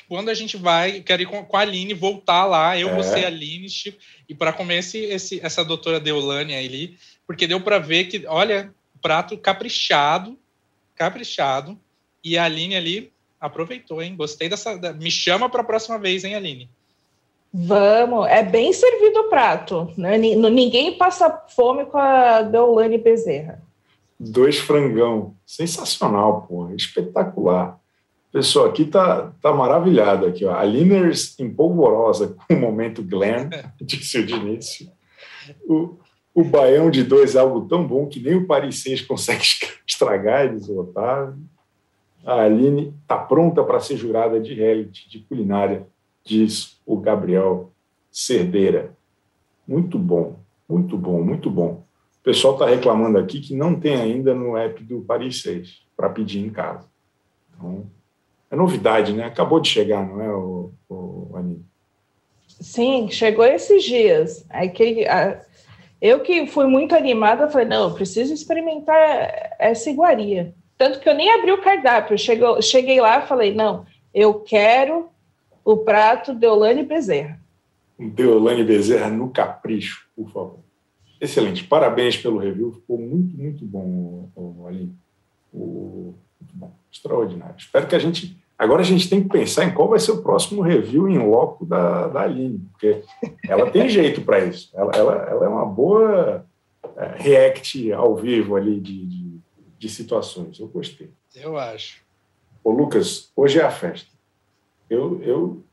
quando 0.07 0.29
a 0.29 0.33
gente 0.33 0.55
vai. 0.55 0.99
Eu 0.99 1.03
quero 1.03 1.21
ir 1.21 1.25
com, 1.25 1.43
com 1.43 1.57
a 1.57 1.61
Aline, 1.61 1.93
voltar 1.93 2.45
lá. 2.45 2.77
Eu, 2.79 2.89
é. 2.89 2.95
você, 2.95 3.25
a 3.25 3.27
Aline, 3.27 3.69
Chico, 3.69 3.97
e 4.27 4.33
para 4.33 4.53
comer 4.53 4.77
esse, 4.77 4.99
esse, 4.99 5.39
essa 5.43 5.63
doutora 5.63 5.99
Deolane 5.99 6.55
ali, 6.55 6.97
porque 7.27 7.47
deu 7.47 7.59
para 7.59 7.79
ver 7.79 8.05
que, 8.05 8.25
olha, 8.27 8.73
prato 9.03 9.37
caprichado, 9.37 10.35
caprichado. 10.95 11.77
E 12.23 12.37
a 12.37 12.45
Aline 12.45 12.77
ali 12.77 13.11
aproveitou, 13.39 14.01
hein? 14.01 14.15
Gostei 14.15 14.47
dessa. 14.47 14.75
Me 14.93 15.11
chama 15.11 15.49
para 15.49 15.61
a 15.61 15.65
próxima 15.65 15.99
vez, 15.99 16.23
hein, 16.23 16.35
Aline? 16.35 16.69
Vamos, 17.53 18.27
é 18.29 18.41
bem 18.41 18.73
servido 18.73 19.19
o 19.19 19.29
prato. 19.29 19.91
Né? 19.95 20.17
Ninguém 20.17 20.97
passa 20.97 21.29
fome 21.49 21.85
com 21.85 21.99
a 21.99 22.41
Deolane 22.41 22.97
Bezerra. 22.97 23.61
Dois 24.19 24.57
frangão. 24.57 25.35
Sensacional, 25.45 26.47
pô. 26.47 26.69
Espetacular. 26.71 27.77
Pessoal, 28.31 28.65
aqui 28.65 28.85
tá, 28.85 29.31
tá 29.39 29.53
maravilhado 29.53 30.25
aqui, 30.25 30.43
ó. 30.43 30.55
A 30.55 30.63
Liners 30.63 31.39
empolvorosa 31.39 32.35
com 32.47 32.55
o 32.55 32.59
momento 32.59 33.03
Glenn, 33.03 33.49
disse 33.79 34.17
o 34.17 34.25
de 34.25 34.33
início. 34.33 34.89
O, 35.67 35.99
o 36.33 36.43
baião 36.43 36.89
de 36.89 37.03
dois 37.03 37.35
é 37.35 37.39
algo 37.39 37.67
tão 37.67 37.85
bom 37.85 38.07
que 38.07 38.19
nem 38.19 38.35
o 38.35 38.47
Paris 38.47 38.81
6 38.81 39.01
consegue 39.01 39.43
estragar, 39.85 40.45
eles 40.45 40.67
Otávio. 40.67 41.43
A 42.25 42.41
Aline 42.41 42.93
tá 43.07 43.17
pronta 43.17 43.63
para 43.63 43.79
ser 43.79 43.97
jurada 43.97 44.39
de 44.39 44.53
reality, 44.53 45.09
de 45.09 45.19
culinária 45.19 45.85
diz 46.25 46.79
o 46.85 46.97
Gabriel 46.97 47.71
Cerdeira. 48.11 48.95
Muito 49.67 49.99
bom, 49.99 50.39
muito 50.67 50.97
bom, 50.97 51.21
muito 51.21 51.49
bom. 51.49 51.83
O 52.19 52.23
pessoal 52.23 52.53
está 52.53 52.65
reclamando 52.65 53.17
aqui 53.17 53.41
que 53.41 53.53
não 53.53 53.75
tem 53.77 53.95
ainda 53.95 54.33
no 54.33 54.55
app 54.55 54.81
do 54.83 55.01
Paris 55.01 55.41
6 55.41 55.81
para 55.97 56.09
pedir 56.09 56.39
em 56.39 56.49
casa. 56.49 56.87
Então, 57.49 57.85
é 58.49 58.55
novidade, 58.55 59.13
né? 59.13 59.25
Acabou 59.25 59.59
de 59.59 59.67
chegar, 59.67 60.07
não 60.07 60.21
é, 60.21 60.33
o, 60.33 60.71
o? 60.89 61.13
Sim, 62.47 63.09
chegou 63.09 63.43
esses 63.43 63.83
dias. 63.83 64.45
Aí 64.49 64.69
que 64.69 65.05
eu 66.03 66.19
que 66.19 66.45
fui 66.47 66.67
muito 66.67 66.93
animada, 66.93 67.49
falei, 67.49 67.65
não, 67.65 67.93
preciso 67.93 68.33
experimentar 68.33 69.55
essa 69.57 69.89
iguaria. 69.89 70.53
Tanto 70.77 70.99
que 70.99 71.07
eu 71.07 71.15
nem 71.15 71.31
abri 71.31 71.49
o 71.53 71.61
cardápio. 71.61 72.17
Chegou, 72.17 72.61
cheguei 72.61 72.99
lá 72.99 73.23
e 73.23 73.27
falei, 73.27 73.53
não, 73.53 73.85
eu 74.13 74.33
quero 74.33 75.07
o 75.63 75.77
prato 75.77 76.33
Deolane 76.33 76.83
Bezerra. 76.83 77.39
Deolane 77.97 78.65
Bezerra 78.65 79.09
no 79.09 79.29
capricho, 79.29 80.05
por 80.13 80.29
favor. 80.29 80.59
Excelente. 81.21 81.63
Parabéns 81.63 82.17
pelo 82.17 82.37
review. 82.37 82.73
Ficou 82.73 82.97
muito, 82.97 83.37
muito 83.37 83.65
bom, 83.65 84.27
Aline. 84.67 84.93
Muito 85.53 86.53
bom. 86.53 86.73
Extraordinário. 86.91 87.55
Espero 87.57 87.87
que 87.87 87.95
a 87.95 87.99
gente. 87.99 88.37
Agora 88.57 88.81
a 88.81 88.85
gente 88.85 89.09
tem 89.09 89.21
que 89.21 89.29
pensar 89.29 89.65
em 89.65 89.73
qual 89.73 89.89
vai 89.89 89.99
ser 89.99 90.11
o 90.11 90.21
próximo 90.21 90.61
review 90.61 91.09
em 91.09 91.17
loco 91.17 91.65
da, 91.65 92.07
da 92.07 92.21
Aline, 92.21 92.59
porque 92.71 93.03
ela 93.47 93.69
tem 93.69 93.87
jeito 93.89 94.21
para 94.21 94.39
isso. 94.45 94.69
Ela, 94.73 94.91
ela, 94.93 95.15
ela, 95.29 95.45
é 95.45 95.47
uma 95.47 95.65
boa 95.65 96.45
é, 96.95 97.13
react 97.17 97.91
ao 97.91 98.15
vivo 98.15 98.55
ali 98.55 98.79
de, 98.79 99.05
de, 99.05 99.39
de 99.79 99.89
situações. 99.89 100.59
Eu 100.59 100.67
gostei. 100.67 101.09
Eu 101.35 101.57
acho. 101.57 102.01
Ô, 102.63 102.71
Lucas, 102.71 103.31
hoje 103.35 103.59
é 103.59 103.63
a 103.63 103.71
festa. 103.71 104.09
Eu, 104.89 105.21
eu, 105.23 105.63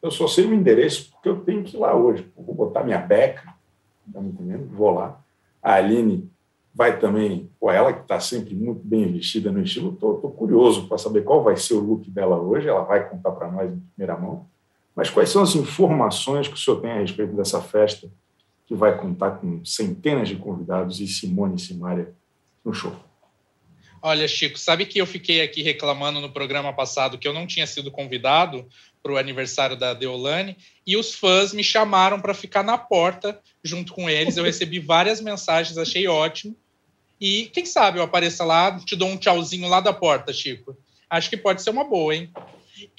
eu 0.00 0.10
só 0.10 0.28
sei 0.28 0.46
o 0.46 0.54
endereço 0.54 1.10
porque 1.10 1.28
eu 1.28 1.40
tenho 1.40 1.64
que 1.64 1.76
ir 1.76 1.80
lá 1.80 1.94
hoje. 1.94 2.26
vou 2.36 2.54
botar 2.54 2.84
minha 2.84 2.98
beca, 2.98 3.52
tá 4.12 4.20
me 4.20 4.30
entendendo? 4.30 4.68
Vou 4.68 4.92
lá. 4.92 5.20
A 5.62 5.74
Aline 5.74 6.29
vai 6.80 6.98
também, 6.98 7.50
ou 7.60 7.70
ela 7.70 7.92
que 7.92 8.00
está 8.00 8.18
sempre 8.18 8.54
muito 8.54 8.80
bem 8.82 9.12
vestida 9.12 9.52
no 9.52 9.62
estilo, 9.62 9.92
estou 9.92 10.16
curioso 10.30 10.88
para 10.88 10.96
saber 10.96 11.24
qual 11.24 11.44
vai 11.44 11.54
ser 11.54 11.74
o 11.74 11.80
look 11.80 12.10
dela 12.10 12.40
hoje, 12.40 12.70
ela 12.70 12.84
vai 12.84 13.06
contar 13.06 13.32
para 13.32 13.50
nós 13.50 13.70
em 13.70 13.82
primeira 13.94 14.18
mão. 14.18 14.46
Mas 14.96 15.10
quais 15.10 15.28
são 15.28 15.42
as 15.42 15.54
informações 15.54 16.48
que 16.48 16.54
o 16.54 16.56
senhor 16.56 16.80
tem 16.80 16.92
a 16.92 17.00
respeito 17.00 17.36
dessa 17.36 17.60
festa 17.60 18.10
que 18.66 18.74
vai 18.74 18.96
contar 18.96 19.32
com 19.32 19.62
centenas 19.62 20.30
de 20.30 20.36
convidados 20.36 21.00
e 21.00 21.06
Simone 21.06 21.56
e 21.56 21.60
Simária 21.60 22.14
no 22.64 22.72
show? 22.72 22.96
Olha, 24.00 24.26
Chico, 24.26 24.58
sabe 24.58 24.86
que 24.86 24.98
eu 24.98 25.06
fiquei 25.06 25.42
aqui 25.42 25.60
reclamando 25.60 26.18
no 26.18 26.32
programa 26.32 26.72
passado 26.72 27.18
que 27.18 27.28
eu 27.28 27.34
não 27.34 27.46
tinha 27.46 27.66
sido 27.66 27.90
convidado 27.90 28.66
para 29.02 29.12
o 29.12 29.18
aniversário 29.18 29.76
da 29.76 29.92
Deolane 29.92 30.56
e 30.86 30.96
os 30.96 31.14
fãs 31.14 31.52
me 31.52 31.62
chamaram 31.62 32.18
para 32.18 32.32
ficar 32.32 32.62
na 32.62 32.78
porta 32.78 33.38
junto 33.62 33.92
com 33.92 34.08
eles. 34.08 34.38
Eu 34.38 34.44
recebi 34.44 34.78
várias 34.78 35.20
mensagens, 35.20 35.76
achei 35.76 36.08
ótimo. 36.08 36.56
E 37.20 37.50
quem 37.52 37.66
sabe 37.66 37.98
eu 37.98 38.02
apareça 38.02 38.44
lá, 38.44 38.78
te 38.80 38.96
dou 38.96 39.08
um 39.08 39.16
tchauzinho 39.16 39.68
lá 39.68 39.80
da 39.80 39.92
porta, 39.92 40.32
Chico. 40.32 40.76
Acho 41.08 41.28
que 41.28 41.36
pode 41.36 41.62
ser 41.62 41.70
uma 41.70 41.84
boa, 41.84 42.14
hein? 42.14 42.32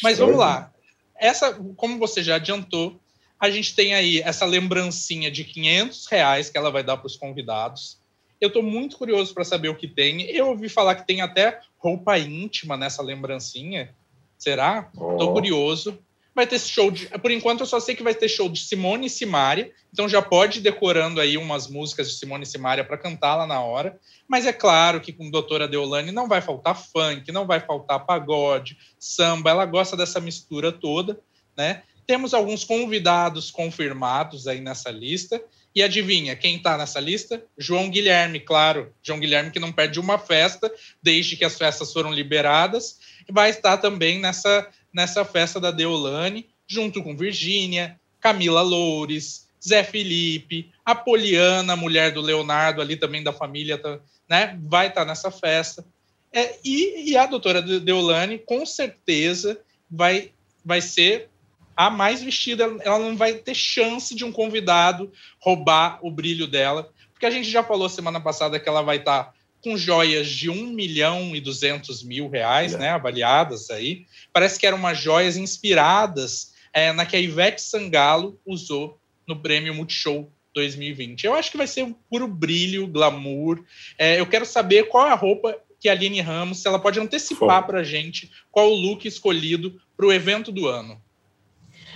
Mas 0.04 0.20
vamos 0.20 0.38
lá. 0.38 0.72
Essa, 1.18 1.54
como 1.76 1.98
você 1.98 2.22
já 2.22 2.36
adiantou, 2.36 3.00
a 3.40 3.50
gente 3.50 3.74
tem 3.74 3.96
aí 3.96 4.20
essa 4.20 4.46
lembrancinha 4.46 5.32
de 5.32 5.44
500 5.44 6.06
reais 6.06 6.50
que 6.50 6.58
ela 6.58 6.70
vai 6.70 6.84
dar 6.84 6.98
para 6.98 7.08
os 7.08 7.16
convidados. 7.16 7.98
Eu 8.40 8.50
estou 8.50 8.62
muito 8.62 8.98
curioso 8.98 9.34
para 9.34 9.44
saber 9.44 9.70
o 9.70 9.76
que 9.76 9.88
tem. 9.88 10.22
Eu 10.30 10.50
ouvi 10.50 10.70
falar 10.70 10.96
que 10.96 11.08
tem 11.08 11.22
até 11.22 11.60
roupa 11.78 12.18
íntima 12.20 12.78
nessa 12.78 13.02
lembrancinha. 13.02 13.94
Será? 14.38 14.90
Estou 14.94 15.30
oh. 15.30 15.34
curioso. 15.34 15.98
Vai 16.34 16.48
ter 16.48 16.60
show 16.60 16.90
de. 16.90 17.08
Por 17.08 17.30
enquanto, 17.30 17.60
eu 17.60 17.66
só 17.66 17.80
sei 17.80 17.94
que 17.94 18.04
vai 18.04 18.16
ter 18.16 18.30
show 18.30 18.48
de 18.48 18.60
Simone 18.60 19.08
e 19.08 19.10
Simária. 19.10 19.72
Então 19.92 20.08
já 20.08 20.22
pode 20.22 20.60
ir 20.60 20.62
decorando 20.62 21.20
aí 21.20 21.38
umas 21.38 21.68
músicas 21.68 22.10
de 22.10 22.18
Simone 22.18 22.44
e 22.44 22.48
Simária 22.48 22.86
para 22.86 22.98
cantar 22.98 23.36
lá 23.36 23.46
na 23.46 23.60
hora. 23.62 24.00
Mas 24.28 24.46
é 24.46 24.54
claro 24.54 25.02
que 25.02 25.12
com 25.12 25.30
doutora 25.30 25.68
Deolane 25.68 26.12
não 26.12 26.28
vai 26.28 26.42
faltar 26.42 26.76
funk, 26.76 27.30
não 27.32 27.46
vai 27.46 27.60
faltar 27.60 28.06
pagode, 28.06 28.78
samba. 28.98 29.50
Ela 29.50 29.66
gosta 29.66 29.98
dessa 29.98 30.22
mistura 30.22 30.72
toda, 30.72 31.20
né? 31.58 31.84
Temos 32.08 32.34
alguns 32.34 32.64
convidados 32.64 33.52
confirmados 33.52 34.48
aí 34.48 34.62
nessa 34.62 34.90
lista. 34.90 35.42
E 35.74 35.82
adivinha, 35.82 36.36
quem 36.36 36.58
está 36.58 36.78
nessa 36.78 37.00
lista? 37.00 37.42
João 37.58 37.90
Guilherme, 37.90 38.42
claro. 38.42 38.94
João 39.02 39.20
Guilherme 39.20 39.52
que 39.52 39.60
não 39.60 39.72
perde 39.72 40.02
uma 40.02 40.18
festa 40.18 40.70
desde 41.02 41.38
que 41.38 41.46
as 41.46 41.58
festas 41.58 41.94
foram 41.94 42.12
liberadas. 42.12 43.00
E 43.28 43.32
vai 43.32 43.50
estar 43.50 43.78
também 43.78 44.20
nessa, 44.20 44.68
nessa 44.94 45.24
festa 45.26 45.60
da 45.60 45.72
Deolane, 45.72 46.48
junto 46.68 47.04
com 47.04 47.16
Virgínia, 47.16 48.00
Camila 48.20 48.62
Loures, 48.62 49.48
Zé 49.66 49.84
Felipe, 49.84 50.72
a 50.86 50.96
Poliana, 50.96 51.76
mulher 51.76 52.12
do 52.12 52.22
Leonardo, 52.22 52.82
ali 52.82 52.96
também 52.96 53.24
da 53.24 53.32
família, 53.32 53.78
tá, 53.78 54.00
né? 54.30 54.58
Vai 54.64 54.88
estar 54.88 55.06
nessa 55.06 55.30
festa. 55.30 55.86
É, 56.34 56.58
e, 56.64 57.12
e 57.12 57.18
a 57.18 57.26
doutora 57.26 57.62
Deolane, 57.62 58.40
com 58.40 58.66
certeza, 58.66 59.60
vai, 59.90 60.32
vai 60.64 60.82
ser 60.82 61.30
a 61.76 61.90
mais 61.90 62.22
vestida, 62.22 62.64
ela 62.82 63.00
não 63.00 63.18
vai 63.18 63.34
ter 63.34 63.56
chance 63.56 64.16
de 64.16 64.24
um 64.24 64.32
convidado 64.32 65.12
roubar 65.40 66.00
o 66.02 66.12
brilho 66.12 66.48
dela, 66.48 66.92
porque 67.12 67.26
a 67.26 67.32
gente 67.32 67.50
já 67.50 67.64
falou 67.64 67.90
semana 67.90 68.20
passada 68.20 68.60
que 68.60 68.68
ela 68.68 68.82
vai 68.82 68.98
estar 68.98 69.26
tá 69.26 69.34
com 69.62 69.78
joias 69.78 70.28
de 70.28 70.50
1 70.50 70.68
milhão 70.68 71.36
e 71.36 71.42
200 71.42 72.04
mil 72.04 72.30
reais, 72.30 72.74
é. 72.74 72.78
né, 72.78 72.90
avaliadas 72.90 73.70
aí. 73.70 74.06
Parece 74.34 74.60
que 74.60 74.66
eram 74.66 74.78
umas 74.78 74.98
joias 74.98 75.38
inspiradas 75.38 76.54
é, 76.74 76.92
na 76.92 77.06
que 77.06 77.16
a 77.16 77.20
Ivete 77.20 77.62
Sangalo 77.62 78.40
usou 78.46 79.00
no 79.28 79.36
prêmio 79.36 79.74
Multishow 79.74 80.32
2020. 80.54 81.26
Eu 81.26 81.34
acho 81.34 81.52
que 81.52 81.58
vai 81.58 81.68
ser 81.68 81.84
um 81.84 81.94
puro 81.94 82.28
brilho, 82.28 82.88
glamour. 82.88 83.64
É, 83.98 84.20
eu 84.20 84.26
quero 84.26 84.46
saber 84.46 84.88
qual 84.88 85.08
é 85.08 85.12
a 85.12 85.16
roupa 85.16 85.58
que 85.80 85.90
a 85.90 85.94
Aline 85.94 86.22
Ramos, 86.22 86.60
se 86.60 86.68
ela 86.68 86.80
pode 86.80 87.00
antecipar 87.00 87.66
para 87.66 87.80
a 87.80 87.84
gente 87.84 88.32
qual 88.52 88.70
o 88.70 88.76
look 88.76 89.08
escolhido 89.08 89.82
para 89.98 90.06
o 90.06 90.14
evento 90.14 90.52
do 90.52 90.68
ano. 90.68 91.02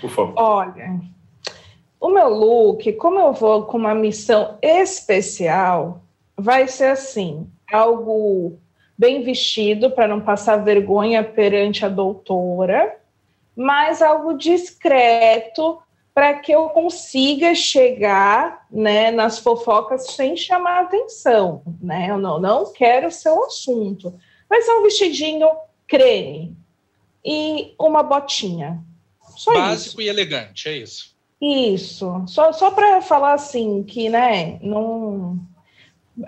Por 0.01 0.09
favor. 0.09 0.33
Olha, 0.37 0.99
o 1.99 2.09
meu 2.09 2.27
look, 2.29 2.91
como 2.93 3.19
eu 3.19 3.33
vou 3.33 3.65
com 3.65 3.77
uma 3.77 3.93
missão 3.93 4.57
especial, 4.61 6.03
vai 6.35 6.67
ser 6.67 6.85
assim: 6.85 7.49
algo 7.75 8.59
bem 8.97 9.23
vestido 9.23 9.91
para 9.91 10.07
não 10.07 10.21
passar 10.21 10.57
vergonha 10.57 11.23
perante 11.23 11.85
a 11.85 11.89
doutora, 11.89 12.97
mas 13.55 14.01
algo 14.01 14.37
discreto 14.37 15.79
para 16.13 16.33
que 16.35 16.53
eu 16.53 16.69
consiga 16.69 17.53
chegar 17.53 18.65
né, 18.71 19.11
nas 19.11 19.37
fofocas 19.39 20.07
sem 20.11 20.37
chamar 20.37 20.83
atenção. 20.83 21.61
Né? 21.81 22.09
Eu 22.09 22.17
não, 22.17 22.39
não 22.39 22.71
quero 22.71 23.07
o 23.07 23.43
assunto. 23.43 24.17
Vai 24.49 24.61
ser 24.61 24.71
um 24.71 24.83
vestidinho 24.83 25.49
creme 25.85 26.55
e 27.23 27.73
uma 27.77 28.01
botinha. 28.01 28.81
Só 29.35 29.53
Básico 29.53 29.99
isso. 29.99 30.01
e 30.01 30.07
elegante, 30.07 30.69
é 30.69 30.77
isso. 30.77 31.15
Isso. 31.41 32.23
Só, 32.27 32.53
só 32.53 32.71
para 32.71 33.01
falar 33.01 33.33
assim 33.33 33.83
que, 33.83 34.07
né, 34.09 34.57
não. 34.61 35.37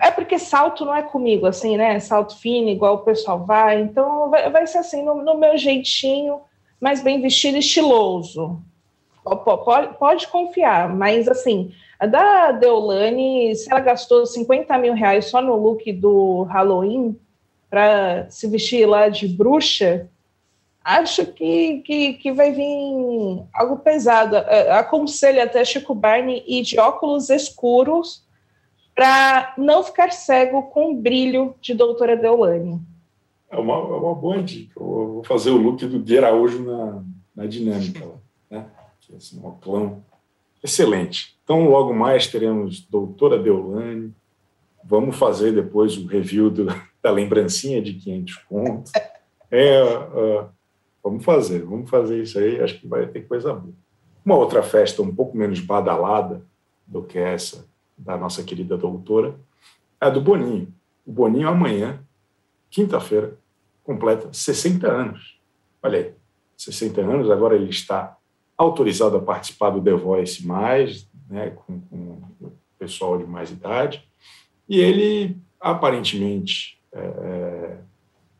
É 0.00 0.10
porque 0.10 0.38
salto 0.38 0.84
não 0.84 0.94
é 0.94 1.02
comigo, 1.02 1.46
assim, 1.46 1.76
né? 1.76 1.98
Salto 1.98 2.36
fino, 2.36 2.68
igual 2.68 2.96
o 2.96 3.04
pessoal 3.04 3.44
vai. 3.44 3.80
Então, 3.80 4.28
vai, 4.28 4.50
vai 4.50 4.66
ser 4.66 4.78
assim, 4.78 5.02
no, 5.02 5.22
no 5.22 5.38
meu 5.38 5.56
jeitinho, 5.56 6.40
mas 6.80 7.02
bem 7.02 7.20
vestido, 7.20 7.56
estiloso. 7.56 8.60
Pode, 9.24 9.98
pode 9.98 10.26
confiar, 10.28 10.88
mas 10.94 11.28
assim, 11.28 11.72
a 11.98 12.06
da 12.06 12.52
Deolane, 12.52 13.54
se 13.54 13.70
ela 13.70 13.80
gastou 13.80 14.24
50 14.24 14.76
mil 14.78 14.94
reais 14.94 15.26
só 15.26 15.42
no 15.42 15.56
look 15.56 15.92
do 15.92 16.44
Halloween 16.44 17.18
para 17.68 18.26
se 18.30 18.46
vestir 18.46 18.86
lá 18.86 19.08
de 19.08 19.28
bruxa, 19.28 20.08
acho 20.82 21.26
que, 21.26 21.82
que, 21.84 22.14
que 22.14 22.32
vai 22.32 22.52
vir 22.52 23.42
algo 23.52 23.78
pesado. 23.78 24.36
Aconselho 24.36 25.42
até 25.42 25.64
Chico 25.64 25.94
Barney 25.94 26.42
ir 26.46 26.62
de 26.62 26.78
óculos 26.78 27.28
escuros 27.28 28.22
para 28.98 29.54
não 29.56 29.84
ficar 29.84 30.10
cego 30.10 30.64
com 30.64 30.90
o 30.90 30.96
brilho 30.96 31.54
de 31.60 31.72
Doutora 31.72 32.16
Deolane. 32.16 32.82
É 33.48 33.56
uma, 33.56 33.74
é 33.74 33.76
uma 33.76 34.12
boa 34.12 34.42
dica. 34.42 34.72
Eu 34.76 35.12
vou 35.14 35.24
fazer 35.24 35.50
o 35.50 35.56
look 35.56 35.86
do 35.86 36.00
Gui 36.00 36.18
Araújo 36.18 36.64
na, 36.64 37.04
na 37.36 37.46
dinâmica. 37.46 38.04
Né? 38.50 38.66
Assim, 39.16 39.38
um 39.38 39.52
clã 39.52 40.02
excelente. 40.64 41.38
Então, 41.44 41.68
logo 41.68 41.94
mais 41.94 42.26
teremos 42.26 42.80
Doutora 42.80 43.38
Deolane. 43.38 44.12
Vamos 44.82 45.14
fazer 45.14 45.52
depois 45.52 45.96
o 45.96 46.08
review 46.08 46.50
do, 46.50 46.66
da 47.00 47.12
lembrancinha 47.12 47.80
de 47.80 47.94
500 47.94 48.34
contos. 48.48 48.92
É, 49.48 49.80
uh, 49.84 50.48
Vamos 51.04 51.24
fazer, 51.24 51.64
vamos 51.64 51.88
fazer 51.88 52.20
isso 52.20 52.38
aí, 52.38 52.60
acho 52.60 52.80
que 52.80 52.88
vai 52.88 53.06
ter 53.06 53.22
coisa 53.22 53.54
boa. 53.54 53.72
Uma 54.24 54.34
outra 54.34 54.60
festa 54.60 55.00
um 55.00 55.14
pouco 55.14 55.36
menos 55.36 55.60
badalada 55.60 56.42
do 56.84 57.02
que 57.02 57.16
essa 57.16 57.64
da 57.98 58.16
nossa 58.16 58.42
querida 58.42 58.76
doutora 58.76 59.38
é 60.00 60.10
do 60.10 60.20
Boninho. 60.20 60.72
O 61.04 61.12
Boninho 61.12 61.48
amanhã, 61.48 62.00
quinta-feira, 62.70 63.36
completa 63.82 64.32
60 64.32 64.86
anos. 64.90 65.40
Olha 65.82 65.98
aí, 65.98 66.14
60 66.56 67.00
anos, 67.00 67.30
agora 67.30 67.56
ele 67.56 67.70
está 67.70 68.16
autorizado 68.56 69.16
a 69.16 69.22
participar 69.22 69.70
do 69.70 69.82
The 69.82 69.92
Voice 69.92 70.46
mais, 70.46 71.08
né, 71.28 71.50
com, 71.50 71.80
com 71.80 72.22
o 72.40 72.52
pessoal 72.78 73.18
de 73.18 73.24
mais 73.24 73.50
idade, 73.50 74.06
e 74.68 74.80
ele 74.80 75.36
aparentemente 75.60 76.80
é, 76.92 77.00
é 77.00 77.78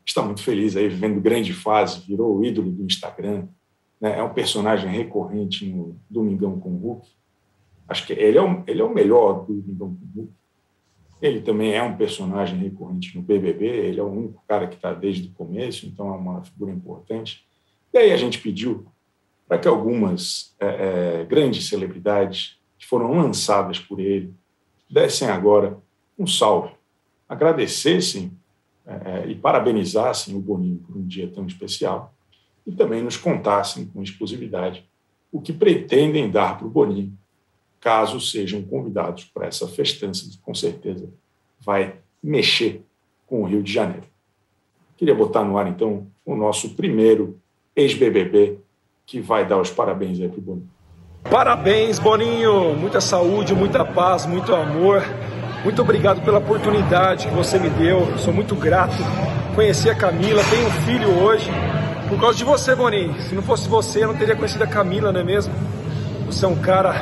está 0.09 0.23
muito 0.23 0.43
feliz 0.43 0.75
aí, 0.75 0.89
vivendo 0.89 1.21
grande 1.21 1.53
fase, 1.53 2.01
virou 2.01 2.39
o 2.39 2.45
ídolo 2.45 2.71
do 2.71 2.83
Instagram, 2.83 3.47
né? 4.01 4.19
é 4.19 4.23
um 4.23 4.33
personagem 4.33 4.91
recorrente 4.91 5.67
no 5.67 6.01
Domingão 6.09 6.59
com 6.59 6.71
o 6.71 6.79
Hulk. 6.79 7.09
Acho 7.89 8.07
que 8.07 8.13
ele 8.13 8.37
é 8.37 8.43
o, 8.43 8.63
ele 8.67 8.81
é 8.81 8.85
o 8.85 8.93
melhor 8.93 9.47
do 9.47 9.55
Domingão 9.55 9.99
Hulk. 10.15 10.33
Ele 11.21 11.41
também 11.41 11.75
é 11.75 11.83
um 11.83 11.97
personagem 11.97 12.59
recorrente 12.59 13.17
no 13.17 13.23
BBB, 13.23 13.65
ele 13.67 13.99
é 13.99 14.03
o 14.03 14.07
único 14.07 14.45
cara 14.47 14.69
que 14.69 14.77
está 14.77 14.93
desde 14.93 15.29
o 15.29 15.33
começo, 15.33 15.87
então 15.87 16.15
é 16.15 16.17
uma 16.17 16.43
figura 16.43 16.71
importante. 16.71 17.45
E 17.93 17.99
aí 17.99 18.13
a 18.13 18.17
gente 18.17 18.39
pediu 18.39 18.87
para 19.49 19.59
que 19.59 19.67
algumas 19.67 20.55
é, 20.61 20.67
é, 20.67 21.25
grandes 21.25 21.69
celebridades 21.69 22.59
que 22.79 22.87
foram 22.87 23.17
lançadas 23.17 23.79
por 23.79 23.99
ele 23.99 24.33
dessem 24.89 25.29
agora 25.29 25.79
um 26.19 26.27
salve, 26.27 26.75
agradecessem 27.29 28.33
é, 28.87 29.27
e 29.29 29.35
parabenizassem 29.35 30.35
o 30.37 30.41
Boninho 30.41 30.79
por 30.79 30.97
um 30.97 31.07
dia 31.07 31.29
tão 31.29 31.47
especial 31.47 32.15
e 32.67 32.73
também 32.73 33.03
nos 33.03 33.17
contassem 33.17 33.87
com 33.87 34.03
exclusividade 34.03 34.87
o 35.33 35.41
que 35.41 35.53
pretendem 35.53 36.31
dar 36.31 36.57
para 36.57 36.67
o 36.67 36.71
Boninho, 36.71 37.18
caso 37.81 38.21
sejam 38.21 38.63
convidados 38.63 39.25
para 39.25 39.47
essa 39.47 39.67
festança 39.69 40.29
que 40.29 40.39
com 40.39 40.55
certeza 40.55 41.09
vai 41.61 41.97
mexer 42.23 42.83
com 43.27 43.43
o 43.43 43.47
Rio 43.47 43.63
de 43.63 43.73
Janeiro. 43.73 44.07
Queria 44.97 45.15
botar 45.15 45.45
no 45.45 45.57
ar, 45.57 45.69
então, 45.69 46.07
o 46.25 46.35
nosso 46.35 46.71
primeiro 46.71 47.39
ex-BBB 47.77 48.59
que 49.07 49.21
vai 49.21 49.47
dar 49.47 49.61
os 49.61 49.71
parabéns 49.71 50.21
aí 50.21 50.29
para 50.29 50.39
o 50.39 50.43
Boninho. 50.43 50.71
Parabéns, 51.31 51.99
Boninho! 51.99 52.75
Muita 52.75 53.01
saúde, 53.01 53.55
muita 53.55 53.85
paz, 53.85 54.27
muito 54.27 54.55
amor 54.55 55.03
muito 55.65 55.83
obrigado 55.83 56.23
pela 56.23 56.39
oportunidade 56.39 57.27
que 57.27 57.35
você 57.35 57.59
me 57.59 57.69
deu. 57.69 58.17
sou 58.19 58.33
muito 58.33 58.55
grato. 58.55 58.97
Conheci 59.55 59.91
a 59.91 59.95
Camila, 59.95 60.43
tenho 60.45 60.69
um 60.69 60.71
filho 60.71 61.11
hoje. 61.21 61.51
Por 62.09 62.19
causa 62.21 62.39
de 62.39 62.45
você, 62.45 62.75
Boninho. 62.77 63.21
Se 63.23 63.35
não 63.35 63.43
fosse 63.43 63.69
você, 63.69 64.05
eu 64.05 64.09
não 64.09 64.17
teria 64.17 64.37
conhecido 64.37 64.63
a 64.63 64.67
Camila, 64.69 65.13
não 65.13 65.21
é 65.21 65.25
mesmo? 65.25 65.53
Você 66.27 66.45
é 66.45 66.49
um 66.49 66.57
cara 66.57 66.95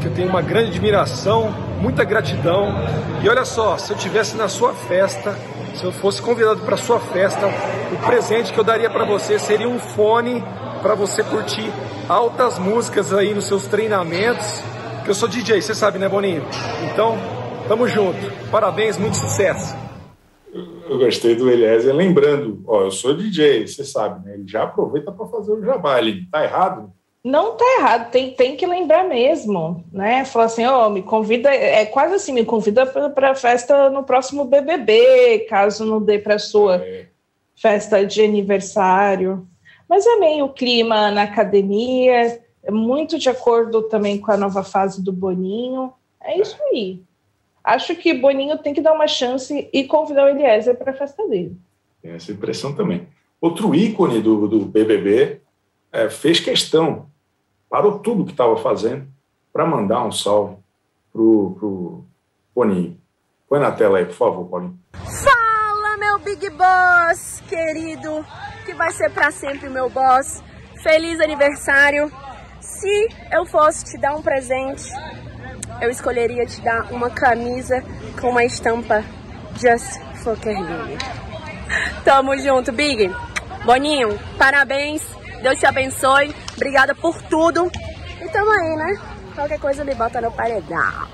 que 0.00 0.06
eu 0.06 0.14
tenho 0.14 0.28
uma 0.28 0.42
grande 0.42 0.70
admiração, 0.70 1.50
muita 1.80 2.02
gratidão. 2.04 2.74
E 3.22 3.28
olha 3.28 3.44
só, 3.44 3.76
se 3.78 3.92
eu 3.92 3.96
tivesse 3.96 4.36
na 4.36 4.48
sua 4.48 4.72
festa, 4.72 5.36
se 5.74 5.84
eu 5.84 5.92
fosse 5.92 6.20
convidado 6.20 6.60
para 6.60 6.76
sua 6.76 6.98
festa, 6.98 7.46
o 7.92 8.06
presente 8.06 8.52
que 8.52 8.58
eu 8.58 8.64
daria 8.64 8.90
para 8.90 9.04
você 9.04 9.38
seria 9.38 9.68
um 9.68 9.78
fone 9.78 10.42
para 10.82 10.94
você 10.94 11.22
curtir 11.22 11.70
altas 12.08 12.58
músicas 12.58 13.12
aí 13.12 13.34
nos 13.34 13.44
seus 13.44 13.66
treinamentos. 13.66 14.62
Que 15.04 15.10
eu 15.10 15.14
sou 15.14 15.28
DJ, 15.28 15.60
você 15.60 15.74
sabe, 15.74 15.98
né, 15.98 16.08
Boninho? 16.08 16.44
Então, 16.92 17.18
Tamo 17.70 17.86
junto. 17.86 18.18
Parabéns, 18.50 18.98
muito 18.98 19.16
sucesso. 19.16 19.76
Eu 20.52 20.98
gostei 20.98 21.36
do 21.36 21.48
Eliezer, 21.48 21.94
lembrando, 21.94 22.64
ó, 22.66 22.82
eu 22.82 22.90
sou 22.90 23.16
DJ, 23.16 23.64
você 23.64 23.84
sabe, 23.84 24.26
né? 24.26 24.34
Ele 24.34 24.42
já 24.44 24.64
aproveita 24.64 25.12
para 25.12 25.28
fazer 25.28 25.52
o 25.52 25.62
jabá. 25.62 26.00
Ele 26.00 26.26
tá 26.28 26.42
errado? 26.42 26.92
Não 27.22 27.54
tá 27.54 27.64
errado, 27.78 28.10
tem, 28.10 28.30
tem 28.30 28.56
que 28.56 28.66
lembrar 28.66 29.06
mesmo, 29.06 29.84
né? 29.92 30.24
Falar 30.24 30.46
assim, 30.46 30.64
ó, 30.64 30.86
oh, 30.86 30.90
me 30.90 31.02
convida, 31.02 31.54
é 31.54 31.84
quase 31.84 32.14
assim, 32.14 32.32
me 32.32 32.46
convida 32.46 32.86
para 32.86 33.32
a 33.32 33.34
festa 33.34 33.90
no 33.90 34.02
próximo 34.02 34.46
BBB, 34.46 35.40
caso 35.40 35.84
não 35.84 36.00
dê 36.00 36.18
para 36.18 36.38
sua 36.38 36.76
é. 36.76 37.08
festa 37.54 38.06
de 38.06 38.22
aniversário. 38.22 39.46
Mas 39.86 40.06
amei 40.06 40.40
o 40.40 40.48
clima 40.48 41.10
na 41.10 41.24
academia, 41.24 42.40
é 42.62 42.70
muito 42.70 43.18
de 43.18 43.28
acordo 43.28 43.82
também 43.82 44.18
com 44.18 44.32
a 44.32 44.36
nova 44.38 44.64
fase 44.64 45.02
do 45.02 45.12
Boninho. 45.12 45.92
É 46.22 46.40
isso 46.40 46.56
aí. 46.70 47.02
Acho 47.62 47.94
que 47.94 48.14
Boninho 48.14 48.56
tem 48.56 48.72
que 48.72 48.80
dar 48.80 48.94
uma 48.94 49.06
chance 49.06 49.68
e 49.70 49.84
convidar 49.84 50.24
o 50.24 50.28
Eliezer 50.28 50.74
para 50.74 50.92
a 50.92 50.94
festa 50.94 51.28
dele. 51.28 51.54
Tem 52.00 52.12
essa 52.12 52.32
impressão 52.32 52.74
também. 52.74 53.06
Outro 53.38 53.74
ícone 53.74 54.22
do, 54.22 54.48
do 54.48 54.60
BBB 54.60 55.40
é, 55.92 56.08
fez 56.08 56.40
questão, 56.40 57.09
parou 57.70 58.00
tudo 58.00 58.24
que 58.24 58.32
estava 58.32 58.56
fazendo 58.56 59.06
para 59.52 59.64
mandar 59.64 60.04
um 60.04 60.12
salve 60.12 60.56
para 61.12 61.22
o 61.22 62.04
Boninho. 62.54 63.00
Põe 63.48 63.60
na 63.60 63.72
tela 63.72 63.98
aí, 63.98 64.04
por 64.04 64.14
favor, 64.14 64.48
Paulinho. 64.48 64.78
Fala, 64.92 65.96
meu 65.96 66.18
Big 66.18 66.50
Boss 66.50 67.40
querido, 67.50 68.24
que 68.64 68.72
vai 68.74 68.92
ser 68.92 69.10
para 69.10 69.30
sempre 69.32 69.68
o 69.68 69.72
meu 69.72 69.90
boss. 69.90 70.42
Feliz 70.82 71.20
aniversário. 71.20 72.10
Se 72.60 73.08
eu 73.32 73.44
fosse 73.44 73.84
te 73.84 73.98
dar 73.98 74.14
um 74.14 74.22
presente, 74.22 74.84
eu 75.80 75.90
escolheria 75.90 76.46
te 76.46 76.60
dar 76.60 76.92
uma 76.92 77.10
camisa 77.10 77.82
com 78.20 78.30
uma 78.30 78.44
estampa 78.44 79.02
Just 79.56 80.00
for 80.22 80.38
Kerline. 80.38 80.96
Tamo 82.04 82.36
junto, 82.38 82.72
Big. 82.72 83.10
Boninho, 83.64 84.18
parabéns. 84.38 85.19
Deus 85.42 85.58
te 85.58 85.66
abençoe. 85.66 86.34
Obrigada 86.54 86.94
por 86.94 87.20
tudo. 87.22 87.70
E 88.22 88.28
tamo 88.28 88.50
aí, 88.50 88.76
né? 88.76 89.02
Qualquer 89.34 89.58
coisa 89.58 89.82
me 89.84 89.94
bota 89.94 90.20
no 90.20 90.30
paredão. 90.30 91.08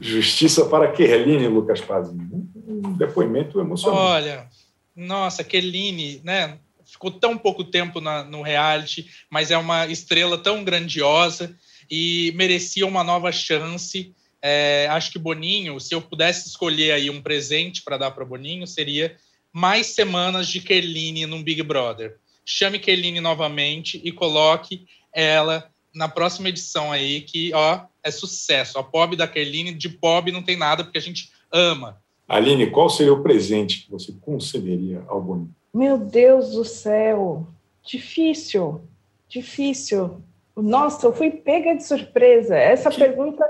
Justiça 0.00 0.66
para 0.66 0.92
Kerline, 0.92 1.48
Lucas 1.48 1.80
Pazinho. 1.80 2.48
Um 2.66 2.92
depoimento 2.92 3.60
emocionante. 3.60 4.00
Olha, 4.00 4.48
nossa, 4.94 5.42
Kerline, 5.42 6.20
né? 6.22 6.58
Ficou 6.84 7.10
tão 7.10 7.36
pouco 7.36 7.64
tempo 7.64 8.00
na, 8.00 8.22
no 8.22 8.42
reality, 8.42 9.08
mas 9.30 9.50
é 9.50 9.58
uma 9.58 9.86
estrela 9.86 10.38
tão 10.38 10.62
grandiosa 10.62 11.56
e 11.90 12.32
merecia 12.36 12.86
uma 12.86 13.02
nova 13.02 13.32
chance. 13.32 14.14
É, 14.40 14.86
acho 14.90 15.10
que 15.10 15.18
Boninho, 15.18 15.80
se 15.80 15.94
eu 15.94 16.00
pudesse 16.00 16.48
escolher 16.48 16.92
aí 16.92 17.10
um 17.10 17.22
presente 17.22 17.82
para 17.82 17.96
dar 17.96 18.10
para 18.10 18.24
Boninho, 18.24 18.66
seria 18.66 19.16
mais 19.52 19.88
semanas 19.88 20.48
de 20.48 20.60
Kerline 20.60 21.26
no 21.26 21.42
Big 21.42 21.62
Brother. 21.62 22.18
Chame 22.44 22.78
Kerline 22.78 23.20
novamente 23.20 24.00
e 24.02 24.12
coloque 24.12 24.86
ela 25.12 25.70
na 25.94 26.08
próxima 26.08 26.48
edição 26.48 26.90
aí, 26.90 27.20
que 27.20 27.52
ó, 27.54 27.80
é 28.02 28.10
sucesso. 28.10 28.78
A 28.78 28.82
pobre 28.82 29.16
da 29.16 29.28
Kerline, 29.28 29.72
de 29.72 29.88
pobre 29.88 30.32
não 30.32 30.42
tem 30.42 30.56
nada, 30.56 30.82
porque 30.82 30.98
a 30.98 31.02
gente 31.02 31.30
ama. 31.52 32.00
Aline, 32.26 32.70
qual 32.70 32.88
seria 32.88 33.12
o 33.12 33.22
presente 33.22 33.84
que 33.84 33.90
você 33.90 34.12
concederia 34.20 35.04
ao 35.06 35.20
Boninho? 35.20 35.54
Meu 35.72 35.98
Deus 35.98 36.52
do 36.52 36.64
céu, 36.64 37.46
difícil, 37.84 38.82
difícil. 39.28 40.22
Nossa, 40.56 41.06
eu 41.06 41.14
fui 41.14 41.30
pega 41.30 41.74
de 41.74 41.84
surpresa. 41.86 42.56
Essa 42.56 42.90
que... 42.90 42.98
pergunta. 42.98 43.44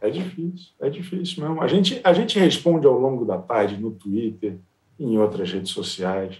É 0.00 0.08
difícil, 0.08 0.68
é 0.80 0.88
difícil 0.88 1.42
mesmo. 1.42 1.60
A 1.60 1.68
gente, 1.68 2.00
a 2.02 2.12
gente 2.12 2.38
responde 2.38 2.86
ao 2.86 2.98
longo 2.98 3.24
da 3.24 3.36
tarde 3.36 3.76
no 3.76 3.90
Twitter, 3.90 4.56
em 4.98 5.18
outras 5.18 5.52
redes 5.52 5.72
sociais, 5.72 6.36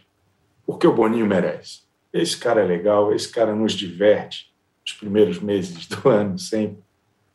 porque 0.65 0.87
o 0.87 0.95
Boninho 0.95 1.27
merece. 1.27 1.90
Esse 2.13 2.37
cara 2.37 2.61
é 2.61 2.65
legal, 2.65 3.13
esse 3.13 3.29
cara 3.29 3.55
nos 3.55 3.73
diverte 3.73 4.53
os 4.85 4.93
primeiros 4.93 5.41
meses 5.41 5.87
do 5.87 6.09
ano, 6.09 6.39
sempre, 6.39 6.83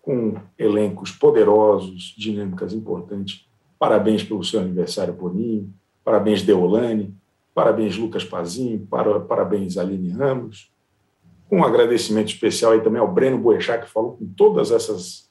com 0.01 0.36
elencos 0.57 1.11
poderosos, 1.11 2.13
dinâmicas 2.17 2.73
importantes. 2.73 3.47
Parabéns 3.80 4.23
pelo 4.23 4.43
seu 4.43 4.59
aniversário, 4.59 5.13
Boninho. 5.13 5.73
Parabéns, 6.03 6.43
Deolane. 6.43 7.15
Parabéns, 7.53 7.97
Lucas 7.97 8.23
Pazinho. 8.23 8.86
Parabéns, 8.88 9.78
Aline 9.78 10.11
Ramos. 10.11 10.71
Um 11.51 11.63
agradecimento 11.63 12.28
especial 12.28 12.73
aí 12.73 12.82
também 12.82 13.01
ao 13.01 13.11
Breno 13.11 13.38
Boechat, 13.38 13.86
que 13.86 13.91
falou 13.91 14.17
com 14.17 14.26
todos 14.26 14.71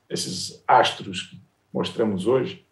esses 0.08 0.62
astros 0.66 1.22
que 1.22 1.40
mostramos 1.72 2.26
hoje. 2.26 2.64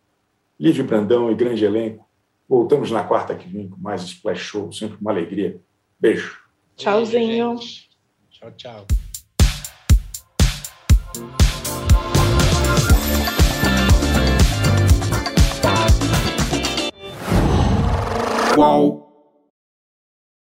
Livre 0.59 0.83
Brandão 0.83 1.31
e 1.31 1.35
grande 1.35 1.65
elenco. 1.65 2.09
Voltamos 2.49 2.91
na 2.91 3.05
quarta 3.05 3.35
que 3.35 3.49
vem 3.49 3.69
com 3.69 3.81
mais 3.81 4.03
Splash 4.03 4.41
Show, 4.41 4.73
sempre 4.73 4.99
uma 5.01 5.11
alegria. 5.11 5.61
Beijo. 5.99 6.42
Tchauzinho. 6.77 7.59
Tchau, 8.31 8.51
tchau. 8.57 8.87
Qual? 18.55 19.12